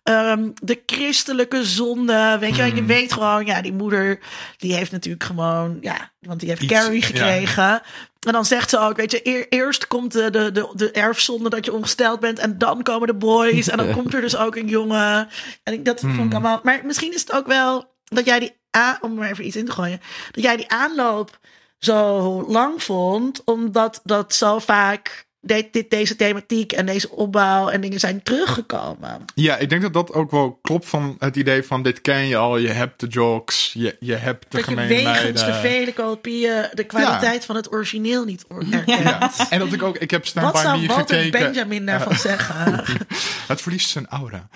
[0.03, 2.37] Ehm, de christelijke zonde.
[2.41, 4.19] Weet je, je weet gewoon, ja, die moeder,
[4.57, 7.07] die heeft natuurlijk gewoon, ja, want die heeft Iets, Carrie ja.
[7.07, 7.83] gekregen.
[8.21, 11.51] En dan zegt ze ook, weet je, eer- eerst komt de, de, de, de erfzonde
[11.51, 12.39] dat je ongesteld bent.
[12.39, 13.69] En dan komen de boys.
[13.69, 15.29] En dan komt er dus ook een jongen.
[15.63, 16.61] En ik, dat vond ik allemaal.
[16.63, 19.57] Maar misschien is het ook wel dat jij die, a- om er maar even iets
[19.57, 20.01] in te gooien,
[20.31, 21.39] dat jij die aanloop
[21.81, 28.01] zo lang vond, omdat dat zo vaak dit, deze thematiek en deze opbouw en dingen
[28.01, 29.25] zijn teruggekomen.
[29.35, 32.37] Ja, ik denk dat dat ook wel klopt van het idee van dit ken je
[32.37, 32.57] al.
[32.57, 37.45] Je hebt de jokes, je, je hebt de Dat wegens de vele kopieën de kwaliteit
[37.45, 38.87] van het origineel niet erkent.
[38.87, 39.31] Ja.
[39.51, 41.41] En dat ik ook, ik heb Stand Wat By zou Me Walter gekeken.
[41.41, 42.85] Benjamin daarvan zeggen?
[43.49, 44.49] Het verliest zijn aura.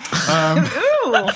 [1.05, 1.27] Oeh,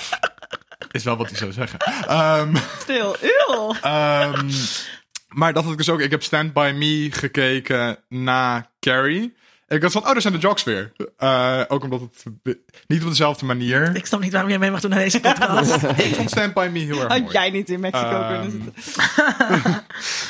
[0.91, 1.79] is wel wat hij zou zeggen.
[2.07, 3.73] Ehm, stil, eeuw.
[3.81, 4.49] ehm,
[5.30, 5.99] maar dat had ik dus ook.
[5.99, 9.38] Ik heb Stand By Me gekeken na Carrie.
[9.67, 10.91] En ik was van, oh, daar zijn de jokes weer.
[11.17, 12.57] Eh, ook omdat het
[12.88, 13.95] niet op dezelfde manier.
[13.95, 15.84] Ik snap niet waarom jij mee mag doen naar deze podcast.
[16.07, 17.21] Ik vond Stand By Me heel erg mooi.
[17.21, 18.73] Had jij niet in Mexico Ehm, kunnen zitten?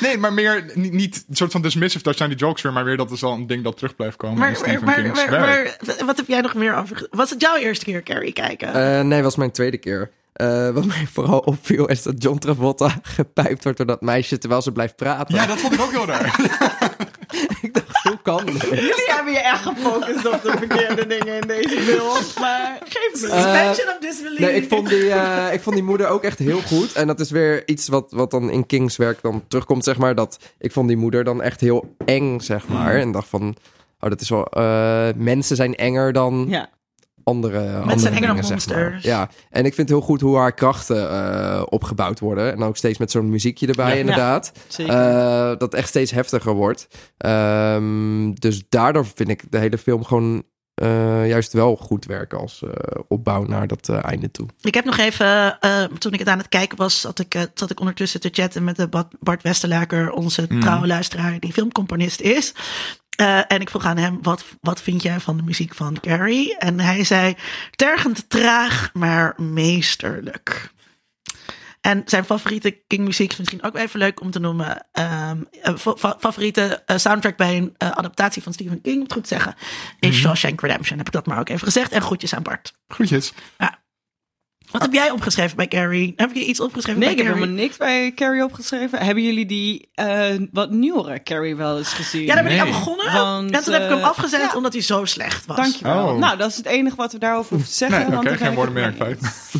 [0.00, 2.84] Nee, maar meer niet, niet een soort van dismissive, daar zijn die jokes weer, maar
[2.84, 5.16] weer dat is wel een ding dat terug blijft komen in Maar, Stephen maar, King's
[5.16, 5.86] maar, werk.
[5.86, 7.06] maar wat heb jij nog meer over?
[7.10, 8.74] Was het jouw eerste keer Carrie kijken?
[8.74, 10.10] Eh, nee, was mijn tweede keer.
[10.40, 14.62] Eh, wat mij vooral opviel is dat John Travolta gepijpt wordt door dat meisje terwijl
[14.62, 15.34] ze blijft praten.
[15.34, 16.40] Ja, dat vond ik ook heel raar.
[17.62, 18.60] ik dacht, hoe kan dit?
[18.62, 22.16] Jullie hebben je echt gefocust op de verkeerde dingen in deze film.
[22.40, 23.18] Maar geef me.
[23.18, 24.38] Suspension of disbelief.
[24.38, 26.92] Nee, ik vond, die, eh, ik vond die moeder ook echt heel goed.
[26.92, 30.14] En dat is weer iets wat, wat dan in Kings werk dan terugkomt, zeg maar.
[30.14, 32.94] Dat ik vond die moeder dan echt heel eng, zeg maar.
[32.94, 33.56] En dacht van,
[34.00, 34.44] oh, dat is wel...
[34.44, 36.68] eh, mensen zijn enger dan Ja.
[37.30, 38.98] Andere, andere zijn dingen, zeg maar.
[39.02, 42.52] Ja, en ik vind het heel goed hoe haar krachten eh, opgebouwd worden.
[42.52, 43.98] En ook steeds met zo'n muziekje erbij, Ja.
[44.00, 44.52] inderdaad.
[44.76, 46.88] Eh, dat echt steeds heftiger wordt.
[47.16, 50.42] Ehm, dus daardoor vind ik de hele film gewoon
[50.74, 52.62] eh, juist wel goed werken als
[53.08, 54.46] opbouw naar dat einde toe.
[54.60, 55.58] Ik heb nog even,
[55.98, 58.76] toen ik het aan het kijken was, zat ik, zat ik ondertussen te chatten met
[58.76, 58.88] de
[59.20, 62.54] Bart- Westerlaker, onze trouwe luisteraar, die filmcomponist is.
[63.20, 66.56] Eh, en ik vroeg aan hem, wat, wat vind jij van de muziek van Carrie?
[66.58, 67.36] En hij zei,
[67.70, 70.70] tergend traag, maar meesterlijk.
[71.80, 74.86] En zijn favoriete King-muziek is misschien ook even leuk om te noemen.
[74.92, 79.12] Ehm, eh, fa- fa- favoriete eh, soundtrack bij een adaptatie van Stephen King, om het
[79.12, 79.54] goed te zeggen,
[79.98, 80.98] is Shawshank Redemption.
[80.98, 81.92] Heb ik dat maar ook even gezegd.
[81.92, 82.74] En groetjes aan Bart.
[82.88, 83.32] Groetjes.
[84.70, 86.12] Wat heb jij opgeschreven bij Carrie?
[86.16, 87.48] Heb je iets opgeschreven Nee, ik bij heb Carrie?
[87.50, 88.98] helemaal niks bij Carrie opgeschreven.
[88.98, 92.22] Hebben jullie die eh, wat nieuwere Carrie wel eens gezien?
[92.24, 92.66] Ja, daar ben ik Nee.
[92.66, 93.12] aan begonnen.
[93.12, 94.56] Want, en toen heb ik hem eh, afgezet ja.
[94.56, 95.56] omdat hij zo slecht was.
[95.56, 96.08] Dankjewel.
[96.08, 96.18] Oh.
[96.18, 97.98] Nou, dat is het enige wat we daarover hoeven te zeggen.
[98.00, 99.50] Nee, want geen ik woorden meer kwijt.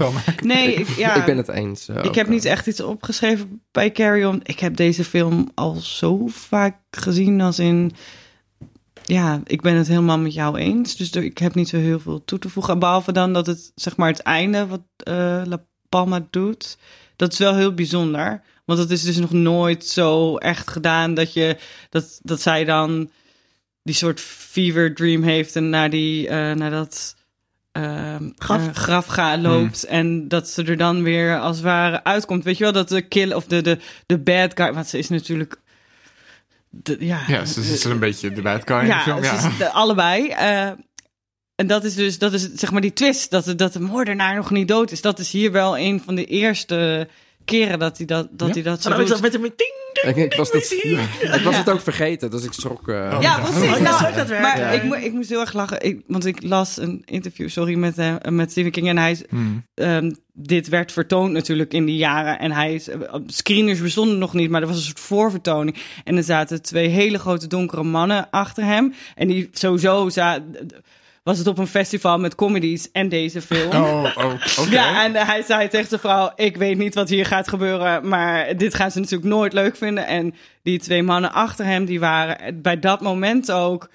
[0.43, 1.89] Nee, ik, ja, ik ben het eens.
[1.89, 4.29] eh, ik ook, heb niet echt iets opgeschreven bij Carrie.
[4.29, 7.93] Om, ik heb deze film al zo vaak gezien als in...
[9.05, 10.96] Ja, ik ben het helemaal met jou eens.
[10.96, 12.78] Dus er- ik heb niet zo heel veel toe te voegen.
[12.78, 16.78] Behalve dan dat het, zeg maar, het einde wat eh, La Palma doet.
[17.16, 18.42] Dat is wel heel bijzonder.
[18.64, 21.57] Want het is dus nog nooit zo echt gedaan dat je...
[21.90, 23.11] Dat, dat zij dan
[23.82, 27.16] die soort fever dream heeft en naar, die, eh, naar dat
[27.72, 28.68] ehm, Graf.
[28.72, 29.84] graf ga, loopt.
[29.84, 32.44] En dat ze er dan weer als het ware uitkomt.
[32.44, 34.72] Weet je wel, dat de kill of de, de, de bad guy...
[34.72, 35.61] Want ze is natuurlijk...
[36.71, 39.23] De, ja, Ja, ze is een beetje de bad guy in de ja, film.
[39.23, 39.66] Ja.
[39.66, 40.29] allebei.
[40.29, 40.71] eh,
[41.55, 44.51] en dat is dus, dat is zeg maar die twist, dat, dat de moordenaar nog
[44.51, 45.01] niet dood is.
[45.01, 47.09] Dat is hier wel een van de eerste
[47.59, 48.55] keren dat hij dat, dat, Ja?
[48.55, 49.09] hij dat zo ik doet.
[49.09, 49.70] dat met ding,
[50.03, 52.88] Ik, ik was, ik was het ook vergeten, dus ik schrok.
[52.88, 53.70] eh, Ja, precies.
[53.76, 54.70] Oh, Nou, dat maar Ja.
[54.70, 57.98] ik, mo- ik moest heel erg lachen, ik, want ik las een interview, sorry, met,
[57.98, 58.88] eh, met Stephen King.
[58.88, 59.66] En hij is, Hmm.
[59.74, 62.38] ehm, dit werd vertoond natuurlijk in die jaren.
[62.38, 65.76] En hij is, eh, screeners bestonden nog niet, maar er was een soort voorvertoning.
[66.05, 68.94] En er zaten twee hele grote donkere mannen achter hem.
[69.14, 70.44] En die sowieso za-
[71.31, 73.70] was het op een festival met comedies en deze film.
[73.70, 74.70] Oh, oh oké.
[74.70, 78.57] Ja, en hij zei tegen de vrouw: Ik weet niet wat hier gaat gebeuren, maar
[78.57, 80.07] dit gaan ze natuurlijk nooit leuk vinden.
[80.07, 83.89] En die twee mannen achter hem, die waren bij dat moment ook.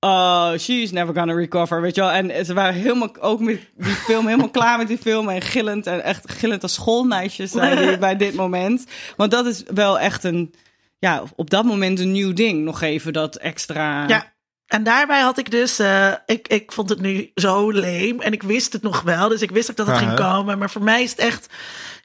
[0.00, 2.10] Oh, she's never gonna recover, weet je wel.
[2.10, 5.28] En ze waren helemaal, ook met die film, helemaal klaar met die film.
[5.28, 8.86] En gillend, en echt gillend als schoolmeisjes zijn die bij dit moment.
[9.16, 10.54] Want dat is wel echt een,
[10.98, 12.64] ja, op dat moment een nieuw ding.
[12.64, 14.08] Nog even dat extra...
[14.08, 14.31] Ja,
[14.72, 18.42] en daarbij had ik dus, eh, ik, ik vond het nu zo leem en ik
[18.42, 20.58] wist het nog wel, dus ik wist ook dat het ging komen.
[20.58, 21.46] Maar voor mij is het echt,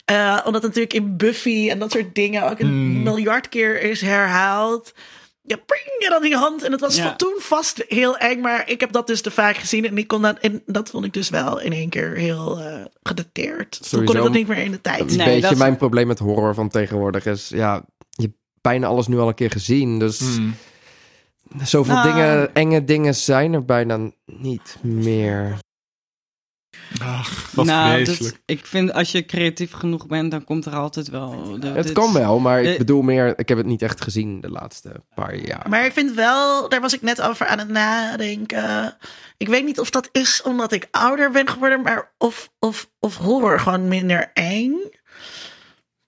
[0.06, 3.04] eh, omdat het natuurlijk in Buffy en dat soort dingen ook een Mm.
[3.04, 4.94] miljard keer is herhaald.
[5.42, 6.64] Ja, ping, en dan die hand.
[6.64, 7.04] En het was Ja.
[7.04, 9.86] van toen vast heel eng, maar ik heb dat dus te vaak gezien.
[9.86, 12.86] En, ik kon dat, en dat vond ik dus wel in één keer heel eh
[13.04, 13.72] gedateerd.
[13.72, 15.00] Toen kon Sowieso ik dat niet meer in de tijd.
[15.12, 18.88] Een Nee, beetje dat mijn probleem met horror van tegenwoordig is, ja, je hebt bijna
[18.88, 20.00] alles nu al een keer gezien.
[20.00, 20.56] Dus Hmm.
[21.64, 22.08] Zoveel Nou.
[22.14, 25.58] dingen, enge dingen zijn er bijna niet meer.
[27.02, 31.08] Ach, wat nou, dat- ik vind als je creatief genoeg bent, dan komt er altijd
[31.10, 31.60] wel.
[31.60, 34.02] de- Het dit- kan wel, maar de- ik bedoel meer, ik heb het niet echt
[34.02, 35.66] gezien de laatste paar jaar.
[35.70, 38.98] Maar ik vind wel, daar was ik net over aan het nadenken.
[39.38, 43.18] Ik weet niet of dat is omdat ik ouder ben geworden, maar of, of, of
[43.18, 44.76] horror gewoon minder eng.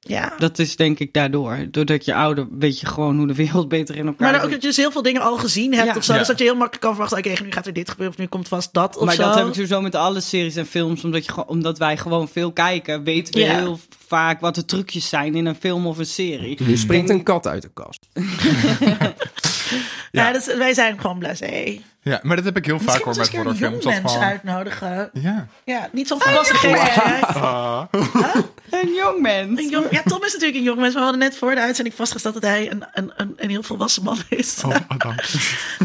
[0.10, 0.34] Ja.
[0.38, 1.68] Dat is denk ik daardoor.
[1.72, 4.42] Doordat je ouder weet je gewoon hoe de wereld beter in elkaar Maar dan ook
[4.42, 4.52] zit.
[4.52, 5.96] dat je dus heel veel dingen al gezien hebt Ja.
[5.96, 6.12] of zo.
[6.14, 6.18] Ja.
[6.20, 8.28] Dus dat je heel makkelijk kan verwachten, oké, nu gaat er dit gebeuren of nu
[8.28, 9.22] komt vast dat of Maar zo.
[9.24, 11.04] dat heb ik sowieso met alle series en films.
[11.04, 13.56] Omdat, je, gewoon- omdat wij gewoon veel kijken, weten we Ja.
[13.56, 16.58] heel vaak wat de trucjes zijn in een film of een serie.
[16.64, 18.08] Nu springt een kat uit de kast.
[20.12, 21.82] Ja, dus wij zijn gewoon blasé.
[22.02, 23.84] Ja, maar dat heb ik heel vaak Misschien hoor met horrorfilms.
[23.84, 24.28] jong Dat mens gewoon...
[24.28, 25.10] uitnodigen.
[25.14, 25.48] Ja.
[25.64, 26.76] Ja, niet zo'n volwassen gek.
[27.36, 27.82] Ah.
[28.70, 29.60] Een jong mens.
[29.60, 30.94] Een jong, ja, Tom is natuurlijk een jong mens.
[30.94, 34.04] We hadden net voor de uitzending vastgesteld dat hij een, een, een, een heel volwassen
[34.04, 34.62] man is.
[34.66, 35.22] Oh, oh, dank.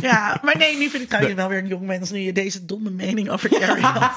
[0.00, 2.10] Ja, maar nee, nu vind ik trouwens wel weer een jong mens.
[2.10, 4.12] Nu je deze domme mening over Carrie had.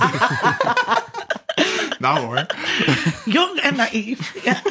[1.99, 2.45] Nou hoor.
[3.25, 4.33] Jong en naïef.
[4.43, 4.61] Ja.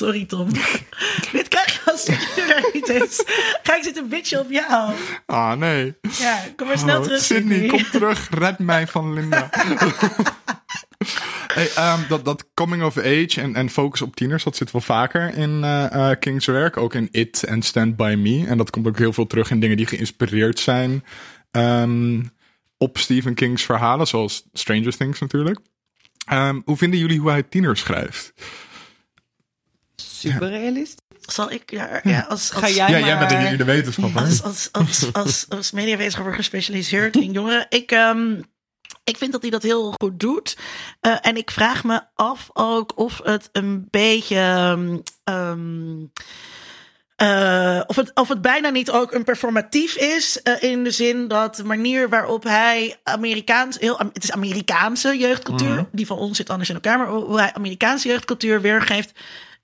[0.00, 0.48] Sorry, Tom.
[1.32, 2.12] Dit krijg je als je
[2.54, 3.24] er niet is.
[3.62, 4.94] Ga ik zitten bitchen op jou.
[5.26, 5.94] Ah, nee.
[6.18, 7.68] Ja, kom maar snel Oh, terug, Sydney, Sydney.
[7.68, 8.28] kom terug.
[8.30, 9.50] Red mij van Linda.
[11.54, 14.80] hey, ehm, dat, dat coming of age en, en focus op tieners, dat zit wel
[14.80, 16.76] vaker in eh, eh, King's werk.
[16.76, 18.46] Ook in It en Stand By Me.
[18.46, 21.04] En dat komt ook heel veel terug in dingen die geïnspireerd zijn
[21.50, 22.22] ehm,
[22.76, 24.06] op Stephen King's verhalen.
[24.06, 25.58] Zoals Stranger Things natuurlijk.
[26.26, 28.32] Ehm, hoe vinden jullie hoe hij tieners schrijft?
[30.20, 30.96] Super realistisch.
[31.20, 33.08] Zal ik, ja, ja als, als, Ga jij ja, maar...
[33.08, 34.20] jij bent in de wetenschapper.
[34.22, 37.66] als, als, als, als, als mediawetenschapper gespecialiseerd in jongeren.
[37.68, 38.40] Ik, ehm,
[39.04, 40.56] ik vind dat hij dat heel goed doet.
[41.00, 44.36] Eh, en ik vraag me af ook of het een beetje.
[44.36, 46.04] ehm, ehm,
[47.16, 50.42] eh, of, het, of het bijna niet ook een performatief is.
[50.42, 53.78] eh, in de zin dat de manier waarop hij Amerikaans.
[53.78, 55.86] Heel, het is Amerikaanse jeugdcultuur.
[55.92, 56.98] Die van ons zit anders in elkaar.
[56.98, 59.12] Maar hoe hij Amerikaanse jeugdcultuur weergeeft.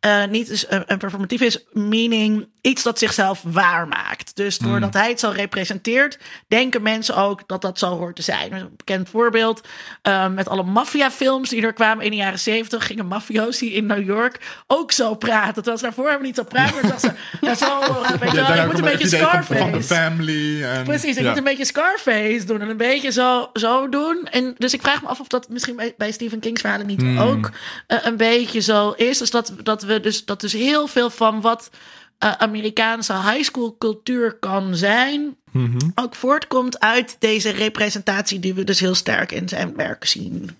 [0.00, 4.36] Eh, niet is een, een performatief is, meaning iets dat zichzelf waarmaakt.
[4.36, 6.18] Dus doordat hij het zo representeert,
[6.48, 8.52] denken mensen ook dat dat zo hoort te zijn.
[8.52, 9.60] Een bekend voorbeeld
[10.02, 14.04] eh, met alle maffiafilms die er kwamen in de jaren zeventig, gingen mafiosi in New
[14.06, 15.54] York ook zo praten.
[15.54, 17.78] Terwijl ze daarvoor helemaal niet zo praten, maar dachten ze, ja, zo,
[18.20, 19.60] weet je moet een beetje Scarface.
[19.60, 20.62] van de family.
[20.62, 21.28] En, Precies, ik ja.
[21.28, 24.26] moet een beetje Scarface doen en een beetje zo, zo doen.
[24.30, 27.04] En dus ik vraag me af of dat misschien bij, bij Stephen King's verhalen niet
[27.06, 27.18] Hmm.
[27.18, 27.50] ook
[27.86, 29.18] eh, een beetje zo is.
[29.18, 31.70] Dus dat, dat we dus, dat dus heel veel van wat
[32.18, 35.76] eh, Amerikaanse high school cultuur kan zijn, Mhm.
[35.94, 40.50] ook voortkomt uit deze representatie die we dus heel sterk in zijn werk zien.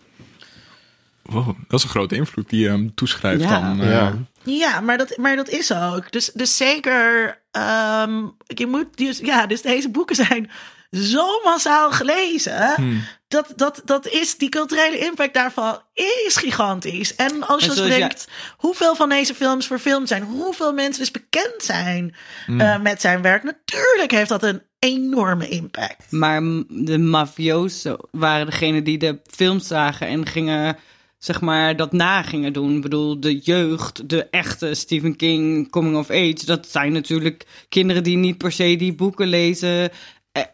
[1.22, 3.60] Wow, dat is een grote invloed die je hem toeschrijft Ja.
[3.60, 3.80] dan.
[3.80, 4.14] eh, Ja.
[4.42, 6.12] Ja, maar dat, maar dat is ook.
[6.12, 10.50] Dus, dus zeker, ehm, je moet, dus, ja, dus deze boeken zijn
[10.90, 12.74] zo massaal gelezen.
[12.74, 13.04] Hmm.
[13.28, 15.78] Dat, dat, dat is, die culturele impact daarvan
[16.26, 17.14] is gigantisch.
[17.14, 21.62] En als je dus denkt, hoeveel van deze films verfilmd zijn, hoeveel mensen dus bekend
[21.62, 22.14] zijn
[22.46, 22.60] Hmm.
[22.60, 26.10] eh, met zijn werk, natuurlijk heeft dat een enorme impact.
[26.10, 30.76] Maar de mafioso waren degene die de films zagen en gingen,
[31.18, 32.76] zeg maar, dat na gingen doen.
[32.76, 38.02] Ik bedoel, de jeugd, de echte Stephen King coming of age, dat zijn natuurlijk kinderen
[38.02, 39.90] die niet per se die boeken lezen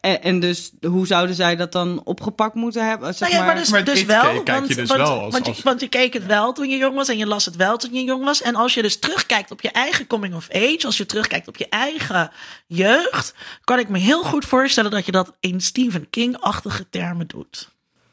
[0.00, 3.14] En, en dus hoe zouden zij dat dan opgepakt moeten hebben?
[3.14, 4.20] Zeg Nou ja, maar maar, dus, Maar dus wel.
[4.22, 6.26] kijk- kijk want, je dus want, wel als- want, als- je, want je keek het
[6.26, 8.42] wel toen je jong was en je las het wel toen je jong was.
[8.42, 11.56] En als je dus terugkijkt op je eigen coming of age, als je terugkijkt op
[11.56, 12.30] je eigen
[12.66, 13.34] jeugd,
[13.64, 17.70] kan ik me heel goed voorstellen dat je dat in Stephen King-achtige termen doet.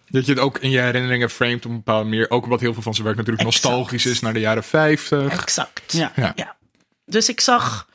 [0.10, 2.30] Dat je het ook in je herinneringen framet op een bepaalde manier.
[2.30, 3.64] Ook omdat heel veel van zijn werk natuurlijk Exact.
[3.64, 5.32] nostalgisch is naar de jaren 50.
[5.32, 5.94] Exact.
[5.94, 6.12] Ja.
[6.16, 6.34] Ja.
[6.36, 6.56] Ja.
[7.06, 7.88] Dus ik zag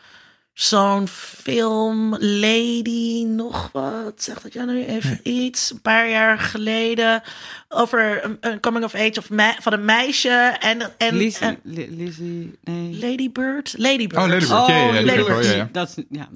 [0.55, 4.13] zo'n film Lady nog wat.
[4.23, 5.71] Zegt dat jij nu even iets?
[5.71, 7.23] Een paar jaar geleden.
[7.69, 10.57] Over een, een coming of age of me- van een meisje.
[10.61, 12.99] En, en, Lizzie, en Li- Lizzie, nee.
[13.01, 13.75] Lady Bird?
[13.79, 14.23] Lady Bird.
[14.23, 14.67] Oh, Lady Bird.
[14.67, 15.71] ja, ja, Lady.
[15.73, 16.29] Dat ja.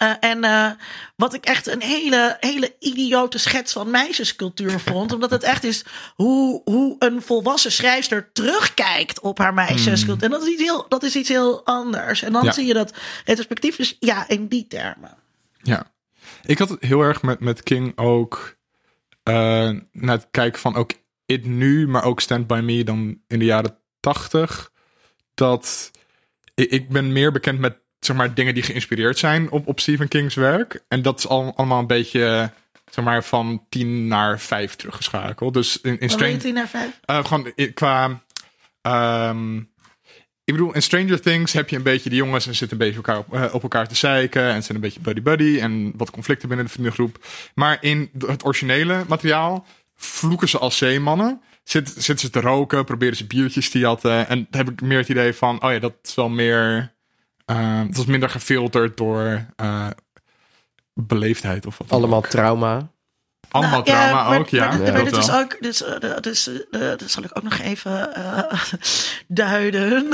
[0.00, 0.70] Eh, en eh,
[1.16, 5.12] wat ik echt een hele, hele idiote schets van meisjescultuur vond.
[5.12, 10.24] omdat het echt is hoe, hoe een volwassen schrijfster terugkijkt op haar meisjescultuur.
[10.24, 12.22] En dat is iets heel, dat is iets heel anders.
[12.22, 12.52] En dan Ja.
[12.52, 12.92] zie je dat
[13.24, 13.76] retrospectief.
[13.76, 15.16] Dus ja, in die termen.
[15.62, 15.92] Ja.
[16.42, 18.56] Ik had het heel erg met, met King ook.
[19.22, 20.92] eh naar het kijken van ook
[21.26, 24.70] It nu, maar ook Stand By Me dan in de jaren tachtig.
[25.34, 25.90] Dat
[26.54, 30.08] ik, ik ben meer bekend met zeg maar, dingen die geïnspireerd zijn op, op Stephen
[30.08, 30.82] King's werk.
[30.88, 32.50] En dat is al, allemaal een beetje
[32.90, 35.54] zeg maar, van tien naar vijf teruggeschakeld.
[35.54, 36.32] Dus in, in Wat Strange...
[36.32, 37.00] weet je naar vijf?
[37.04, 38.22] Eh, gewoon i- qua.
[38.82, 39.56] ehm,
[40.44, 43.02] ik bedoel, in Stranger Things heb je een beetje die jongens en zitten een beetje
[43.02, 44.42] elkaar op, eh, op elkaar te zeiken.
[44.42, 47.26] En zijn een beetje buddy-buddy en wat conflicten binnen de vriendengroep.
[47.54, 49.66] Maar in de- het originele materiaal
[49.96, 51.40] vloeken ze als zeemannen.
[51.64, 54.28] Zit, zitten ze te roken, proberen ze biertjes te jatten.
[54.28, 56.92] En dan heb ik meer het idee van, oh ja, dat is wel meer.
[57.50, 59.86] Eh, dat is minder gefilterd door eh,
[60.94, 61.88] beleefdheid of wat.
[61.88, 62.26] dan Allemaal ook.
[62.26, 62.90] trauma.
[63.50, 64.66] Allemaal Nou, trauma maar- ook, ja.
[64.76, 67.42] Maar, maar dit is ook, dit is, eh, dat, is, eh, dat zal ik ook
[67.42, 68.62] nog even eh,
[69.28, 70.08] duiden.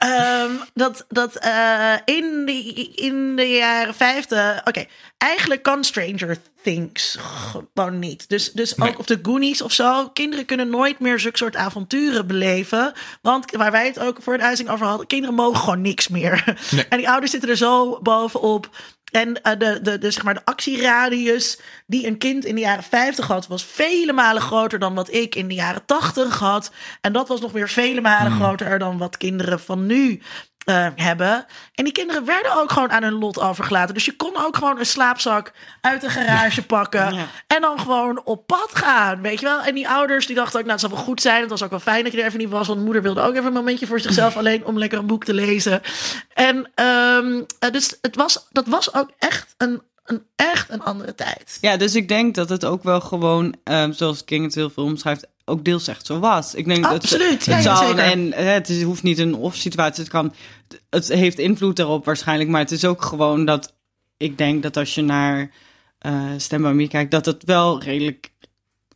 [0.00, 2.52] Ehm, dat dat eh, in, de,
[2.94, 4.60] in de jaren vijftig.
[4.64, 4.84] Oké,
[5.18, 8.28] eigenlijk kan Stranger Things gewoon niet.
[8.28, 8.88] Dus, dus Nee.
[8.88, 10.08] ook of de Goonies of zo.
[10.08, 12.92] Kinderen kunnen nooit meer zulke soort avonturen beleven.
[13.22, 15.06] Want waar wij het ook voor de uitzending over hadden.
[15.06, 16.56] Kinderen mogen gewoon niks meer.
[16.70, 16.86] Nee.
[16.88, 18.68] En die ouders zitten er zo bovenop.
[19.10, 22.84] En eh, de, de, de, zeg maar, de actieradius die een kind in de jaren
[22.84, 26.72] 50 had, was vele malen groter dan wat ik in de jaren 80 had.
[27.00, 30.20] En dat was nog weer vele malen groter dan wat kinderen van nu
[30.64, 31.46] eh, hebben.
[31.74, 33.94] En die kinderen werden ook gewoon aan hun lot overgelaten.
[33.94, 37.14] Dus je kon ook gewoon een slaapzak uit de garage pakken.
[37.14, 37.26] Ja.
[37.46, 39.62] En dan gewoon op pad gaan, weet je wel.
[39.62, 41.40] En die ouders die dachten ook, nou, het zal wel goed zijn.
[41.40, 42.66] Het was ook wel fijn dat je er even niet was.
[42.66, 45.34] Want moeder wilde ook even een momentje voor zichzelf alleen om lekker een boek te
[45.34, 45.82] lezen.
[46.34, 51.14] En ehm, eh, dus het was, dat was ook echt een, een, echt een andere
[51.14, 51.58] tijd.
[51.60, 54.84] Ja, dus ik denk dat het ook wel gewoon, ehm, zoals King het heel veel
[54.84, 56.54] omschrijft, ook deels echt zo was.
[56.54, 60.02] Ik denk dat Absoluut, het, ja, zal, en eh, het is, hoeft niet een of-situatie.
[60.02, 60.34] Het kan,
[60.90, 63.72] het heeft invloed daarop waarschijnlijk, maar het is ook gewoon dat
[64.16, 65.50] ik denk dat als je naar
[66.58, 68.32] Me kijkt, dat het wel redelijk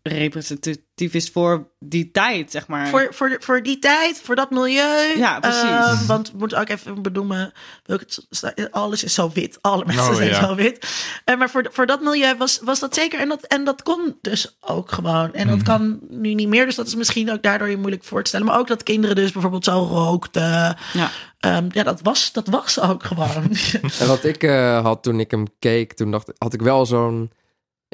[0.09, 2.89] representatief is voor die tijd, zeg maar.
[2.89, 5.16] Voor, voor, voor die tijd, voor dat milieu.
[5.18, 5.62] Ja, precies.
[5.62, 7.52] Ehm, want we moeten ook even benoemen.
[7.85, 9.59] welke het sta- Alles is zo wit.
[9.60, 10.47] Alle mensen Oh, zijn ja.
[10.47, 10.86] zo wit.
[11.24, 13.20] En maar voor, voor dat milieu was, was dat zeker.
[13.20, 15.32] En dat, en dat kon dus ook gewoon.
[15.35, 15.64] En dat Mhm.
[15.66, 16.64] kan nu niet meer.
[16.66, 18.47] Dus dat is misschien ook daardoor je moeilijk voor te stellen.
[18.47, 20.76] Maar ook dat kinderen dus bijvoorbeeld zo rookten.
[20.93, 21.10] Ja.
[21.39, 23.56] Ehm, ja, dat was, dat was ook gewoon.
[24.01, 27.31] En wat ik eh, had toen ik hem keek, toen dacht, had ik wel zo'n...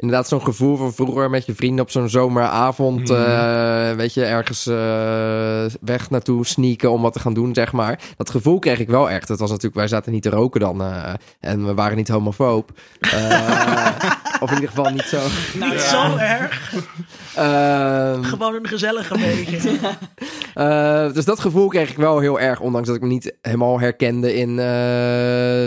[0.01, 3.09] Inderdaad, zo'n gevoel van vroeger met je vrienden op zo'n zomeravond.
[3.09, 3.21] Mhm.
[3.21, 7.99] eh, weet je, ergens eh, weg naartoe sneaken om wat te gaan doen, zeg maar.
[8.17, 9.27] Dat gevoel kreeg ik wel echt.
[9.27, 10.81] Het was natuurlijk, wij zaten niet te roken dan.
[10.81, 12.71] eh, en we waren niet homofoob.
[14.41, 15.19] Of in ieder geval niet zo.
[15.59, 16.73] niet zo erg.
[17.35, 19.71] Ehm, Gewoon een gezellige beetje.
[20.53, 23.79] Eh, dus dat gevoel kreeg ik wel heel erg, ondanks dat ik me niet helemaal
[23.79, 24.65] herkende in eh,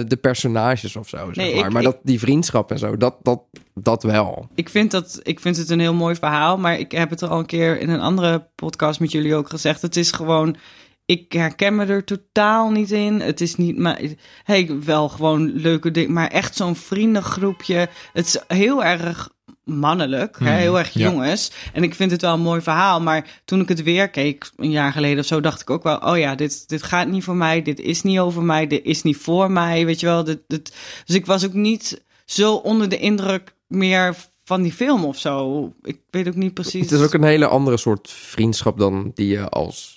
[0.08, 1.16] de personages of zo.
[1.16, 3.42] Zeg Nee, maar ik- maar dat, die vriendschap en zo, dat, dat,
[3.74, 4.48] dat wel.
[4.54, 7.28] Ik vind, dat, ik vind het een heel mooi verhaal, maar ik heb het er
[7.28, 9.82] al een keer in een andere podcast met jullie ook gezegd.
[9.82, 10.56] Het is gewoon,
[11.06, 13.20] ik herken me er totaal niet in.
[13.20, 14.00] Het is niet, maar
[14.44, 17.88] hey, wel gewoon leuke dingen, maar echt zo'n vriendengroepje.
[18.12, 19.32] Het is heel erg
[19.64, 21.10] mannelijk, hè, heel erg ja.
[21.10, 21.52] jongens.
[21.72, 24.70] En ik vind het wel een mooi verhaal, maar toen ik het weer keek, een
[24.70, 27.36] jaar geleden of zo, dacht ik ook wel, oh ja, dit, dit gaat niet voor
[27.36, 30.24] mij, dit is niet over mij, dit is niet voor mij, weet je wel.
[30.24, 34.14] Dit, dit, dus ik was ook niet zo onder de indruk meer
[34.44, 35.72] van die film of zo.
[35.82, 36.90] Ik weet ook niet precies.
[36.90, 39.93] Het is ook een hele andere soort vriendschap dan die je als,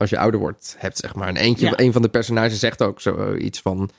[0.00, 1.28] als je ouder wordt hebt, zeg maar.
[1.28, 1.72] En eentje, Ja.
[1.76, 3.90] een van de personages zegt ook zo iets van...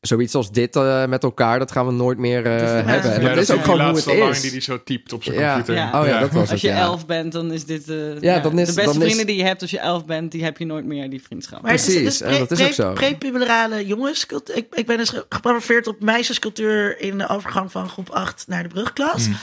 [0.00, 3.12] zoiets als dit eh, met elkaar, dat gaan we nooit meer eh, hebben.
[3.12, 4.40] En Ja, dat is die ook gewoon hoe het is.
[4.40, 5.48] die hij zo typt op zijn Ja.
[5.54, 5.74] computer.
[5.74, 6.00] Ja.
[6.00, 6.76] Oh ja, dat was het, Als je ja.
[6.78, 7.88] elf bent, dan is dit...
[7.88, 10.04] eh, Ja, dan is- de beste dan is- vrienden die je hebt als je elf
[10.06, 11.62] bent, die heb je nooit meer, die vriendschap.
[11.62, 12.92] Maar Precies, dat is ook zo.
[12.92, 14.26] Prepuberale jongens.
[14.54, 18.62] Ik, ik ben dus ge- gepromoveerd op meisjescultuur in de overgang van groep 8 naar
[18.62, 19.28] de brugklas.
[19.28, 19.36] Mm.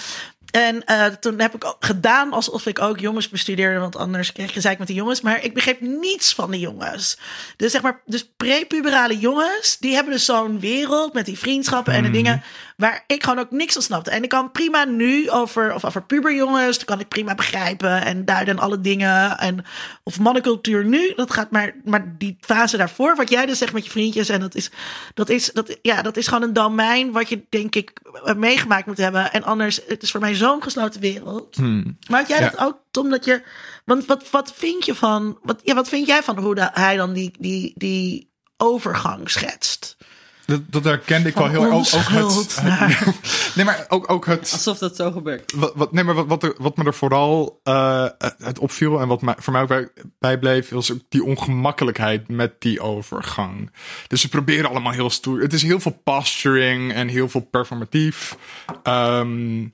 [0.56, 4.48] En eh, toen heb ik ook gedaan alsof ik ook jongens bestudeerde, want anders kreeg
[4.48, 5.22] je gezeik met de jongens.
[5.22, 7.18] Maar ik begreep niets van de jongens.
[7.58, 12.04] Dus zeg maar, dus prepuberale jongens, die hebben dus zo'n wereld met die vriendschappen en
[12.04, 12.44] de dingen
[12.76, 14.12] waar ik gewoon ook niks van snapte.
[14.12, 18.26] En ik kan prima nu over, of over puberjongens, dat kan ik prima begrijpen en
[18.26, 19.38] duiden en alle dingen.
[19.38, 19.66] En,
[20.04, 23.86] of mannencultuur nu, dat gaat maar, maar die fase daarvoor, wat jij dus zegt met
[23.86, 24.72] je vriendjes, en dat is,
[25.14, 28.02] dat is, dat, ja, dat is gewoon een domein wat je denk ik
[28.36, 29.32] meegemaakt moet hebben.
[29.32, 31.56] En anders, het is voor mij zo'n gesloten wereld.
[31.56, 31.98] Hmm.
[32.10, 32.50] Maar had jij Ja.
[32.50, 33.44] dat ook, Tom, dat je,
[33.86, 37.14] want wat, wat vind je van, wat, ja, wat vind jij van hoe hij dan
[37.14, 39.98] die, die, die overgang schetst?
[40.46, 41.96] Dat, dat herkende ik wel heel erg.
[41.96, 42.62] Ook, het,
[43.56, 44.50] nee, maar ook, ook het.
[44.52, 45.54] Alsof dat zo gebeurt.
[45.56, 48.08] Wat, wat, nee, maar wat, wat, er, wat me er vooral eh,
[48.38, 49.90] het opviel en wat mij, voor mij ook bij,
[50.20, 53.72] bijbleef, was ook die ongemakkelijkheid met die overgang.
[54.08, 55.42] Dus ze proberen allemaal heel stoer.
[55.42, 58.38] Het is heel veel posturing en heel veel performatief.
[58.84, 59.68] Ehm,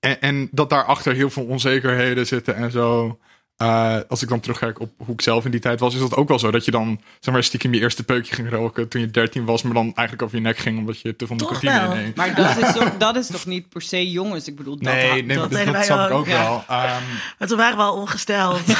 [0.00, 3.18] en, en dat daarachter heel veel onzekerheden zitten en zo.
[3.62, 6.16] Eh, als ik dan terugkijk op hoe ik zelf in die tijd was, is dat
[6.16, 6.50] ook wel zo.
[6.50, 9.62] Dat je dan zeg maar, stiekem je eerste peukje ging roken toen je 13 was,
[9.62, 11.92] maar dan eigenlijk over je nek ging omdat je te veel Toch nicotine wel.
[11.92, 12.16] inneemt.
[12.16, 14.48] Maar dat is, toch, dat is toch niet per se jongens?
[14.48, 16.42] Ik bedoel, dat, Nee, nee, dat, dat, snap ik ook, ja.
[16.42, 16.64] wel.
[16.78, 17.02] Ehm,
[17.38, 18.60] Maar toen waren we al ongesteld.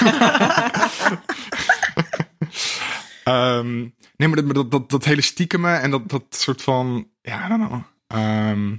[3.25, 3.79] Ehm,
[4.17, 7.09] nee, maar dat, dat, dat, dat hele stiekeme en dat, dat soort van...
[7.23, 7.83] Ja, I don't know.
[8.07, 8.75] Ehm,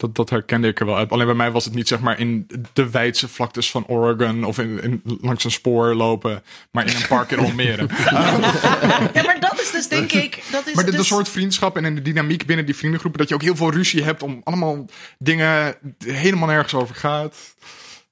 [0.00, 1.10] dat, dat herkende ik er wel uit.
[1.10, 4.44] Alleen bij mij was het niet zeg maar in de wijdse vlaktes van Oregon...
[4.44, 7.86] of in, in, langs een spoor lopen, maar in een park in Almere.
[9.14, 10.44] ja, maar dat is dus denk ik...
[10.50, 13.20] Dat is maar de, de dus- soort vriendschap en de dynamiek binnen die vriendengroepen...
[13.20, 14.86] dat je ook heel veel ruzie hebt om allemaal
[15.18, 15.76] dingen...
[16.04, 17.54] helemaal nergens over gaat.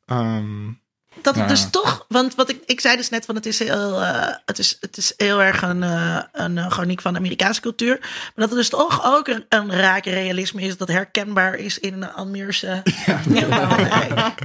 [0.06, 0.70] Ehm,
[1.23, 1.49] Dat het Ja.
[1.51, 4.59] dus toch, want wat ik, ik zei dus net van het is heel, eh, het
[4.59, 7.97] is, het is heel erg een, eh, een eh, chroniek van de Amerikaanse cultuur.
[8.01, 11.95] Maar dat het dus toch ook een, een raak realisme is dat herkenbaar is in
[11.95, 12.82] een Almeerse
[13.28, 14.40] middelbouwwijk.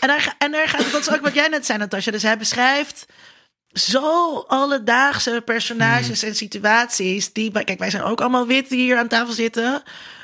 [0.00, 2.12] En daar, en daar gaat, dat is ook wat jij net zei, Natasja.
[2.12, 3.06] Dus hij beschrijft
[3.68, 7.32] zo alledaagse personages en situaties.
[7.32, 9.82] Die, kijk, wij zijn ook allemaal wit die hier aan tafel zitten.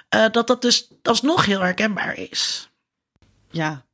[0.09, 2.71] eh, dat dat dus alsnog heel herkenbaar is.
[3.51, 3.85] Ja.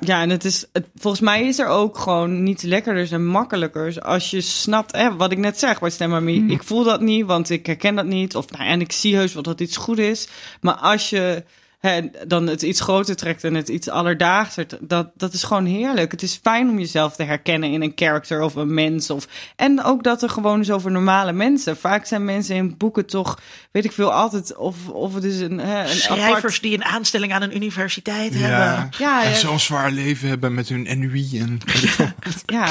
[0.00, 4.00] Ja, en het is, het, volgens mij is er ook gewoon niet lekkerder en makkelijker
[4.00, 7.50] als je snapt, hè, wat ik net zeg bij Stemma Ik voel dat niet, want
[7.50, 8.36] ik herken dat niet.
[8.36, 10.28] Of, nou, en ik zie heus wel dat iets goed is.
[10.60, 11.44] Maar als je
[11.86, 16.10] hè, dan het iets groter trekt en het iets alledaagser, dat, dat is gewoon heerlijk.
[16.10, 19.10] Het is fijn om jezelf te herkennen in een character of een mens.
[19.10, 21.76] Of, en ook dat er gewoon is over normale mensen.
[21.76, 23.40] Vaak zijn mensen in boeken toch,
[23.70, 26.62] weet ik veel, altijd of, of het is een, hè, een Schrijvers apart...
[26.62, 28.58] die een aanstelling aan een universiteit hebben.
[28.58, 28.88] ja.
[28.98, 29.36] Ja, en ja.
[29.36, 31.58] zo'n zwaar leven hebben met hun NUI en...
[32.46, 32.68] Ja.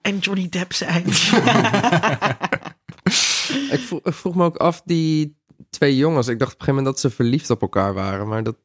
[0.00, 1.04] En Johnny Depp zijn.
[3.70, 5.36] Ik vroeg, ik vroeg me ook af, die
[5.76, 8.42] twee jongens, ik dacht op een gegeven moment dat ze verliefd op elkaar waren, maar
[8.42, 8.56] dat...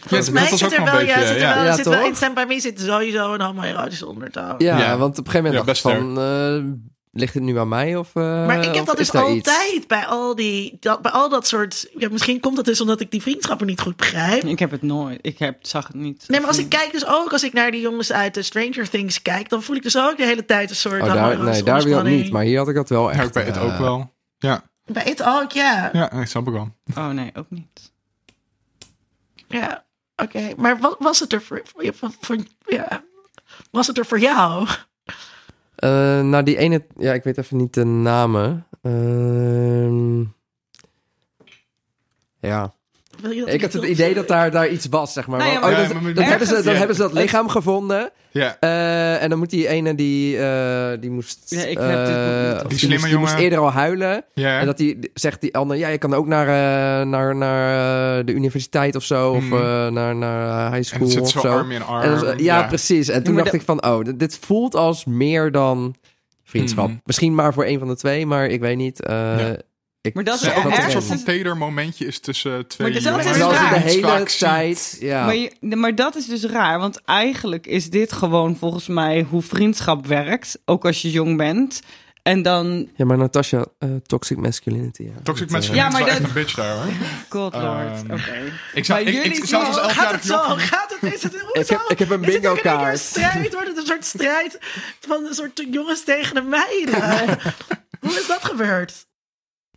[0.00, 1.54] Volgens mij zit er wel ja, zit er ja.
[1.54, 4.54] wel, Ja, zit wel in sowieso een homoerotische ondertoon.
[4.58, 4.96] Ja, Ja.
[4.98, 7.68] want op een gegeven Ja, moment dacht ik best van, eh, ligt het nu aan
[7.68, 9.16] mij of uh, Maar ik heb dat dus iets?
[9.16, 11.88] altijd bij al die, dat, bij al dat soort.
[11.98, 14.42] Ja, misschien komt dat dus omdat ik die vriendschappen niet goed begrijp.
[14.44, 15.18] Ik heb het nooit.
[15.22, 16.24] Ik heb, zag het niet.
[16.26, 18.90] Nee, maar als ik kijk, dus ook als ik naar die jongens uit de Stranger
[18.90, 21.02] Things kijk, dan voel ik dus ook de hele tijd een soort.
[21.02, 22.22] Oh, daar, nee, daar heb dat ontspanning.
[22.22, 23.18] niet, maar hier had ik dat wel echt.
[23.20, 24.12] Ja, ik bij het eh, ook wel.
[24.38, 25.90] Ja, Bij het ook, ja.
[25.92, 26.68] ja ik snap ik wel.
[26.96, 27.92] Oh nee, ook niet.
[29.48, 29.84] Ja,
[30.16, 30.54] oké.
[30.56, 32.36] Maar wat was het er voor, voor, voor, voor-
[32.66, 33.04] ja.
[33.70, 34.68] Was het er voor jou?
[35.74, 38.66] eh, nou, die ene, ja, ik weet even niet de namen.
[38.82, 40.20] Ehm,
[42.40, 42.74] ja,
[43.22, 45.38] Wil je dat ik had het idee dat daar, daar iets was, zeg maar.
[45.38, 46.78] Nou ja, Oh, dat- maar- dan, hebben ze, dan Ja.
[46.78, 48.10] hebben ze dat lichaam gevonden.
[48.30, 51.38] Ja, eh, en dan moet die ene die, eh, die moest.
[51.46, 53.44] Ja, ik heb dit eh, Die die, slimme moest, die moest jongen.
[53.44, 54.24] eerder al huilen.
[54.34, 54.58] ja.
[54.60, 58.32] En dat die zegt die ander, ja, je kan ook naar, eh, naar, naar de
[58.32, 59.30] universiteit of zo.
[59.32, 61.48] Of eh, naar, naar high en het school zit of zo zo.
[61.48, 62.02] arm in arm.
[62.02, 63.08] En dat ja, precies.
[63.08, 65.94] En toen dacht de- ik van, oh, dit, voelt als meer dan
[66.44, 66.88] vriendschap.
[66.88, 66.96] Mhm.
[67.04, 69.02] Misschien maar voor een van de twee, maar ik weet niet.
[69.02, 69.56] eh, Ja.
[70.00, 73.02] Ik, Maar dat is ook dat een soort van teder momentje is tussen twee Maar
[73.02, 73.72] dat is dus raar.
[73.74, 74.96] de hele tijd...
[75.00, 75.24] Ja.
[75.24, 79.42] Maar, je- maar dat is dus raar, want eigenlijk is dit gewoon volgens mij hoe
[79.42, 80.58] vriendschap werkt.
[80.64, 81.80] Ook als je jong bent.
[82.22, 85.02] En dan, ja, maar Natasha, eh, toxic masculinity.
[85.02, 85.08] Ja.
[85.22, 86.92] Toxic Dat, eh, masculinity Ja, is maar wel echt dat- een bitch daar hoor.
[87.40, 88.52] god lord, Ehm, oké.
[88.74, 90.76] Ik zou, Maar ik, ik, jullie zelfs als zien- elfjarig Gaat het zo?
[90.76, 91.12] Gaat het?
[91.14, 92.92] Is het hoe Ik heb- ik heb een het in één keer bingo-kaart.
[92.92, 93.52] een strijd?
[93.52, 94.58] Wordt het een soort strijd
[95.00, 97.38] van een soort jongens tegen de meiden?
[98.00, 99.06] hoe is dat gebeurd?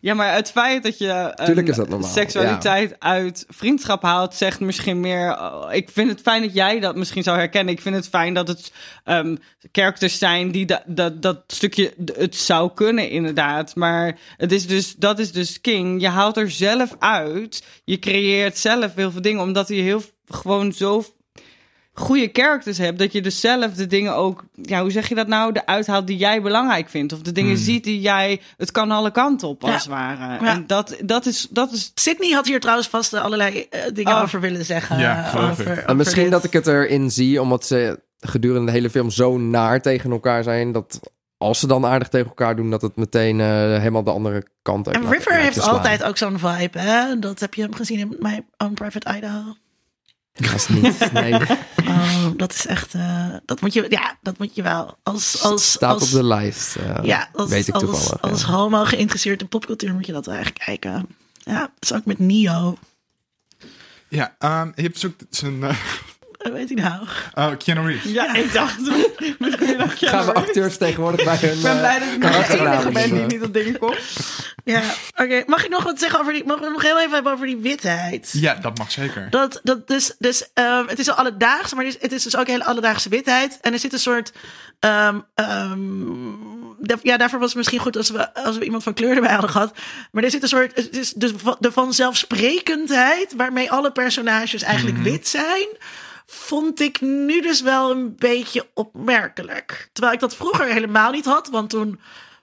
[0.02, 4.36] Ja, maar het feit dat je een Tuurlijk is dat normaal, seksualiteit uit vriendschap haalt,
[4.36, 5.40] zegt misschien meer.
[5.40, 7.74] oh, ik vind het fijn dat jij dat misschien zou herkennen.
[7.74, 8.72] Ik vind het fijn dat het
[9.04, 9.36] ehm
[9.72, 13.76] characters zijn die da- dat dat stukje het zou kunnen, inderdaad.
[13.76, 16.02] Maar het is dus, dat is dus King.
[16.02, 17.64] Je haalt er zelf uit.
[17.84, 21.04] Je creëert zelf heel veel dingen, omdat hij heel gewoon zo
[21.94, 25.28] goede characters hebt, dat je dus zelf de dingen ook, ja, hoe zeg je dat
[25.28, 27.14] nou, de uithaalt die jij belangrijk vindt.
[27.14, 29.78] Of de dingen ziet die jij, het kan alle kanten op, als Ja.
[29.78, 30.44] het ware.
[30.46, 30.52] Ja.
[30.54, 34.22] En dat, dat is, dat is, Sydney had hier trouwens vast allerlei eh, dingen Oh.
[34.22, 35.00] over willen zeggen.
[35.00, 36.32] Ja, eh, over, En misschien dit.
[36.32, 40.44] dat ik het erin zie, omdat ze gedurende de hele film zo naar tegen elkaar
[40.44, 41.00] zijn, dat
[41.38, 44.88] als ze dan aardig tegen elkaar doen, dat het meteen eh, helemaal de andere kant
[44.88, 47.20] uit En River heeft altijd ook zo'n vibe, hè?
[47.20, 49.54] Dat heb je hem gezien in My Own Private Idaho.
[50.34, 51.34] Dat is niet, nee,
[51.88, 52.94] Oh, dat is echt...
[52.94, 54.98] eh, dat moet je, ja, dat moet je wel.
[55.04, 56.76] Als, als, staat als, op de lijst.
[56.76, 58.22] eh, ja, als, weet ik als, toevallig.
[58.22, 58.48] Als ja.
[58.48, 61.08] homo geïnteresseerd in popcultuur moet je dat wel echt kijken.
[61.38, 62.78] Ja, dat is ook met Neo.
[64.08, 65.64] Ja, ehm, je hebt dus ook zijn...
[65.64, 65.76] eh
[66.54, 67.08] weet hij nou?
[67.34, 68.12] oh, Keanu Reeves.
[68.12, 68.80] ja, ik dacht,
[69.40, 71.56] nog, ja, Gaan we acteurs tegenwoordig bij hun...
[71.56, 73.98] Ik ben eh, blij dat ik nog de enige ben die niet op dingen komt.
[74.64, 74.82] Ja,
[75.16, 75.44] oké.
[75.46, 76.46] Mag ik nog wat zeggen over die...
[76.46, 78.30] Mag ik nog heel even hebben over die witheid?
[78.32, 79.28] Ja, dat mag zeker.
[79.30, 82.36] Dat, dat dus, dus ehm, het is al alledaags, maar het is, het is dus
[82.38, 83.58] ook hele alledaagse witheid.
[83.62, 84.32] En er zit een soort.
[84.80, 85.80] ehm, ehm,
[86.80, 89.32] da- ja, daarvoor was het misschien goed als we, als we iemand van kleur erbij
[89.32, 89.74] hadden gehad.
[90.12, 90.76] Maar er zit een soort.
[90.76, 95.68] Het is dus de vanzelfsprekendheid waarmee alle personages eigenlijk wit zijn.
[96.34, 99.90] Vond ik nu dus wel een beetje opmerkelijk.
[99.94, 102.00] Terwijl ik dat vroeger helemaal niet had, want toen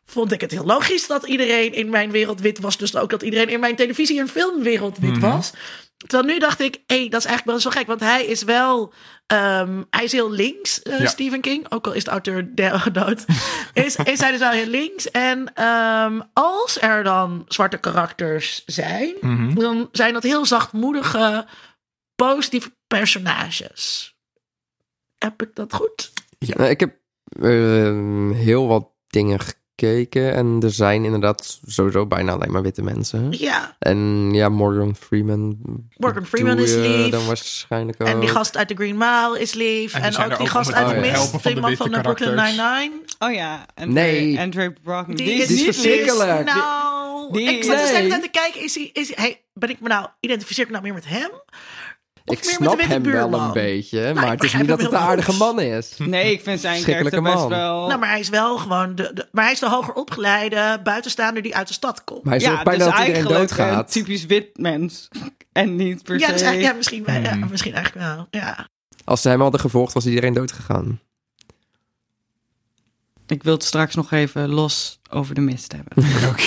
[0.07, 2.77] vond ik het heel logisch dat iedereen in mijn wereld wit was.
[2.77, 5.53] Dus ook dat iedereen in mijn televisie- en filmwereld wit was.
[6.07, 7.87] Terwijl nu dacht ik, hé, hey, dat is eigenlijk wel eens zo gek.
[7.87, 8.93] Want hij is wel,
[9.27, 11.07] ehm, hij is heel links, eh, Ja.
[11.07, 11.67] Stephen King.
[11.73, 12.55] Ook al is de auteur
[12.93, 13.25] dood.
[13.75, 15.11] is, is hij dus wel heel links.
[15.11, 19.55] En ehm, als er dan zwarte karakters zijn, Mhm.
[19.55, 21.47] dan zijn dat heel zachtmoedige,
[22.27, 24.15] positieve personages.
[25.19, 26.13] Heb ik dat goed?
[26.39, 26.95] Nou, ik heb
[27.43, 33.27] eh, heel wat dingen gekeken en er zijn inderdaad sowieso bijna alleen maar witte mensen.
[33.31, 33.77] Ja.
[33.79, 35.59] En ja, Morgan Freeman.
[35.97, 37.09] Morgan Freeman is lief.
[37.11, 38.09] Dan waarschijnlijk ook.
[38.09, 39.95] En die gast uit de Green Mile is lief.
[39.95, 41.31] En En, ook die ook gast uit de Mist.
[41.31, 42.35] van Die man van de Brooklyn.
[42.35, 42.93] Nine-Nine.
[43.19, 44.39] Oh ja, Andre, Nee.
[44.41, 45.17] Andre Brockman.
[45.17, 46.45] Die, Die, is, is die is niet verschrikkelijk.
[46.47, 46.55] lief.
[46.55, 48.09] Nou, Die- ik zat dus de hele nee.
[48.09, 48.63] tijd te kijken.
[48.63, 51.31] Is hij, is hij, ben ik me nou, identificeer ik me nou meer met hem?
[52.31, 55.31] Ik snap hem wel een beetje, ik maar het is niet dat het een aardige
[55.31, 55.39] goed.
[55.39, 55.95] man is.
[55.99, 57.59] Nee, ik vind zijn Schrikkelijke karakter best man.
[57.59, 57.87] wel...
[57.87, 61.43] Nou, maar hij is wel gewoon de, de- maar hij is de hoger opgeleide buitenstaander
[61.43, 62.25] die uit de stad komt.
[62.25, 63.93] Maar hij zorgt ja, bijna dus dat iedereen eigenlijk een doodgaat.
[63.93, 65.09] typisch wit mens.
[65.53, 66.33] En niet per ja, se...
[66.33, 67.49] dus eigenlijk, ja, misschien, wel, ja, Hmm.
[67.51, 68.27] misschien eigenlijk wel.
[68.31, 68.69] Ja.
[69.05, 71.01] Als ze hem hadden gevolgd, was iedereen doodgegaan.
[73.27, 76.05] Ik wil het straks nog even los over de mist hebben.
[76.31, 76.43] Oké.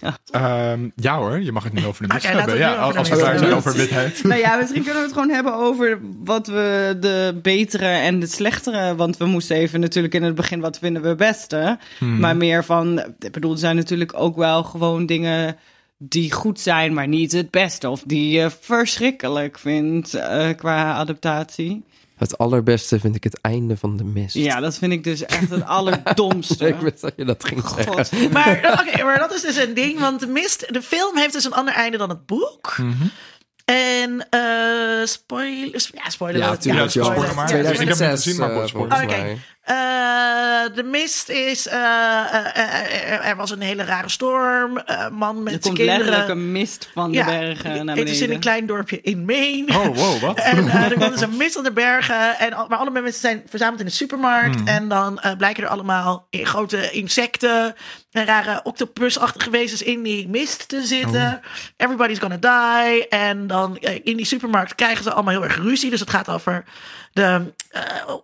[0.00, 0.18] Ja.
[0.30, 2.50] Ehm, ja hoor, je mag het nu over de mist hebben.
[2.50, 4.22] het Ja, als we klaar zijn over witheid.
[4.24, 8.26] nou ja, misschien kunnen we het gewoon hebben over wat we de betere en de
[8.26, 8.94] slechtere.
[8.94, 11.78] Want we moesten even natuurlijk in het begin wat vinden we het beste.
[11.98, 12.20] Hmm.
[12.20, 15.56] Maar meer van, ik bedoel, er zijn natuurlijk ook wel gewoon dingen
[15.98, 17.88] die goed zijn, maar niet het beste.
[17.88, 21.84] Of die je verschrikkelijk vindt eh, qua adaptatie.
[22.20, 24.34] Het allerbeste vind ik het einde van de mist.
[24.34, 26.66] Ja, dat vind ik dus echt het allerdomste.
[26.74, 27.92] Ik wist dat je dat ging zeggen.
[27.94, 28.30] God.
[28.32, 31.44] Maar, oké, maar dat is dus een ding, want de mist, de film heeft dus
[31.44, 32.74] een ander einde dan het boek.
[32.78, 32.92] Mhm.
[33.64, 36.40] En eh spoiler, ja, spoiler.
[36.40, 36.60] Ja, alert.
[36.60, 37.12] tuurlijk, Ja, joh.
[37.12, 37.48] spoiler maar.
[37.48, 38.70] Ja, Ik heb 2006, gezien, maar spoiler.
[38.70, 39.22] volgens Oké.
[39.22, 39.38] mij.
[39.70, 41.66] Eh, de mist is.
[41.66, 44.78] eh, eh, er- was een hele rare storm.
[44.78, 46.00] eh, man met zijn komt kinderen.
[46.00, 48.12] letterlijk een mist van Ja, de bergen naar Het beneden.
[48.14, 49.78] is in een klein dorpje in Maine.
[49.78, 50.38] Oh, wow, wat?
[50.50, 52.38] En er komt dus een mist aan de bergen.
[52.38, 54.54] En, maar alle mensen zijn verzameld in de supermarkt.
[54.56, 54.66] Hmm.
[54.66, 57.74] En dan eh, blijken er allemaal in grote insecten
[58.12, 61.40] en rare octopusachtige wezens in die mist te zitten.
[61.76, 63.08] Everybody's gonna die.
[63.08, 65.90] En dan in die supermarkt krijgen ze allemaal heel erg ruzie.
[65.90, 66.64] Dus het gaat over
[67.20, 67.52] de.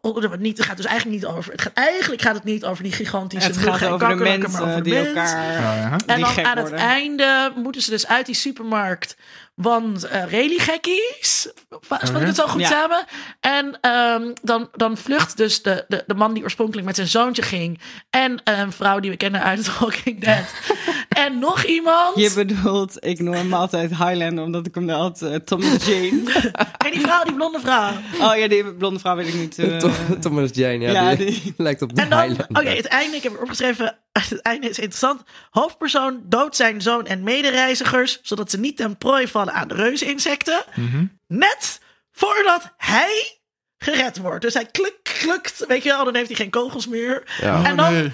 [0.03, 1.53] oh, niet, het gaat dus eigenlijk niet over.
[1.53, 4.61] Het gaat, eigenlijk gaat het niet over die gigantische het gaat over de kakkerlakken, maar
[4.61, 5.07] mensen over de die mens.
[5.07, 5.59] elkaar...
[5.59, 5.91] Oh, ja.
[6.07, 9.17] En die dan gek aan het einde moeten ze dus uit die supermarkt.
[9.63, 11.49] Want uh, rally-gekkies.
[11.81, 12.69] Vat ik het zo goed Ja.
[12.69, 13.05] samen?
[13.41, 17.43] En ehm, dan, dan vlucht dus de, de, de man die oorspronkelijk met zijn zoontje
[17.43, 17.81] ging.
[18.11, 20.45] En een vrouw die we kennen uit The Walking Dead.
[21.25, 22.17] en nog iemand.
[22.17, 26.23] Je bedoelt, ik noem hem altijd Highlander, omdat ik hem altijd uh, Thomas Jane.
[26.87, 27.91] En die vrouw, die blonde vrouw.
[28.21, 29.59] oh ja, die blonde vrouw weet ik niet.
[29.59, 29.77] eh.
[29.77, 32.77] Tom- Thomas Jane, ja, ja, die, die- lijkt op de En dan, oké, Highlander.
[32.77, 33.99] het einde, ik heb er opgeschreven.
[34.25, 35.23] Het einde is interessant.
[35.51, 40.65] Hoofdpersoon doodt zijn zoon en medereizigers, zodat ze niet ten prooi vallen aan de reuzeninsecten.
[40.75, 41.05] Mhm.
[41.27, 41.81] Net
[42.13, 43.39] voordat hij
[43.79, 44.43] gered wordt.
[44.43, 47.37] Dus hij kluk, klukt, weet je wel, dan heeft hij geen kogels meer.
[47.41, 47.65] Ja.
[47.65, 48.13] En dan Oh, nee.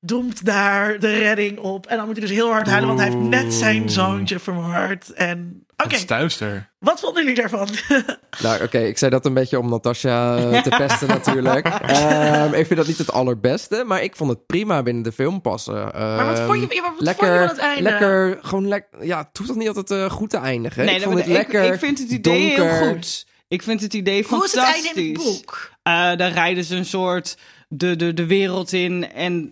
[0.00, 1.86] doemt daar de redding op.
[1.86, 5.12] En dan moet hij dus heel hard huilen, want hij heeft net zijn zoontje vermoord.
[5.12, 6.70] En oké, duister.
[6.78, 7.68] wat vonden jullie daarvan?
[8.42, 11.66] Nou, oké, ik zei dat een beetje om Natasja eh, te pesten natuurlijk.
[11.66, 15.40] Ehm, ik vind dat niet het allerbeste, maar ik vond het prima binnen de film
[15.40, 15.74] passen.
[15.94, 17.82] maar wat vond je, wat lekker, vond je van het einde?
[17.82, 19.04] lekker, gewoon lekker.
[19.04, 20.84] Ja, het hoeft toch niet altijd eh, goed te eindigen.
[20.84, 21.72] Nee, ik dat- vond het ik, lekker.
[21.72, 22.74] ik vind het idee donker.
[22.78, 23.26] heel goed.
[23.48, 24.86] Ik vind het idee Hoe is het fantastisch.
[24.86, 25.70] einde in het boek?
[25.82, 27.36] Eh, daar rijden ze een soort
[27.68, 29.48] de, de, de wereld in en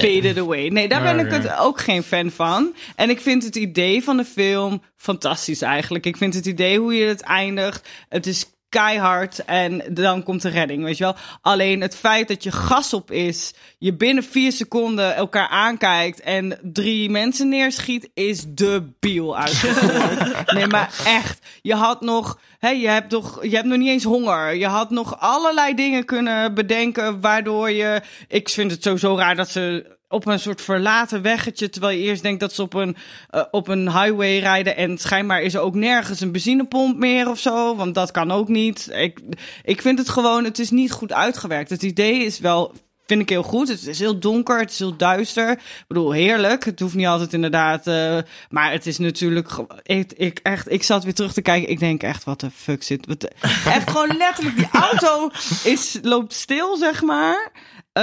[0.00, 0.68] faded away.
[0.68, 2.74] Nee, daar ben ik het ook geen fan van.
[2.96, 6.06] En ik vind het idee van de film fantastisch eigenlijk.
[6.06, 7.88] Ik vind het idee hoe je het eindigt.
[8.08, 11.16] Het is keihard en dan komt de redding, weet je wel.
[11.40, 16.58] Alleen het feit dat je gas op is, je binnen vier seconden elkaar aankijkt en
[16.62, 20.52] drie mensen neerschiet, is debiel uitgevoerd.
[20.56, 21.46] nee, maar echt.
[21.62, 24.54] Je had nog, hè, je hebt toch, je hebt nog niet eens honger.
[24.54, 29.48] Je had nog allerlei dingen kunnen bedenken waardoor je, ik vind het sowieso raar dat
[29.48, 32.96] ze op een soort verlaten weggetje, terwijl je eerst denkt dat ze op een,
[33.30, 37.38] eh, op een highway rijden en schijnbaar is er ook nergens een benzinepomp meer of
[37.38, 38.88] zo, want dat kan ook niet.
[38.92, 39.20] Ik,
[39.62, 41.70] ik vind het gewoon, het is niet goed uitgewerkt.
[41.70, 42.72] Het idee is wel,
[43.06, 43.68] vind ik heel goed.
[43.68, 45.50] Het is heel donker, het is heel duister.
[45.50, 46.64] Ik bedoel, heerlijk.
[46.64, 48.18] Het hoeft niet altijd inderdaad, eh,
[48.50, 49.50] maar het is natuurlijk,
[49.82, 51.70] ik, ik, echt, ik zat weer terug te kijken.
[51.70, 53.28] Ik denk echt, wat de fuck zit, wat
[53.66, 55.30] echt gewoon letterlijk, die auto
[55.64, 57.52] is, loopt stil, zeg maar.
[57.92, 58.02] Eh,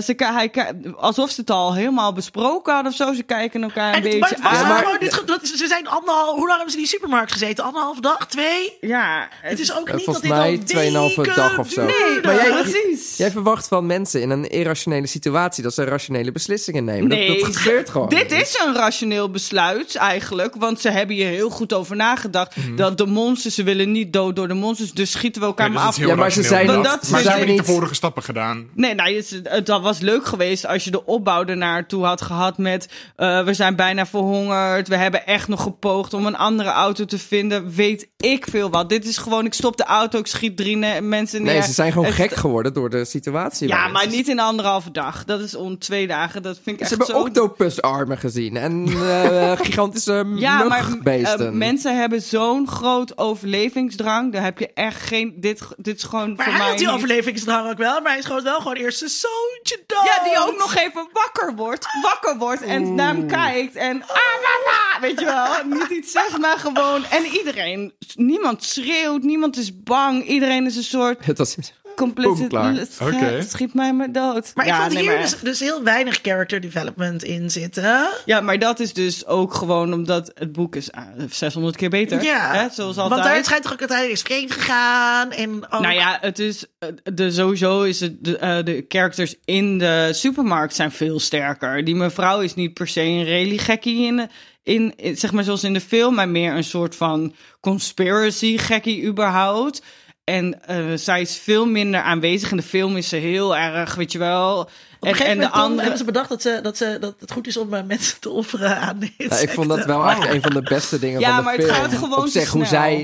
[0.00, 0.50] ze, hij,
[0.96, 3.12] alsof ze het al helemaal besproken hadden of zo.
[3.12, 4.68] Ze kijken elkaar een En, beetje aan.
[4.68, 7.64] maar- dit, dat ze zijn anderhalf, hoe lang hebben ze in die supermarkt gezeten?
[7.64, 8.26] Anderhalf dag?
[8.28, 8.76] Twee?
[8.80, 11.86] Ja, Het is ook niet volgens dat dit mij al 2,5 weken dag of zo.
[11.86, 12.20] duurde.
[12.28, 13.16] Maar jij- precies.
[13.16, 17.08] Jij verwacht van mensen in een irrationele situatie dat ze rationele beslissingen nemen.
[17.08, 18.08] Dat- Nee, dat, gebeurt gewoon.
[18.08, 18.40] Dit niet.
[18.40, 20.54] is een rationeel besluit eigenlijk.
[20.58, 22.56] Want ze hebben hier heel goed over nagedacht.
[22.56, 22.76] Mhm.
[22.76, 24.92] Dat de monsters, ze willen niet dood door de monsters.
[24.92, 25.96] Dus schieten we elkaar Nee, maar af.
[25.96, 28.68] Ja, maar ze zijn niet- Maar ze hebben niet de vorige stappen gedaan.
[28.74, 32.58] Nee, nou, het, het dat was leuk geweest als je de opbouw ernaartoe had gehad
[32.58, 32.88] met...
[33.16, 37.18] eh, we zijn bijna verhongerd, we hebben echt nog gepoogd om een andere auto te
[37.18, 37.70] vinden.
[37.74, 38.88] Weet ik veel wat.
[38.88, 41.52] Dit is gewoon, ik stop de auto, ik schiet drie ne- mensen neer.
[41.52, 43.68] Nee, ze zijn gewoon Het- gek geworden door de situatie.
[43.68, 45.24] Ja, maar ze- niet in anderhalve dag.
[45.24, 46.42] Dat is om twee dagen.
[46.42, 47.22] Dat vind ik Ze echt hebben zo...
[47.22, 54.32] octopusarmen gezien en eh, gigantische Ja, maar eh, mensen hebben zo'n groot overlevingsdrang.
[54.32, 55.34] Daar heb je echt geen...
[55.36, 58.12] Dit, dit is gewoon Maar voor hij mij had die niet- overlevingsdrang ook wel, maar
[58.12, 60.04] hij schoot wel gewoon eerst zoontje dood.
[60.04, 61.86] Ja, die ook nog even wakker wordt.
[62.02, 63.74] Wakker wordt en naar hem kijkt.
[63.74, 64.08] En ah,
[64.42, 65.78] la, la, weet je wel.
[65.78, 67.04] Niet iets zegt, maar gewoon...
[67.04, 70.24] En iedereen, niemand schreeuwt, niemand is bang.
[70.24, 71.56] Iedereen is een soort Het was
[71.96, 72.34] complete...
[72.34, 72.74] Boom, klaar.
[72.74, 73.42] Schiet- Oké.
[73.48, 74.50] Schiet mij maar dood.
[74.54, 78.08] Maar ik vond nee, hier maar- dus, dus heel weinig character development in zitten.
[78.24, 82.22] Ja, maar dat is dus ook gewoon omdat het boek is ah, 600 keer beter.
[82.22, 83.08] Ja, Hè, zoals altijd.
[83.08, 85.30] want daar schijnt toch ook dat hij is vreemd gegaan.
[85.32, 89.34] En ook, Nou ja, het is eh, de, sowieso is het de, eh, de characters
[89.44, 91.84] in de supermarkt zijn veel sterker.
[91.84, 94.28] Die mevrouw is niet per se een religie-gekkie in,
[94.62, 99.82] in, in, zeg maar zoals in de film, maar meer een soort van conspiracy-gekkie überhaupt.
[100.30, 102.50] En eh, zij is veel minder aanwezig.
[102.50, 104.60] In de film is ze heel erg, weet je wel.
[104.60, 104.68] op
[105.00, 105.80] een En, gegeven en de andere.
[105.80, 108.30] hebben ze bedacht dat, ze, dat, ze, dat het goed is om eh, mensen te
[108.30, 111.26] offeren aan dit Ja, ik vond dat wel echt een van de beste dingen Ja,
[111.28, 111.74] van de maar het film.
[111.76, 112.98] gaat gewoon Op te zich, hoe zij...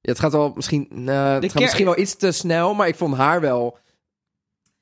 [0.00, 2.94] Ja, het gaat wel misschien, eh, het gaat misschien wel iets te snel, maar ik
[2.96, 3.78] vond haar wel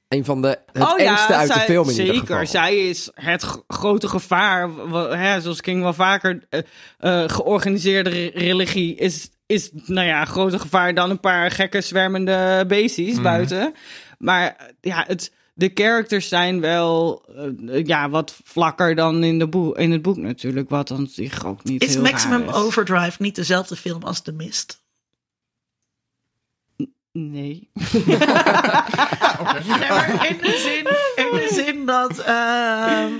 [0.08, 2.14] een van de het oh engste uit de film in zeker.
[2.14, 2.46] ieder geval.
[2.46, 4.70] Zij is het grote gevaar.
[5.18, 6.60] Hè, zoals King wel vaker eh,
[6.98, 12.64] eh, georganiseerde re- religie is, is, nou ja, groter gevaar dan een paar gekke zwermende
[12.68, 13.22] beestjes Mhm.
[13.22, 13.74] buiten.
[14.18, 17.24] Maar ja, het, de characters zijn wel
[17.68, 20.70] eh, ja, wat vlakker dan in, de boek, in het boek natuurlijk.
[20.70, 22.54] Wat dan zich ook niet Is heel Maximum raar is.
[22.54, 24.80] Overdrive niet dezelfde film als The Mist?
[27.12, 27.70] Nee.
[29.68, 30.86] Nee, maar in de zin,
[31.24, 32.18] in de zin dat.
[32.18, 33.12] ehm,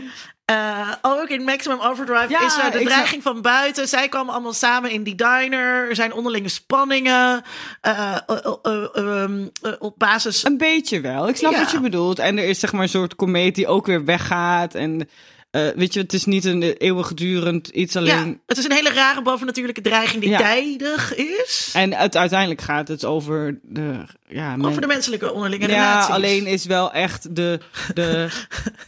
[0.44, 3.88] eh, ook in Maximum Overdrive Ja, is er de dreiging van buiten.
[3.88, 5.88] Zij kwamen allemaal samen in die diner.
[5.88, 7.42] Er zijn onderlinge spanningen.
[7.80, 10.44] eh, eh, eh, eh, ehm, eh, op basis.
[10.44, 11.28] Een beetje wel.
[11.28, 11.58] Ik snap Ja.
[11.58, 12.18] wat je bedoelt.
[12.18, 14.74] En er is zeg maar een soort komeet die ook weer weggaat.
[14.74, 15.08] En
[15.52, 18.40] eh, weet je, het is niet een eeuwigdurend iets Ja, alleen.
[18.46, 20.38] het is een hele rare bovennatuurlijke dreiging die Ja.
[20.38, 21.70] tijdig is.
[21.74, 24.04] En het, uiteindelijk gaat het over de...
[24.28, 26.14] Ja, men- over de menselijke onderlinge ja, relaties.
[26.14, 27.58] alleen is wel echt de,
[27.94, 28.28] de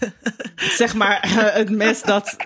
[0.81, 1.19] zeg maar
[1.55, 2.37] het mes dat,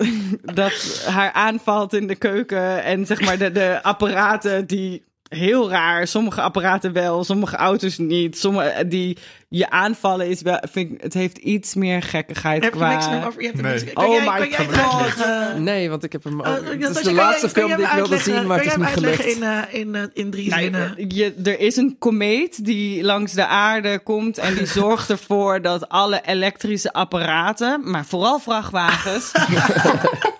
[0.42, 6.06] dat haar aanvalt in de keuken en zeg maar de, de apparaten die heel raar.
[6.06, 8.38] Sommige apparaten wel, sommige auto's niet.
[8.38, 9.18] Sommige eh, die
[9.48, 10.58] je aanvallen is wel.
[10.70, 12.90] Vind ik, het heeft iets meer gekkigheid Heb je qua.
[12.92, 13.40] niks meer over?
[13.40, 13.72] Je hebt er Nee.
[13.80, 14.74] niks- Kan Oh jij, my God.
[14.76, 15.62] uitleggen?
[15.62, 16.40] Nee, want ik heb hem...
[16.42, 19.24] Ook- het is de laatste film die ik wilde zien, maar het is niet gelukt.
[19.24, 20.94] in, eh, in, eh, in drie Nou, zinnen?
[21.08, 25.88] je, er is een komeet die langs de aarde komt en die zorgt ervoor dat
[25.88, 29.32] alle elektrische apparaten, maar vooral vrachtwagens,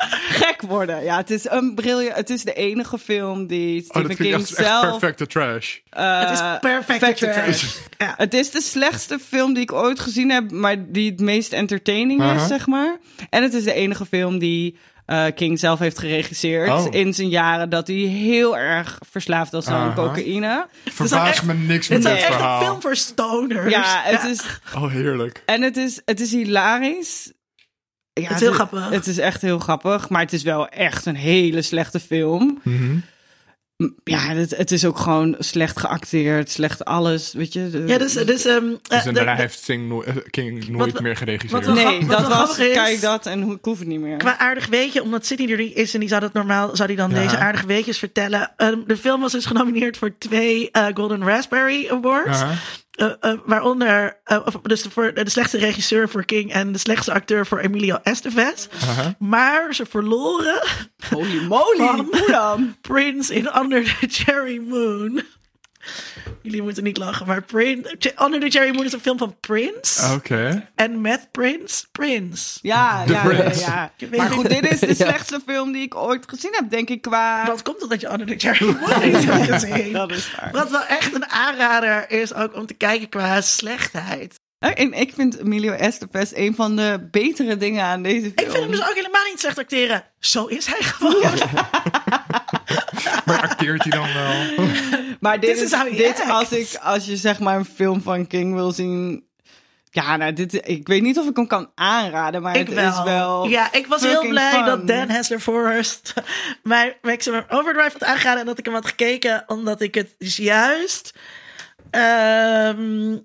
[0.49, 1.05] gek worden.
[1.05, 2.17] Ja, het is een briljant.
[2.17, 4.91] Het is de enige film die Oh, Stephen dat King klinkt echt, echt zelf.
[4.91, 5.77] perfecte trash.
[5.91, 7.65] eh, het is perfect perfecte trash.
[7.99, 8.15] Ja.
[8.17, 12.21] Het is de slechtste film die ik ooit gezien heb, maar die het meest entertaining
[12.23, 12.47] is, Aha.
[12.47, 12.97] zeg maar.
[13.31, 14.77] En het is de enige film die
[15.07, 16.87] eh, King zelf heeft geregisseerd Oh.
[16.91, 19.95] in zijn jaren dat hij heel erg verslaafd was aan Aha.
[19.95, 20.67] cocaïne.
[20.85, 22.63] Verbaast echt- me niks Het met is dit ook echt een verhaal.
[22.65, 23.73] film voor stoners.
[23.73, 24.41] Ja, het is
[24.75, 25.43] Oh, heerlijk.
[25.47, 27.33] En het is, het is hilarisch.
[28.21, 28.89] Ja, Het is heel grappig.
[28.91, 32.61] Het is echt heel grappig, maar het is wel echt een hele slechte film.
[32.65, 32.97] Mhm.
[34.05, 37.71] Ja, het, het is ook gewoon slecht geacteerd, slecht alles, weet je.
[37.71, 39.77] de- Ja, dus, dus, ehm, Dus eh, en daarna heeft eh,
[40.31, 41.67] King nooit Wat- meer wat geregisseerd.
[41.75, 44.17] nee, wat dat was, is- kijk dat en hoe- ik hoef het niet meer.
[44.17, 46.97] Qua aardig weetje, omdat Sydney er niet is en die zou dat normaal, zou die
[46.97, 47.23] dan Ja.
[47.23, 48.53] deze aardige weetjes vertellen.
[48.57, 52.41] Ehm, de film was dus genomineerd voor twee eh, Golden Raspberry Awards.
[52.41, 52.55] Aha.
[52.99, 56.79] Eh, eh, waaronder, eh, of, dus de, voor, de slechtste regisseur voor King en de
[56.79, 58.67] slechtste acteur voor Emilio Estevez.
[58.83, 59.15] Aha.
[59.19, 60.63] Maar ze verloren
[61.11, 62.77] Holy moly, Van- hoe dan?
[62.81, 65.23] Prince in Under the Cherry Moon.
[66.43, 70.13] Jullie moeten niet lachen, maar Prince, Under the Cherry Moon is een film van Prince.
[70.15, 70.69] Oké.
[70.75, 72.59] En met Prince, Prince.
[72.63, 73.61] Ja, The ja, Prince.
[73.61, 73.91] ja.
[74.17, 74.95] Maar niet- goed, dit is de Ja.
[74.95, 77.45] slechtste film die ik ooit gezien heb, denk ik, qua...
[77.45, 79.93] Dat komt omdat je Under the Cherry Moon niet hebt gezien.
[80.03, 80.51] Dat is waar.
[80.53, 84.41] Wat wel echt een aanrader is ook om te kijken qua slechtheid.
[84.59, 88.33] En ik vind Emilio Estevez een van de betere dingen aan deze film.
[88.35, 90.05] Ik vind hem dus ook helemaal niet slecht acteren.
[90.19, 91.23] Zo is hij gewoon.
[93.25, 94.67] Maar acteert hij dan wel?
[95.21, 96.31] Maar dit This is, he dit acts.
[96.31, 99.27] als ik als je zeg maar een film van King wil zien.
[99.91, 102.89] Ja, nou, dit, ik weet niet of ik hem kan aanraden, maar Ik het wel.
[102.91, 103.49] is wel.
[103.49, 104.65] Ja, ik was heel blij fun.
[104.65, 106.13] dat Dan Hessler Forrest
[106.63, 110.37] mij Maximum Overdrive had aangeraden en dat ik hem had gekeken, omdat ik het dus
[110.37, 111.15] juist.
[111.91, 113.17] ehm,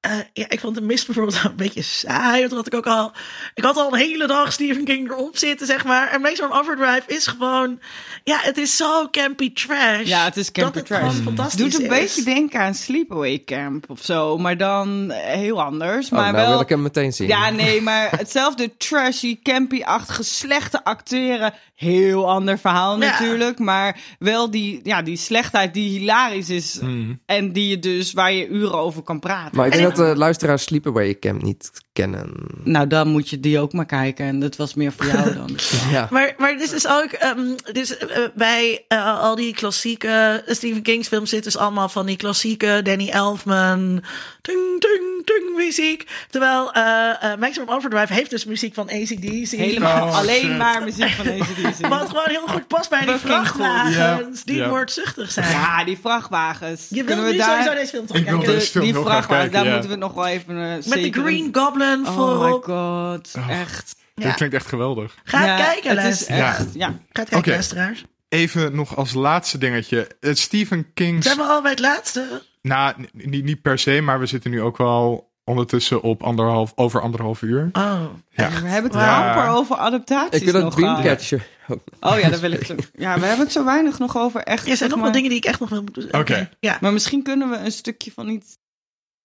[0.00, 2.48] eh, ja, ik vond de mist bijvoorbeeld een beetje saai.
[2.48, 3.12] Want ik ook al.
[3.54, 6.08] Ik had al een hele dag Stephen King erop zitten, zeg maar.
[6.08, 7.80] En Maximum Overdrive is gewoon.
[8.24, 10.06] Ja, het is zo campy trash.
[10.06, 11.00] Ja, het is campy dat het trash.
[11.14, 11.88] gewoon fantastisch Doet een is.
[11.88, 16.06] beetje denken aan Sleepaway Camp of zo, maar dan heel anders.
[16.06, 16.48] Oh, Maar nou wel.
[16.50, 17.28] wil ik hem meteen zien.
[17.28, 21.52] Ja, nee, maar hetzelfde trashy, campy-achtige, slechte acteren.
[21.74, 23.10] Heel ander verhaal Ja.
[23.10, 23.58] natuurlijk.
[23.58, 26.80] Maar wel die, ja, die slechtheid die hilarisch is.
[27.26, 29.56] En die je dus, waar je uren over kan praten.
[29.56, 32.32] Maar ik En denk ik- dat de luisteraars Sleepaway Camp niet kennen.
[32.64, 34.26] Nou, dan moet je die ook maar kijken.
[34.26, 35.50] En dat was meer voor jou dan.
[35.90, 36.06] Ja.
[36.10, 37.40] Maar, maar dit is ook, ehm,
[37.72, 42.16] dus, eh, bij eh, al die klassieke Stephen King's films zitten dus allemaal van die
[42.16, 44.02] klassieke Danny Elfman,
[44.42, 46.06] ting, ting, ting muziek.
[46.30, 46.82] Terwijl eh,
[47.32, 49.50] eh, Maximum Overdrive heeft dus muziek van ACDC.
[49.50, 50.56] Helemaal Oh, alleen shit.
[50.58, 51.86] maar muziek van ACDC.
[51.98, 55.50] Wat gewoon heel goed past bij die vrachtwagens die moordzuchtig zijn.
[55.50, 56.86] Ja, die vrachtwagens.
[56.88, 57.50] Je wil Kunnen nu we daar...
[57.50, 58.54] sowieso deze film toch Ik wil kijken.
[58.54, 59.75] deze film die vrachtwagens, kijken, daar ja.
[59.80, 60.56] Moeten we nog wel even...
[60.62, 62.64] eh, Met de Green een- Goblin Oh my voorop.
[62.64, 63.50] god, Oh.
[63.60, 63.94] echt.
[64.14, 64.24] Ja.
[64.26, 65.14] Dit klinkt echt geweldig.
[65.24, 66.86] Ga kijken, is echt, ja.
[66.86, 67.50] Ga het kijken, Oké.
[67.50, 68.04] luisteraars.
[68.28, 70.08] Even nog als laatste dingetje.
[70.20, 71.24] Het Stephen King's...
[71.24, 72.42] Zijn we al bij het laatste?
[72.62, 77.00] Nou, niet, niet per se, maar we zitten nu ook wel ondertussen op anderhalf, over
[77.00, 77.68] anderhalf uur.
[77.72, 78.00] Oh.
[78.30, 78.48] Ja.
[78.48, 79.26] We hebben het Ja.
[79.34, 80.70] amper over adaptaties Ik wil een.
[80.70, 81.46] Dreamcatcher.
[81.68, 82.66] Oh, Oh ja, dat wil ik.
[82.94, 84.68] Ja, we hebben het zo weinig nog over echt.
[84.68, 86.50] Er zijn nog maar- wel dingen die ik echt nog wil moeten Oké.
[86.60, 86.78] Ja.
[86.80, 88.56] Maar misschien kunnen we een stukje van iets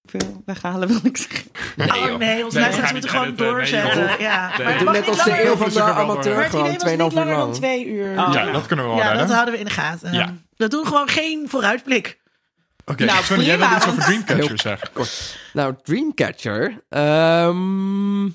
[0.06, 1.52] veel weghalen, wil ik zeggen.
[1.78, 3.28] oh nee, onze Nee, luisteraars we gaan moeten gewoon.
[3.28, 4.19] Nee, doorzetten.
[4.19, 4.48] ja.
[4.57, 4.65] Nee.
[4.65, 6.36] Maar het Doe mag net niet als de eeuw van de amateur.
[6.36, 8.10] Maar het idee Gewoon was niet 2,5 uur langer dan twee uur.
[8.19, 8.30] Oh.
[8.34, 10.14] Ja, dat kunnen we wel Ja, dat houden we in de gaten.
[10.14, 10.34] Ja.
[10.56, 12.19] We doen gewoon geen vooruitblik.
[12.86, 14.90] Oké, Nou, Sven, jij wil iets over Dreamcatcher zeggen.
[15.53, 16.84] Nou, Dreamcatcher.
[16.90, 18.26] ehm,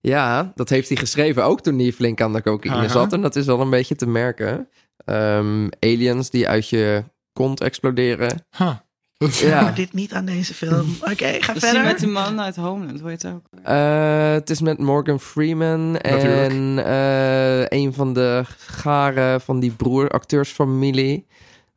[0.00, 2.88] ja, dat heeft hij geschreven ook toen hij flink aan de cocaïne Aha.
[2.88, 3.12] zat.
[3.12, 4.68] En dat is wel een beetje te merken.
[5.04, 8.46] Ehm, aliens die uit je kont exploderen.
[8.56, 8.74] Huh.
[9.18, 10.96] Ja, Maar dit niet aan deze film.
[11.00, 11.82] Oké, ga Dat zie je verder.
[11.82, 13.42] met die man uit Homeland, hoe heet het ook?
[13.62, 16.50] Eh, het is met Morgan Freeman Natuurlijk.
[16.52, 21.26] en eh, een van de garen van die broer acteursfamilie.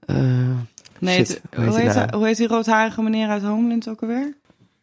[0.06, 0.16] Eh,
[1.00, 2.08] Nee, Shit, het- hoe heet hoe, die heet, nou?
[2.10, 4.38] hij- hoe heet die roodharige meneer uit Homeland ook alweer?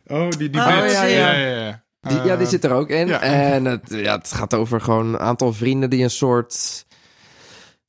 [0.06, 1.32] Oh, die, die Oh, ja, ja, ja.
[1.32, 1.82] ja, ja.
[2.01, 3.06] die, ja, die zit er ook in.
[3.06, 3.20] ja.
[3.20, 6.86] En het, ja, het gaat over gewoon een aantal vrienden die een soort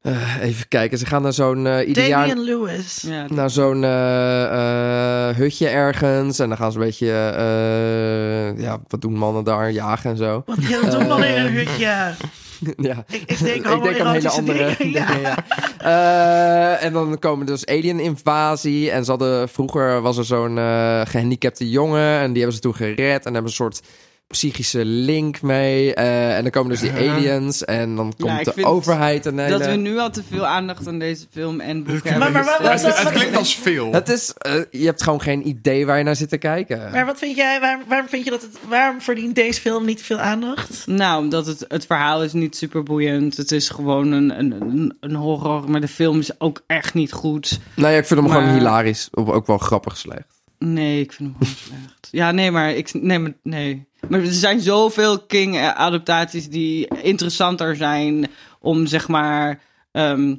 [0.01, 3.05] Eh, even kijken, ze gaan naar zo'n ieder jaar Damian Lewis.
[3.27, 6.39] Naar zo'n eh, hutje ergens.
[6.39, 9.71] En dan gaan ze een beetje, eh, ja, wat doen mannen daar?
[9.71, 10.43] Jagen en zo.
[10.45, 12.13] Wat doen man in een hutje.
[12.89, 13.03] ja.
[13.07, 14.91] Ik, ik denk ik denk aan hele andere dingen.
[14.99, 15.05] Ja.
[15.05, 15.37] dingen, ja.
[15.77, 18.91] Eh, en dan komen dus alien-invasie.
[18.91, 22.19] En ze hadden, vroeger was er zo'n eh, gehandicapte jongen.
[22.19, 23.25] En die hebben ze toen gered.
[23.25, 23.81] En hebben een soort
[24.29, 25.93] psychische link mee.
[25.93, 27.65] Eh, en dan komen dus die aliens.
[27.65, 29.25] En dan komt de overheid.
[29.25, 32.19] En Dat we nu al te veel aandacht aan deze film en boek hebben.
[32.19, 33.93] Maar- maar wat- het, het klinkt als veel.
[33.93, 36.91] Het is, eh, je hebt gewoon geen idee waar je naar zit te kijken.
[36.91, 40.01] Maar wat vind jij, waarom, waarom vind je dat het, waarom verdient deze film niet
[40.01, 40.87] veel aandacht?
[40.87, 43.37] Nou, omdat het, het verhaal is niet super boeiend.
[43.37, 47.11] Het is gewoon een, een, een, een horror, maar de film is ook echt niet
[47.11, 47.59] goed.
[47.75, 49.07] Nou ja, ik vind hem gewoon Maar- hilarisch.
[49.11, 50.37] Of ook wel grappig slecht.
[50.59, 52.07] Nee, ik vind hem gewoon slecht.
[52.11, 53.87] Ja, nee, maar ik nee, maar nee.
[54.07, 58.27] Maar er zijn zoveel King-adaptaties die interessanter zijn
[58.59, 59.61] om zeg maar
[59.91, 60.35] ehm,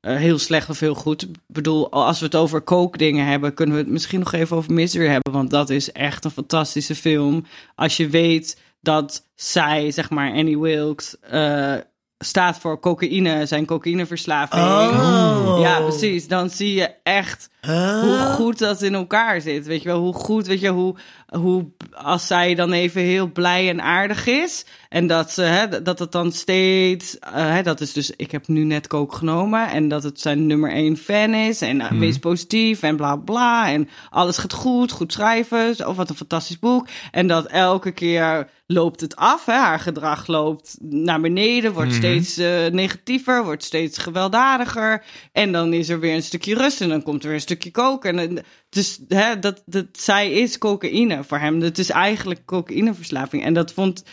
[0.00, 1.22] eh, heel slecht of heel goed.
[1.22, 4.72] Ik bedoel, als we het over kookdingen hebben, kunnen we het misschien nog even over
[4.72, 7.44] Misery hebben, want dat is echt een fantastische film.
[7.74, 11.74] Als je weet dat zij, zeg maar, Annie Wilkes, eh,
[12.18, 14.62] staat voor cocaïne, zijn cocaïneverslaving.
[14.62, 15.58] Oh.
[15.60, 16.28] Ja, precies.
[16.28, 19.66] Dan zie je echt hoe goed dat in elkaar zit.
[19.66, 20.94] Weet je wel, hoe goed, weet je, hoe,
[21.26, 24.64] hoe als zij dan even heel blij en aardig is.
[24.88, 28.48] En dat, ze, hè, dat het dan steeds, eh, hè, dat is dus, ik heb
[28.48, 29.68] nu net kook genomen.
[29.70, 31.62] En dat het zijn nummer één fan is.
[31.62, 33.70] En eh, wees positief en bla bla.
[33.70, 35.88] En alles gaat goed, goed schrijven.
[35.88, 36.88] Of wat een fantastisch boek.
[37.10, 39.46] En dat elke keer loopt het af.
[39.46, 39.52] Hè?
[39.52, 45.04] Haar gedrag loopt naar beneden, wordt steeds eh, negatiever, wordt steeds gewelddadiger.
[45.32, 47.51] En dan is er weer een stukje rust en dan komt er weer een stukje
[47.56, 48.18] koken.
[48.18, 51.60] En, eh, dus hè, dat, dat, zij is cocaïne voor hem.
[51.60, 53.44] Het is eigenlijk cocaïneverslaving.
[53.44, 54.04] En dat vond.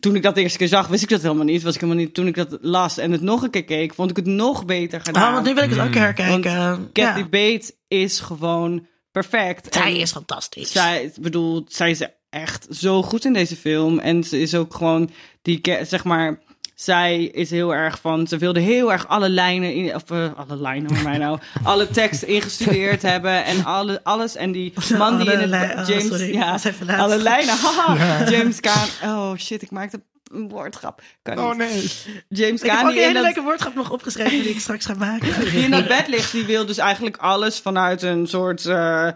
[0.00, 1.62] Toen ik dat de eerste keer zag, wist ik dat helemaal niet.
[1.62, 2.14] Was ik helemaal niet.
[2.14, 5.00] Toen ik dat las en het nog een keer keek, vond ik het nog beter
[5.00, 5.26] gedaan.
[5.28, 6.92] Oh, want nu wil ik het ook herkijken.
[6.92, 7.28] Kathy ja.
[7.28, 9.74] Bates is gewoon perfect.
[9.74, 10.72] Zij En- is fantastisch.
[10.72, 13.98] zij, bedoel, zij is echt zo goed in deze film.
[13.98, 15.10] En ze is ook gewoon,
[15.42, 16.38] die, zeg maar,
[16.80, 20.56] zij is heel erg van, ze wilde heel erg alle lijnen, in, of eh, alle
[20.56, 24.36] lijnen, hoor mij nou, alle tekst ingestudeerd hebben en alle, alles.
[24.36, 26.58] En die man die in het, oh, James, sorry, ja,
[26.98, 31.02] alle lijnen, haha, James Caan, oh shit, ik maakte een woordgrap.
[31.22, 31.58] Kan Oh niet.
[31.58, 32.22] nee.
[32.46, 34.94] James ik heb ook een hele dat- leuke woordgrap nog opgeschreven die ik straks ga
[34.94, 35.40] maken.
[35.50, 39.08] die in dat bed ligt, die wil dus eigenlijk alles vanuit een soort eh,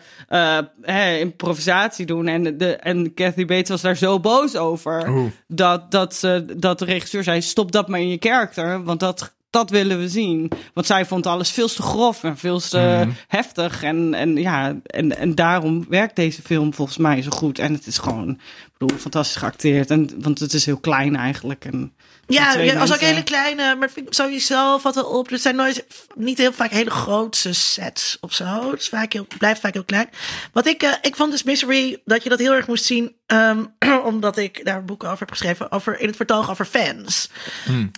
[0.83, 2.27] eh, improvisatie doen.
[2.29, 5.09] En, de, en Kathy Bates was daar zo boos over.
[5.09, 5.31] Oeh.
[5.47, 8.83] Dat, dat, ze, dat de regisseur zei, stop dat maar in je karakter.
[8.85, 10.51] Want dat, dat willen we zien.
[10.75, 13.83] Want zij vond alles veel te grof en veel te heftig.
[13.83, 17.59] En, en, ja, en, en daarom werkt deze film volgens mij zo goed.
[17.59, 19.91] En het is gewoon, ik bedoel, fantastisch geacteerd.
[19.91, 21.65] En, want het is heel klein eigenlijk.
[21.65, 21.93] En,
[22.27, 25.31] Ja, ja, als ook hele kleine, maar vind ik sowieso valt wel op.
[25.31, 28.71] Er zijn nooit, niet heel vaak hele grootse sets of zo.
[28.71, 30.09] Het is vaak heel, blijft vaak heel klein.
[30.53, 33.65] Wat ik, eh, ik vond dus Misery, dat je dat heel erg moest zien, ehm,
[34.05, 37.31] omdat ik daar een boek over heb geschreven, over, in het vertoog over fans.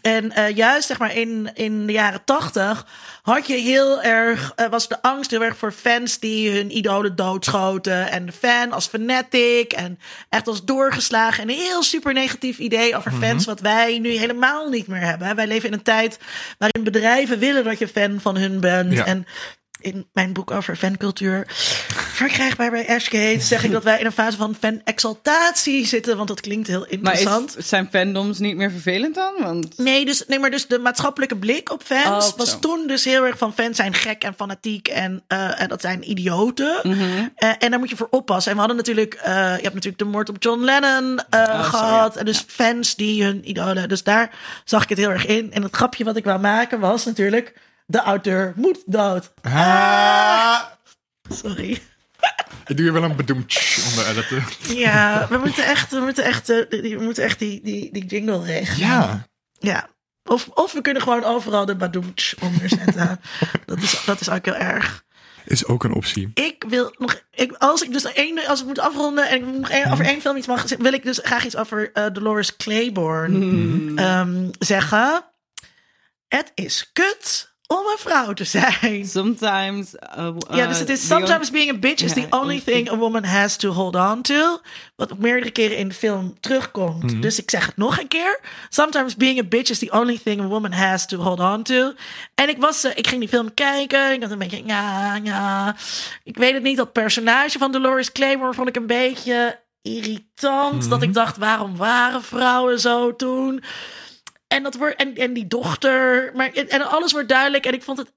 [0.02, 2.86] En eh, juist zeg maar in, in de jaren tachtig
[3.24, 7.16] had je heel erg, eh, was de angst heel erg voor fans die hun idolen
[7.16, 8.10] doodschoten.
[8.10, 9.98] En de fan als fanatic en
[10.28, 11.42] echt als doorgeslagen.
[11.42, 15.36] En een heel super negatief idee over fans, wat wij nu helemaal niet meer hebben.
[15.36, 16.18] Wij leven in een tijd
[16.58, 18.92] waarin bedrijven willen dat je fan van hun bent.
[18.92, 19.04] Ja.
[19.04, 19.26] En
[19.84, 21.44] in mijn boek over fancultuur,
[22.14, 26.16] verkrijgbaar bij Ashgate, zeg ik dat wij in een fase van fan-exaltatie zitten.
[26.16, 27.56] Want dat klinkt heel maar interessant.
[27.58, 29.34] is, zijn fandoms niet meer vervelend dan?
[29.40, 32.58] Want Nee, dus, nee, maar dus de maatschappelijke blik op fans Oh, was zo.
[32.58, 36.10] toen dus heel erg van fans zijn gek en fanatiek en, eh, en dat zijn
[36.10, 36.78] idioten.
[36.82, 37.28] Mhm.
[37.34, 38.50] Eh, en daar moet je voor oppassen.
[38.50, 42.16] En we hadden natuurlijk, eh, je hebt natuurlijk de moord op John Lennon Oh, gehad.
[42.16, 43.88] En dus fans die hun idolen.
[43.88, 44.30] Dus daar
[44.64, 45.52] zag ik het heel erg in.
[45.52, 47.52] En het grapje wat ik wou maken was natuurlijk,
[47.86, 49.32] de auteur moet dood.
[49.42, 50.60] Ah,
[51.30, 51.70] Sorry.
[52.66, 54.44] ik doe hier wel een bedoemtje onder editen.
[54.76, 58.06] Ja, we moeten echt, we moeten echt, eh, die- we moeten echt die, die, die
[58.06, 58.88] jingle regelen.
[58.88, 59.26] Ja.
[59.58, 59.88] Ja.
[60.24, 63.20] Of, of we kunnen gewoon overal de badoemtsch onder zetten.
[63.66, 65.04] dat, is, dat is ook heel erg.
[65.44, 66.30] Is ook een optie.
[66.34, 67.22] Ik wil nog.
[67.30, 70.04] Ik, als ik dus één, als ik moet afronden en ik moet nog één, over
[70.04, 74.48] één film iets mag zeggen, wil ik dus graag iets over eh, Dolores Claiborne ehm,
[74.58, 75.24] zeggen.
[76.28, 79.06] Het is kut om een vrouw te zijn.
[79.06, 79.94] Sometimes.
[80.18, 83.24] uh, Ja, dus het is sometimes being a bitch is the only thing a woman
[83.24, 84.60] has to hold on to.
[84.96, 87.22] Wat ook meerdere keren in de film terugkomt.
[87.22, 88.40] Dus ik zeg het nog een keer.
[88.68, 91.92] Sometimes being a bitch is the only thing a woman has to hold on to.
[92.34, 94.12] En ik was, eh, ik ging die film kijken.
[94.12, 95.76] Ik had een beetje, ja, ja.
[96.22, 96.76] Ik weet het niet.
[96.76, 100.90] Dat personage van Dolores Claiborne vond ik een beetje irritant.
[100.90, 103.62] Dat ik dacht, waarom waren vrouwen zo toen?
[104.54, 106.30] En dat wordt, en, en die dochter.
[106.34, 107.66] Maar, en, alles wordt duidelijk.
[107.66, 108.12] En ik vond het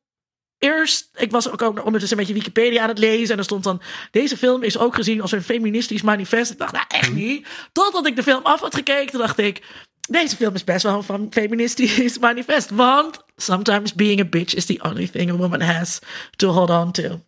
[0.58, 1.10] eerst.
[1.16, 3.32] Ik was ook ondertussen een beetje Wikipedia aan het lezen.
[3.32, 3.82] En er stond dan.
[4.12, 6.52] Deze film is ook gezien als een feministisch manifest.
[6.52, 7.48] Ik dacht, nou echt niet.
[7.72, 9.62] Totdat ik de film af had gekeken, toen dacht ik.
[10.10, 12.70] Deze film is best wel van feministisch manifest.
[12.70, 16.00] Want sometimes being a bitch is the only thing a woman has
[16.36, 17.22] to hold on to.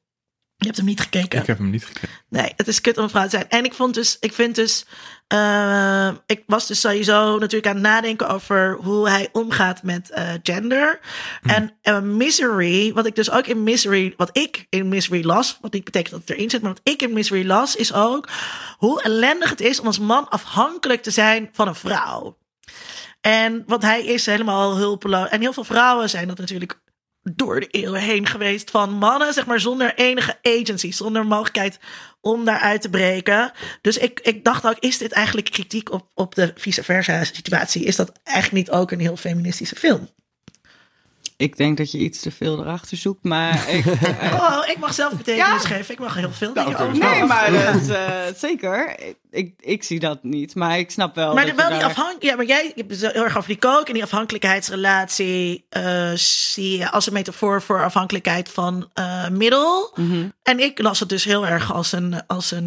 [0.60, 1.40] Je hebt hem niet gekeken.
[1.40, 2.10] Ik heb hem niet gekeken.
[2.30, 3.50] Nee, het is kut om een vrouw te zijn.
[3.50, 4.86] En ik vond dus, ik vind dus,
[5.28, 10.34] eh, ik was dus sowieso natuurlijk aan het nadenken over hoe hij omgaat met eh,
[10.44, 11.00] gender.
[11.42, 15.74] En eh, Misery, wat ik dus ook in Misery, wat ik in Misery las, wat
[15.74, 18.30] niet betekent dat het erin zit, maar wat ik in Misery las, is ook
[18.78, 22.38] hoe ellendig het is om als man afhankelijk te zijn van een vrouw.
[23.22, 25.30] En want hij is helemaal hulpeloos.
[25.30, 26.80] En heel veel vrouwen zijn dat natuurlijk
[27.36, 31.80] door de eeuwen heen geweest van mannen, zeg maar, zonder enige agency, zonder mogelijkheid
[32.22, 33.52] om daaruit te breken.
[33.82, 37.84] Dus ik, ik dacht ook, is dit eigenlijk kritiek op, op de vice versa situatie?
[37.84, 40.10] Is dat eigenlijk niet ook een heel feministische film?
[41.40, 43.86] Ik denk dat je iets te veel erachter zoekt, maar ik...
[43.86, 45.94] eh, Oh, ik mag zelf betekenis geven.
[45.94, 46.98] Ik mag heel veel dingen oké, over.
[46.98, 48.08] nee, maar dat, eh,
[48.38, 49.00] zeker.
[49.00, 51.90] Ik, ik, ik zie dat niet, maar ik snap wel Maar dat wel die daar-
[51.90, 55.66] afhank ja, maar jij je hebt het heel erg over die kook en die afhankelijkheidsrelatie
[55.70, 59.92] eh, zie je als een metafoor voor afhankelijkheid van eh, middel.
[59.96, 60.28] Mhm.
[60.44, 62.66] En ik las het dus heel erg als een, als een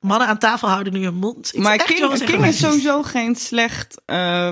[0.00, 1.38] mannen aan tafel houden nu hun mond.
[1.46, 4.48] Iets Maar echt King, King is sowieso geen slecht eh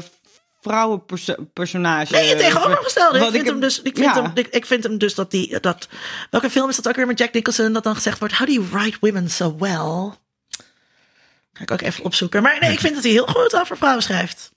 [0.64, 2.12] vrouwenpersonage.
[2.12, 3.16] Nee, het tegenovergestelde.
[3.16, 4.22] Ik Wat vind, ik hem dus, ik, vind ja.
[4.22, 5.60] hem, ik, ik vind hem dus dat die.
[5.60, 5.88] Dat,
[6.30, 7.72] welke film is dat ook weer met Jack Nicholson?
[7.72, 10.12] Dat dan gezegd wordt: How do you write women so well?
[11.52, 12.42] Ga ik ook even opzoeken.
[12.42, 14.52] Maar nee, ik vind dat hij heel goed over vrouwen schrijft.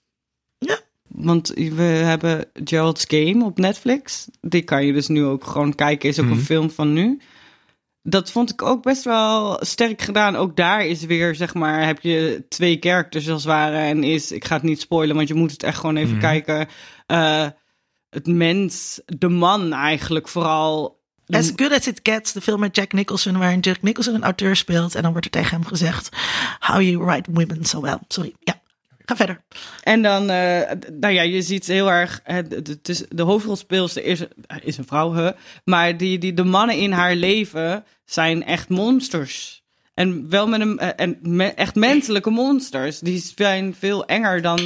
[1.07, 4.27] Want we hebben Gerald's Game op Netflix.
[4.41, 6.09] Die kan je dus nu ook gewoon kijken.
[6.09, 6.34] Is ook Mhm.
[6.34, 7.21] een film van nu.
[8.03, 10.35] Dat vond ik ook best wel sterk gedaan.
[10.35, 13.77] Ook daar is weer, zeg maar, heb je twee characters als het ware.
[13.77, 16.19] En is, ik ga het niet spoilen, want je moet het echt gewoon even Mhm.
[16.21, 16.67] kijken.
[17.05, 17.47] Eh,
[18.09, 20.95] het mens, de man eigenlijk vooral.
[21.27, 24.55] As Good As It Gets, de film met Jack Nicholson, waarin Jack Nicholson een auteur
[24.55, 24.95] speelt.
[24.95, 26.09] En dan wordt er tegen hem gezegd:
[26.59, 27.97] How you write women so well.
[28.07, 28.33] Sorry.
[28.39, 28.61] Ja,
[29.07, 29.41] ga verder.
[29.84, 34.19] En dan, eh, nou ja, je ziet heel erg, het, is, de hoofdrolspeelster is,
[34.63, 35.31] is een vrouw, hè,
[35.63, 39.65] maar die, die, de mannen in haar leven zijn echt monsters.
[39.93, 42.99] En wel met een, eh, en echt menselijke monsters.
[42.99, 44.59] Die zijn veel enger dan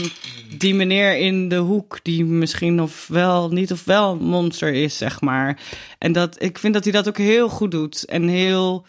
[0.58, 5.22] die meneer in de hoek, die misschien of wel niet of wel monster is, zeg
[5.22, 5.60] maar.
[5.98, 8.06] En dat, ik vind dat hij dat ook heel goed doet.
[8.06, 8.86] En heel,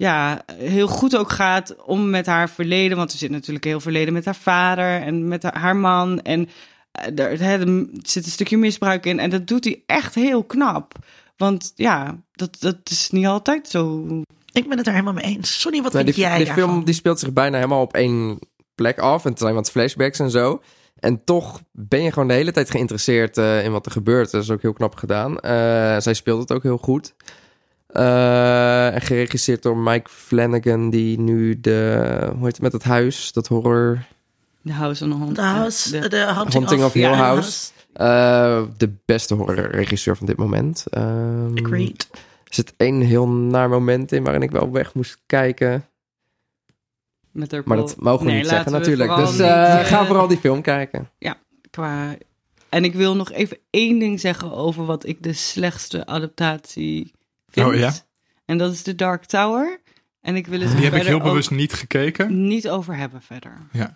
[0.00, 2.96] ja, heel goed ook gaat om met haar verleden.
[2.96, 6.20] Want er zit natuurlijk heel verleden met haar vader en met haar, man.
[6.20, 6.48] En
[6.92, 9.18] eh, er, hè, er zit een stukje misbruik in.
[9.18, 10.94] En dat doet hij echt heel knap.
[11.36, 14.04] Want ja, dat, dat is niet altijd zo.
[14.52, 15.60] Ik ben het er helemaal mee eens.
[15.60, 16.68] Sonny, wat Nee, vind die, jij die daarvan?
[16.68, 18.38] film die speelt zich bijna helemaal op één
[18.74, 19.24] plek af.
[19.24, 20.62] En het zijn wat flashbacks en zo.
[20.98, 24.30] En toch ben je gewoon de hele tijd geïnteresseerd eh, in wat er gebeurt.
[24.30, 25.38] Dat is ook heel knap gedaan.
[25.40, 25.52] Eh,
[25.98, 27.14] zij speelt het ook heel goed.
[27.92, 32.08] Eh, en geregisseerd door Mike Flanagan, die nu de...
[32.34, 33.32] Hoe heet het met het huis?
[33.32, 34.04] Dat horror...
[34.62, 35.34] De House on the Hond.
[35.34, 37.70] The House, de- de, Hunting, Haunting of Hill ja, House.
[37.92, 40.84] eh, de beste horrorregisseur van dit moment.
[40.90, 42.08] Ehm, Agreed.
[42.44, 45.84] Er zit één heel naar moment in waarin ik wel weg moest kijken.
[47.30, 49.16] met haar Maar dat mogen we Nee, niet zeggen we natuurlijk.
[49.16, 51.10] Dus niet, eh, ga vooral die film kijken.
[51.70, 52.16] qua...
[52.68, 57.12] En ik wil nog even één ding zeggen over wat ik de slechtste adaptatie
[57.50, 57.66] vind.
[57.66, 57.92] Oh, ja?
[58.44, 59.80] En dat is The Dark Tower.
[60.20, 62.46] En ik wil het Die er heb ik heel bewust niet gekeken.
[62.46, 63.52] niet over hebben verder.
[63.72, 63.94] Ja.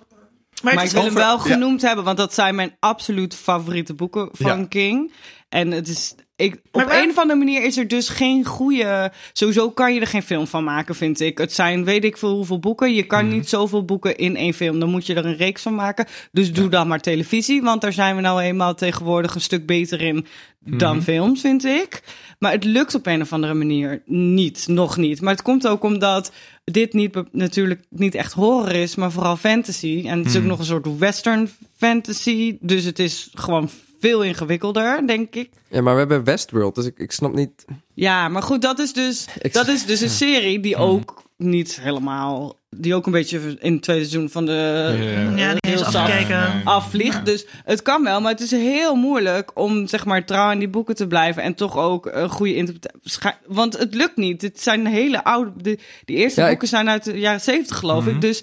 [0.63, 4.59] Maar, ik wil hem wel genoemd hebben, want dat zijn mijn absoluut favoriete boeken van
[4.61, 4.67] Ja.
[4.67, 5.13] King.
[5.49, 9.13] En het is, ik, op waar- een of andere manier is er dus geen goede.
[9.33, 11.39] Sowieso kan je er geen film van maken, vind ik.
[11.39, 12.95] Het zijn weet ik veel hoeveel boeken.
[12.95, 13.35] Je kan Mhm.
[13.35, 14.79] niet zoveel boeken in één film.
[14.81, 16.07] Dan moet je er een reeks van maken.
[16.33, 20.01] Dus doe dan maar televisie, want daar zijn we nou eenmaal tegenwoordig een stuk beter
[20.01, 20.27] in
[20.59, 21.05] dan Mhm.
[21.05, 22.03] films, vind ik.
[22.39, 25.21] Maar het lukt op een of andere manier niet, nog niet.
[25.21, 26.33] Maar het komt ook omdat
[26.65, 30.03] dit niet, natuurlijk niet echt horror is, maar vooral fantasy.
[30.07, 30.49] En het is ook Hmm.
[30.51, 32.57] nog een soort western fantasy.
[32.61, 35.51] Dus het is gewoon veel ingewikkelder, denk ik.
[35.69, 37.65] Ja, maar we hebben Westworld, dus ik, ik snap niet...
[37.95, 41.81] Ja, maar goed, dat is dus, Ik- dat is dus een serie die ook niet
[41.81, 42.63] helemaal...
[42.77, 45.33] Die ook een beetje in het tweede seizoen van de...
[45.37, 46.53] Ja, afgekeken.
[46.55, 46.65] Nee.
[46.65, 47.17] afvliegt.
[47.17, 47.23] Ja.
[47.23, 50.69] Dus het kan wel, maar het is heel moeilijk om zeg maar trouw aan die
[50.69, 53.31] boeken te blijven en toch ook een goede interpretatie.
[53.47, 54.43] Want het lukt niet.
[54.43, 55.51] Het zijn hele oude.
[55.63, 58.15] De, die eerste Ja, ik- boeken zijn uit de jaren zeventig, geloof Mhm.
[58.15, 58.21] ik.
[58.21, 58.43] Dus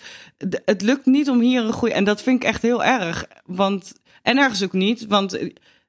[0.49, 1.93] d- het lukt niet om hier een goede.
[1.93, 3.25] En dat vind ik echt heel erg.
[3.45, 5.37] Want en ergens ook niet, want.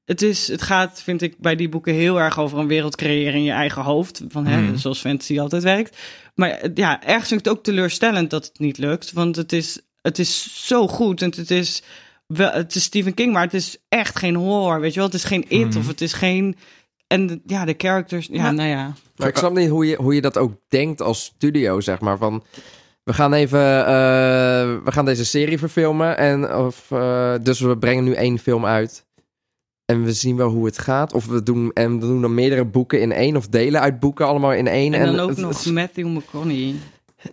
[0.05, 3.35] Het, is, het gaat, vind ik, bij die boeken heel erg over een wereld creëren
[3.35, 4.23] in je eigen hoofd.
[4.29, 4.77] Van, hè, Mhm.
[4.77, 5.97] Zoals fantasy altijd werkt.
[6.35, 9.13] Maar eh, ja, ergens vind ik het ook teleurstellend dat het niet lukt.
[9.13, 11.83] Want het is, het is zo goed en het is
[12.27, 15.09] wel, het is Stephen King, maar het is echt geen horror, weet je wel?
[15.09, 16.57] Het is geen It of het is geen...
[17.07, 18.93] En ja, de characters, ja, Maar- nou ja.
[19.17, 22.19] Maar ik snap niet hoe je, hoe je dat ook denkt als studio, zeg maar.
[22.19, 22.45] Van,
[23.05, 26.19] we gaan even, eh, we gaan deze serie verfilmen.
[26.19, 29.07] En, of, eh, dus we brengen nu één film uit.
[29.85, 31.13] En we zien wel hoe het gaat.
[31.13, 33.37] Of we doen, en we doen dan meerdere boeken in één.
[33.37, 34.95] Of delen uit boeken allemaal in één.
[34.95, 36.75] En dan ook nog Matthew McConaughey.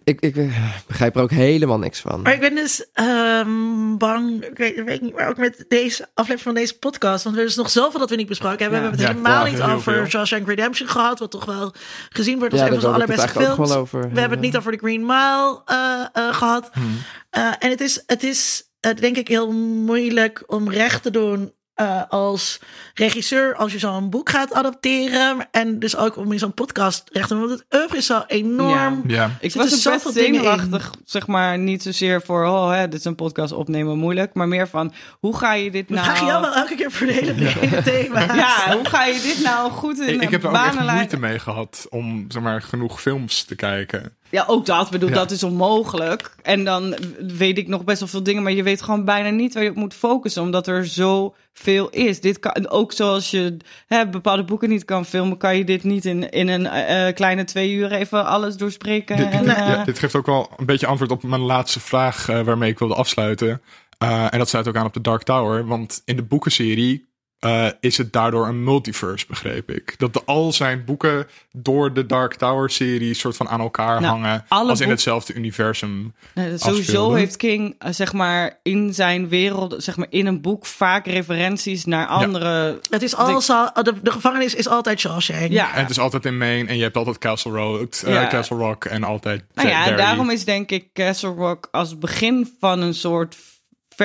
[0.04, 2.22] Ik, ik eh, begrijp er ook helemaal niks van.
[2.22, 6.54] Maar ik ben dus ehm, bang, ik weet, niet, maar ook met deze aflevering van
[6.54, 8.80] deze podcast, want er is nog zoveel dat we niet besproken hebben.
[8.82, 8.90] Ja.
[8.90, 10.06] We hebben het Ja, helemaal ja, niet heel over veel.
[10.06, 11.74] Shawshank Redemption gehad, wat toch wel
[12.10, 13.72] gezien wordt als ja, een van allerbeste films.
[13.72, 14.00] over.
[14.00, 16.70] We hebben het niet over de Green Mile eh, eh, gehad.
[16.74, 16.98] Hmm.
[17.30, 21.54] Eh, en het is, het is eh, denk ik heel moeilijk om recht te doen
[21.80, 22.60] eh, als
[22.94, 25.48] regisseur als je zo'n boek gaat adapteren.
[25.52, 27.48] En dus ook om in zo'n podcast recht te doen.
[27.48, 29.04] Want het oeuvre is zo enorm.
[29.08, 29.26] Ja.
[29.26, 30.36] Ik Zitten was ook best zoveel dingen in.
[30.36, 34.48] zenuwachtig, zeg maar, niet zozeer voor, oh, hè, dit is een podcast opnemen moeilijk, maar
[34.48, 36.04] meer van, hoe ga je dit nou...
[36.04, 38.36] vragen jou wel elke keer voor de hele brede thema's.
[38.36, 41.20] Ja, hoe ga je dit nou goed in Ik, ik heb er ook echt moeite
[41.20, 44.18] mee gehad om zeg maar, genoeg films te kijken.
[44.32, 44.86] Ja, ook dat.
[44.86, 45.16] Ik bedoel, Ja.
[45.16, 46.36] dat is onmogelijk.
[46.42, 46.96] En dan
[47.38, 49.70] weet ik nog best wel veel dingen, maar je weet gewoon bijna niet waar je
[49.70, 52.22] op moet focussen, omdat er zoveel is.
[52.22, 53.58] Dit kan, ook zoals je
[53.88, 57.44] hè, bepaalde boeken niet kan filmen, kan je dit niet in, in een eh, kleine
[57.44, 59.18] twee uur even alles doorspreken.
[59.18, 61.80] Dit, en, dit- eh, ja, dit geeft ook wel een beetje antwoord op mijn laatste
[61.80, 63.62] vraag eh, waarmee ik wilde afsluiten.
[63.98, 65.66] Eh, en dat sluit ook aan op de Dark Tower.
[65.68, 67.09] Want in de boekenserie
[67.40, 69.96] eh, is het daardoor een multiverse, begreep ik.
[69.98, 74.46] Dat de, al zijn boeken door de Dark Tower-serie soort van aan elkaar Nou, hangen.
[74.48, 76.14] Als in hetzelfde universum.
[76.34, 80.66] Nee, sowieso heeft King, eh, zeg maar, in zijn wereld, zeg maar, in een boek
[80.66, 82.80] vaak referenties naar andere.
[82.90, 85.52] Het is al, de, de gevangenis is altijd Shawshank.
[85.52, 88.28] Ja, En het is altijd in Maine en je hebt altijd Castle Rock, eh, Ja.
[88.28, 92.56] Castle Rock en altijd nou ja, en daarom is denk ik Castle Rock als begin
[92.60, 93.38] van een soort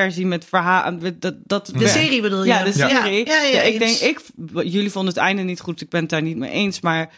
[0.00, 0.98] versie met verhaal.
[1.18, 2.46] Dat, dat, De serie bedoel je?
[2.46, 3.26] Ja, de serie.
[3.26, 4.20] Ja, ja, ja, ik denk, ik,
[4.72, 7.10] jullie vonden het einde niet goed, ik ben het daar niet mee eens, maar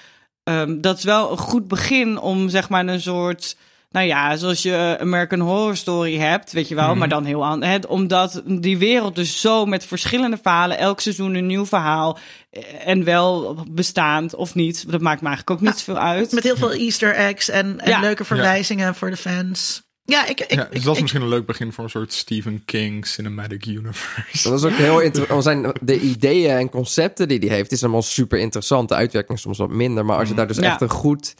[0.44, 3.56] ehm, dat is wel een goed begin om zeg maar een soort.
[3.90, 6.98] Nou ja, zoals je American Horror Story hebt, weet je wel, Mhm.
[6.98, 7.86] maar dan heel anders.
[7.86, 12.18] Omdat die wereld dus zo met verschillende verhalen, elk seizoen een nieuw verhaal.
[12.50, 16.32] eh, En wel bestaand of niet, dat maakt me eigenlijk ook niet zoveel uit.
[16.32, 18.00] Met heel veel easter eggs en, en Ja.
[18.00, 19.82] leuke verwijzingen voor de fans.
[20.06, 22.12] Ja, ik, ik, Ja, ik, dus dat is misschien een leuk begin voor een soort
[22.12, 24.48] Stephen King cinematic universe.
[24.50, 25.42] Dat is ook heel interessant.
[25.50, 28.88] Zijn de ideeën en concepten die hij heeft, is allemaal super interessant.
[28.88, 30.04] De uitwerking soms wat minder.
[30.04, 30.62] Maar als je daar dus Ja.
[30.72, 31.34] echt een goed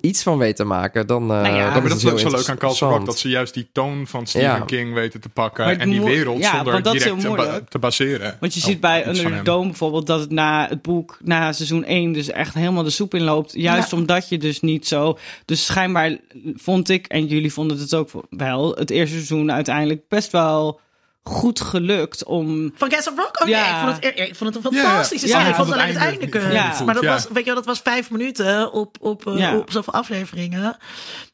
[0.00, 1.22] iets van weet te maken, dan.
[1.22, 1.50] eh Nou ja.
[1.50, 3.04] dan Ja, is maar het dat is heel ook zo leuk aan Castle.
[3.04, 4.58] Dat ze juist die toon van Stephen Ja.
[4.60, 5.64] King weten te pakken.
[5.64, 7.68] Maar En die wereld ja, zonder direct te, ba- moeilijk.
[7.68, 8.36] te baseren.
[8.40, 9.42] Want je op ziet bij Under the.
[9.42, 13.14] Dome bijvoorbeeld dat het na het boek, na seizoen 1, dus echt helemaal de soep
[13.14, 13.52] inloopt.
[13.52, 13.96] Juist Ja.
[13.96, 15.18] omdat je dus niet zo.
[15.44, 16.16] Dus schijnbaar
[16.54, 20.80] vond ik, en jullie vonden het ook wel, het eerste seizoen uiteindelijk best wel
[21.24, 22.72] goed gelukt om.
[22.76, 23.40] Van Castle Rock?
[23.42, 23.60] Oh, Ja.
[23.60, 24.82] nee, ik, vond het, ik vond het een ja.
[24.88, 26.84] fantastische Ja, ik vond het alleen het einde.
[26.84, 27.10] Maar dat Ja.
[27.12, 29.56] was, weet je wel, dat was vijf minuten op, op, eh, Ja.
[29.56, 30.76] op zoveel afleveringen.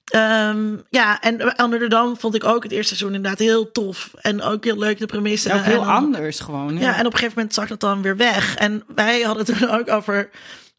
[0.05, 4.11] Ehm, ja, en Under the Dome vond ik ook het eerste seizoen inderdaad heel tof.
[4.21, 5.49] En ook heel leuk, de premisse.
[5.49, 6.75] Ja, ook heel En dan- anders gewoon.
[6.75, 6.81] Ja.
[6.81, 8.57] Ja, en op een gegeven moment zag dat dan weer weg.
[8.57, 10.31] En wij hadden het toen ook over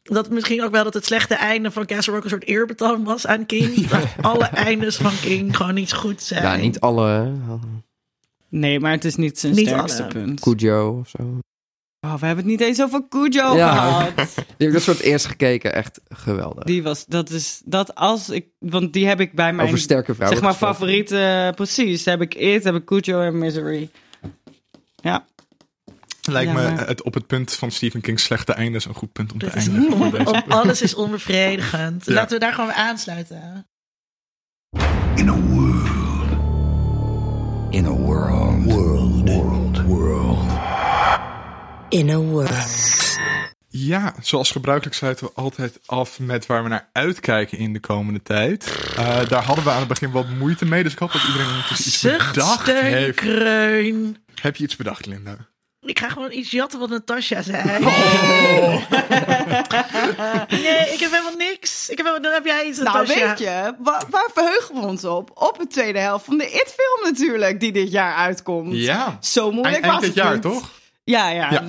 [0.02, 3.26] dat misschien ook wel dat het slechte einde van Castle Rock een soort eerbetoon was
[3.26, 3.86] aan King.
[3.88, 6.42] Dat alle eindes van King gewoon niet goed zijn.
[6.42, 7.32] Ja, niet alle.
[8.52, 10.12] Nee, maar het is niet zijn Niet sterkste alle.
[10.12, 10.40] punt.
[10.40, 11.38] Cujo of zo.
[12.06, 13.74] Oh, we hebben het niet eens over Cujo Ja.
[13.74, 14.14] gehad.
[14.34, 15.74] Die heb ik dus voor het eerst gekeken.
[15.74, 16.64] Echt geweldig.
[16.64, 20.14] Die was, dat is, dat als ik, want die heb ik bij mijn, Over sterke
[20.14, 20.38] vrouwen.
[20.38, 20.76] zeg maar, gesproken.
[20.76, 22.04] favoriete, precies.
[22.04, 23.90] Heb ik It, heb ik Cujo en Misery.
[24.96, 25.26] Ja.
[26.22, 29.32] Lijkt Ja, me het op het punt van Stephen King's slechte eindes een goed punt
[29.32, 30.44] om te is eindigen.
[30.48, 32.06] alles is onbevredigend.
[32.06, 32.12] Ja.
[32.12, 33.66] Laten we daar gewoon weer aansluiten.
[35.14, 35.71] In a world.
[37.72, 38.64] In a world.
[38.64, 39.28] World.
[39.28, 39.82] World.
[39.84, 40.50] World.
[41.88, 43.16] In a world.
[43.68, 48.22] Ja, zoals gebruikelijk sluiten we altijd af met waar we naar uitkijken in de komende
[48.22, 48.78] tijd.
[48.96, 51.58] Eh, daar hadden we aan het begin wat moeite mee, dus ik hoop dat iedereen
[51.70, 53.16] iets bedacht heeft.
[53.16, 54.16] kreun.
[54.40, 55.36] Heb je iets bedacht, Linda?
[55.84, 57.84] Ik ga gewoon iets jatten wat Natasja zei.
[57.84, 58.90] Oh.
[60.50, 61.88] nee, ik heb helemaal niks.
[61.88, 63.28] Ik heb helemaal, dan heb jij iets, Nou, Natasja.
[63.28, 65.30] weet je, wa- waar verheugen we ons op?
[65.34, 68.74] Op de tweede helft van de It-film natuurlijk, die dit jaar uitkomt.
[68.76, 69.18] Ja.
[69.20, 70.42] Zo moeilijk Eind, was eind dit het jaar, niet.
[70.42, 70.70] toch?
[71.04, 71.62] Ja, ja,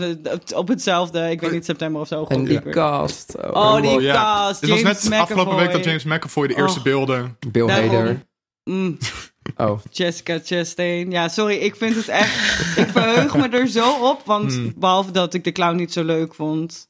[0.55, 1.29] op hetzelfde.
[1.31, 2.25] Ik weet niet, september of zo.
[2.27, 3.33] En die cast.
[3.37, 4.13] Oh, Oh, die Oh, ja.
[4.13, 4.61] cast.
[4.61, 5.83] Dit was James net afgelopen week dat.
[5.83, 6.83] James McAvoy de eerste Oh.
[6.85, 7.37] beelden...
[7.51, 7.67] Bill.
[7.69, 8.19] Hader.
[8.63, 8.97] Mm,
[9.57, 11.11] Oh, Jessica Chastain.
[11.11, 12.77] Ja, sorry, ik vind het echt...
[12.77, 14.73] ik verheug me er zo op, want Hmm.
[14.75, 16.87] behalve dat ik de clown niet zo leuk vond...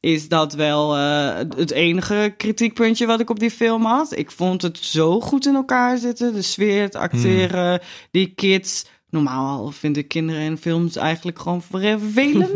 [0.00, 4.16] is dat wel eh, het enige kritiekpuntje wat ik op die film had.
[4.16, 6.34] Ik vond het zo goed in elkaar zitten.
[6.34, 7.80] De sfeer, het acteren,
[8.10, 8.84] die kids...
[9.10, 12.50] Normaal vind ik kinderen en films eigenlijk gewoon vervelend.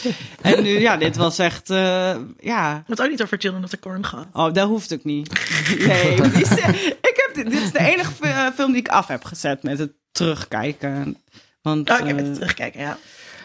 [0.40, 2.82] en nu, ja, dit was echt, eh, ja...
[2.86, 4.26] Het ook niet over Children of the Corn gaan.
[4.32, 5.30] Oh, dat hoeft ook niet.
[5.78, 6.14] Nee,
[7.10, 7.11] ik
[7.50, 11.16] dit is de enige eh, film die ik af heb gezet met het terugkijken.
[11.62, 12.98] Want, Oh, ik heb eh, het terugkijken, ja.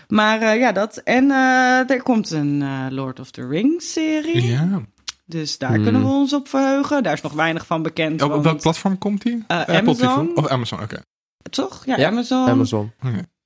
[0.07, 0.97] maar eh, ja, dat.
[0.97, 4.45] En eh, er komt een eh, Lord of the Rings serie.
[4.45, 4.81] Ja.
[5.25, 7.03] Dus daar kunnen we ons op verheugen.
[7.03, 8.21] Daar is nog weinig van bekend.
[8.21, 9.43] Op want- welk platform komt die?
[9.47, 10.27] Amazon.
[10.27, 10.37] TV?
[10.37, 11.01] Of Amazon, oké.
[11.49, 11.85] Toch?
[11.85, 12.47] Ja, Ja, Amazon.
[12.47, 12.91] Amazon.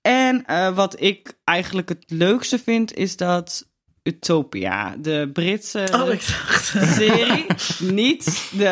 [0.01, 3.69] En eh, wat ik eigenlijk het leukste vind, is dat
[4.03, 6.65] Utopia, de Britse Oh, ik dacht...
[6.95, 7.45] serie,
[7.93, 8.63] niet de,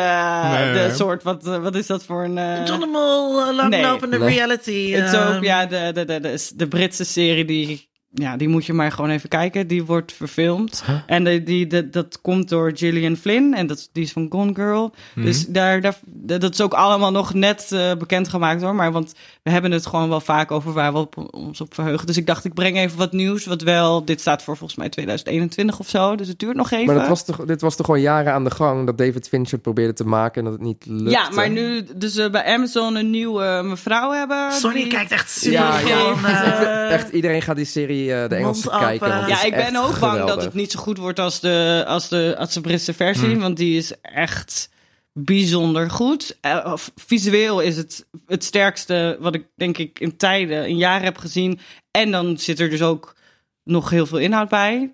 [0.52, 0.94] Nee, de nee.
[0.94, 2.38] soort, wat, eh, wat is dat voor een...
[2.38, 4.28] eh, John de Mol, eh, langlopende Nee.
[4.28, 4.94] reality.
[4.96, 9.10] Utopia, de, de, de, de, de Britse serie, die, ja, die moet je maar gewoon
[9.10, 9.66] even kijken.
[9.66, 10.84] Die wordt verfilmd.
[11.06, 13.54] En de, die, de, dat komt door Gillian Flynn.
[13.54, 14.94] En dat, die is van Gone Girl.
[15.14, 15.98] Dus daar, daar,
[16.38, 18.74] dat is ook allemaal nog net eh, bekendgemaakt hoor.
[18.74, 22.06] Maar want we hebben het gewoon wel vaak over waar we op, ons op verheugen.
[22.06, 23.44] Dus ik dacht, ik breng even wat nieuws.
[23.46, 26.16] Wat wel, dit staat voor volgens mij 2021 of zo.
[26.16, 26.86] Dus het duurt nog even.
[26.86, 29.58] Maar dat was toch, dit was toch gewoon jaren aan de gang dat David Fincher
[29.58, 31.10] probeerde te maken en dat het niet lukte.
[31.10, 34.52] ja, maar nu dus eh, bij Amazon een nieuwe mevrouw hebben.
[34.52, 35.80] Sonny die- kijkt echt super Ja,
[36.88, 39.08] eh, Echt, iedereen gaat die serie, eh, de Engelse mond kijken.
[39.08, 42.08] want Ja, ik ben ook bang dat het niet zo goed wordt als de, als
[42.08, 43.38] de, als de Britse versie.
[43.38, 44.68] Want die is echt
[45.12, 46.38] bijzonder goed.
[46.40, 51.18] Eh, visueel is het het sterkste wat ik denk ik in tijden, in jaren heb
[51.18, 51.60] gezien.
[51.90, 53.16] En dan zit er dus ook
[53.64, 54.92] nog heel veel inhoud bij.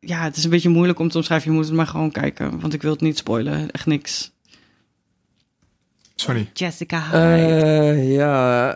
[0.00, 1.50] Ja, het is een beetje moeilijk om te omschrijven.
[1.50, 3.70] Je moet het maar gewoon kijken, want ik wil het niet spoilen.
[3.70, 4.34] Echt niks.
[6.14, 6.50] Sorry.
[6.52, 7.64] Jessica Hyde.
[7.64, 8.72] Eh, ja,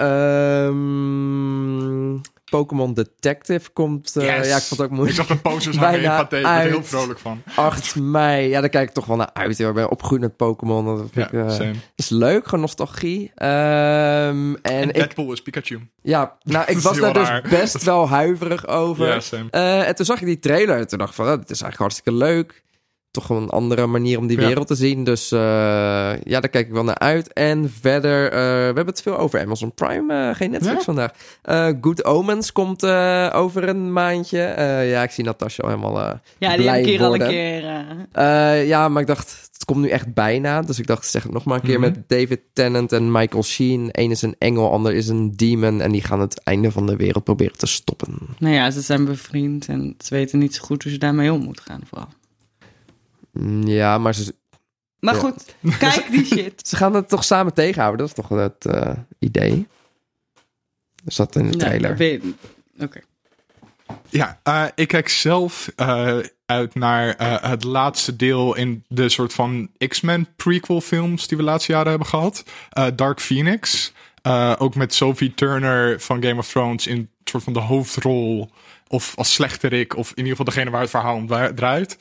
[0.67, 2.19] ehm,
[2.51, 4.17] Pokémon Detective komt.
[4.17, 4.49] eh, Yes.
[4.49, 5.17] Ja, ik vond het ook Ik moeilijk.
[5.17, 6.39] zag de posters Bijna Pathé.
[6.39, 7.43] Ik er heel vrolijk van.
[7.55, 8.49] 8 mei.
[8.49, 9.59] Ja, daar kijk ik toch wel naar uit.
[9.59, 9.69] hoor.
[9.69, 10.85] Ik ben opgegroeid met Pokémon.
[10.85, 13.33] Dat vind Ja, ik, eh, is leuk, gewoon nostalgie.
[13.35, 15.81] Ehm, en En ik, Deadpool is Pikachu.
[16.03, 17.43] ja, nou, ik was daar raar.
[17.43, 19.07] dus best wel huiverig over.
[19.07, 19.21] Ja.
[19.51, 21.63] Eh, en toen zag ik die trailer en toen dacht ik van, oh, dit is
[21.63, 22.63] eigenlijk hartstikke leuk.
[23.11, 24.47] Toch gewoon een andere manier om die Ja.
[24.47, 25.05] wereld te zien.
[25.05, 25.39] Dus eh,
[26.23, 27.33] ja, daar kijk ik wel naar uit.
[27.33, 30.83] En verder, eh, we hebben het veel over Amazon Prime, eh, geen Netflix Ja?
[30.85, 31.11] vandaag.
[31.81, 32.85] Good Omens komt
[33.33, 34.39] over een maandje.
[34.91, 35.99] Ja, ik zie Natasha al helemaal
[36.39, 37.63] ja, die heb ik hier al een keer.
[38.67, 40.63] ja, maar ik dacht, het komt nu echt bijna.
[40.63, 41.91] Dus ik dacht, zeg het nog maar een keer Mhm.
[41.93, 43.89] met David Tennant en Michael Sheen.
[43.93, 45.81] Eén is een engel, ander is een demon.
[45.81, 48.15] En die gaan het einde van de wereld proberen te stoppen.
[48.39, 51.41] Nou ja, ze zijn bevriend en ze weten niet zo goed hoe ze daarmee om
[51.45, 52.09] moeten gaan vooral.
[53.33, 54.35] Mm, Ja, maar ze,
[55.01, 55.21] Maar Ja.
[55.21, 56.69] goed, kijk die shit.
[56.69, 59.69] Ze gaan het toch samen tegenhouden, dat is toch het eh, idee?
[61.05, 62.21] Er zat in de Nee, trailer.
[62.77, 63.01] dat Oké.
[64.09, 66.17] Ja, eh, ik kijk zelf eh,
[66.47, 71.43] uit naar eh, het laatste deel in de soort van X-Men prequel films die we
[71.45, 72.45] de laatste jaren hebben gehad.
[72.71, 73.93] Eh, Dark Phoenix.
[74.23, 78.51] Eh, ook met Sophie Turner van Game of Thrones in een soort van de hoofdrol.
[78.89, 79.97] Of als slechterik.
[79.97, 81.99] Of in ieder geval degene waar het verhaal om dra- draait.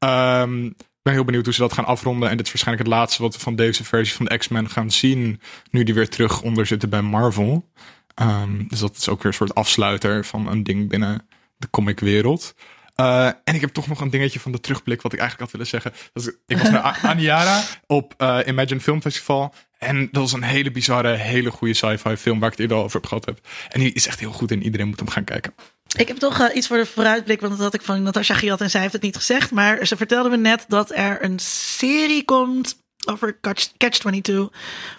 [0.00, 2.30] Ehm, ik ben heel benieuwd hoe ze dat gaan afronden.
[2.30, 4.90] En dit is waarschijnlijk het laatste wat we van deze versie van de X-Men gaan
[4.90, 5.40] zien.
[5.70, 7.70] Nu die weer terug onder zitten bij Marvel.
[8.14, 12.54] Ehm, dus dat is ook weer een soort afsluiter van een ding binnen de comicwereld.
[12.94, 15.60] Eh, en ik heb toch nog een dingetje van de terugblik wat ik eigenlijk had
[15.60, 16.10] willen zeggen.
[16.12, 19.54] Dat is, ik was naar Aniara op eh, Imagine Film Festival.
[19.78, 22.82] En dat was een hele bizarre, hele goede sci-fi film waar ik het eerder al
[22.82, 23.48] over heb gehad heb.
[23.68, 25.54] En die is echt heel goed en iedereen moet hem gaan kijken.
[25.96, 28.60] Ik heb toch eh, iets voor de vooruitblik, want dat had ik van Natasha gehad
[28.60, 29.50] en zij heeft het niet gezegd.
[29.50, 32.76] Maar ze vertelde me net dat er een serie komt
[33.06, 34.48] over Catch, Catch 22,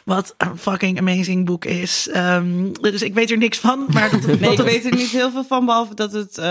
[0.06, 2.08] wat een fucking amazing boek is.
[2.12, 4.96] Ehm, dus ik weet er niks van, maar dat, Nee, dat ik het- weet er
[4.96, 6.46] niet heel veel van, behalve dat het eh,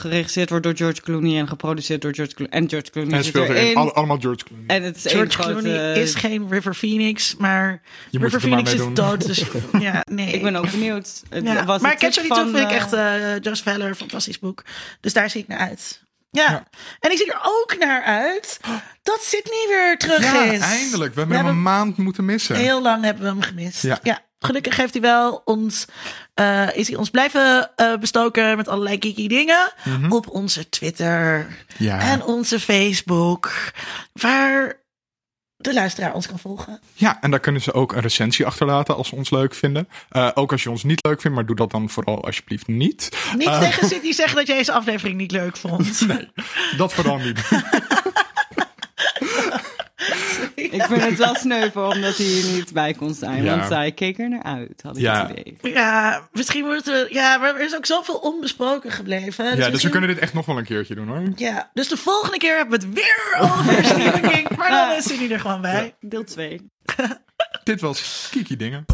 [0.00, 2.52] geregisseerd wordt door George Clooney en geproduceerd door George Clooney.
[2.54, 3.62] En George Clooney En speelt erin.
[3.62, 3.76] erin.
[3.76, 4.64] Alle- allemaal George Clooney.
[4.66, 5.50] En het is George grote...
[5.60, 8.94] Clooney is geen River Phoenix, maar Je River er maar Phoenix is doen.
[8.94, 9.26] dood.
[9.26, 9.44] Dus
[9.80, 10.32] ja, nee.
[10.32, 11.22] Ik ben ook benieuwd.
[11.28, 13.94] Het Ja, was maar een Catch tip 22 van, vind ik echt uh, Joseph Heller,
[13.94, 14.64] fantastisch boek.
[15.00, 16.02] Dus daar zie ik naar uit.
[16.30, 16.50] Ja.
[16.50, 16.64] Ja.
[17.00, 18.60] en ik zie er ook naar uit
[19.02, 20.60] dat Sydney weer terug Ja, is.
[20.60, 21.14] eindelijk.
[21.14, 22.56] We hebben We hem een maand moeten missen.
[22.56, 23.82] Heel lang hebben we hem gemist.
[23.82, 23.98] Ja.
[24.02, 24.20] Ja.
[24.38, 25.84] Gelukkig heeft hij wel ons,
[26.34, 29.72] eh, is hij ons blijven eh, bestoken met allerlei geeky dingen.
[30.08, 31.46] Op onze Twitter
[31.78, 31.98] Mhm.
[31.98, 33.52] En onze Facebook.
[34.12, 34.76] Waar
[35.60, 36.80] de luisteraar ons kan volgen.
[36.94, 39.88] Ja, en daar kunnen ze ook een recensie achterlaten als ze ons leuk vinden.
[40.08, 43.08] Eh, ook als je ons niet leuk vindt, maar doe dat dan vooral alsjeblieft niet.
[43.36, 46.06] Niet Eh, tegen Sydney zeggen dat jij deze aflevering niet leuk vond.
[46.76, 47.40] Dat vooral niet.
[50.76, 53.42] Ik vind het wel sneuvel omdat hij hier niet bij kon zijn.
[53.42, 53.56] Ja.
[53.56, 55.26] Want zij keek er naar uit, had ik Ja.
[55.28, 55.72] het idee.
[55.72, 57.06] Ja, misschien moeten we.
[57.14, 59.44] Ja, maar er is ook zoveel onbesproken gebleven.
[59.44, 61.22] Ja, dus we misschien- kunnen dit echt nog wel een keertje doen hoor.
[61.36, 64.56] Ja, dus de volgende keer hebben we het weer over Stephen King.
[64.56, 65.94] Maar dan is hij er gewoon bij.
[66.00, 66.70] Deel 2.
[67.64, 68.84] Dit was Kiki Dingen.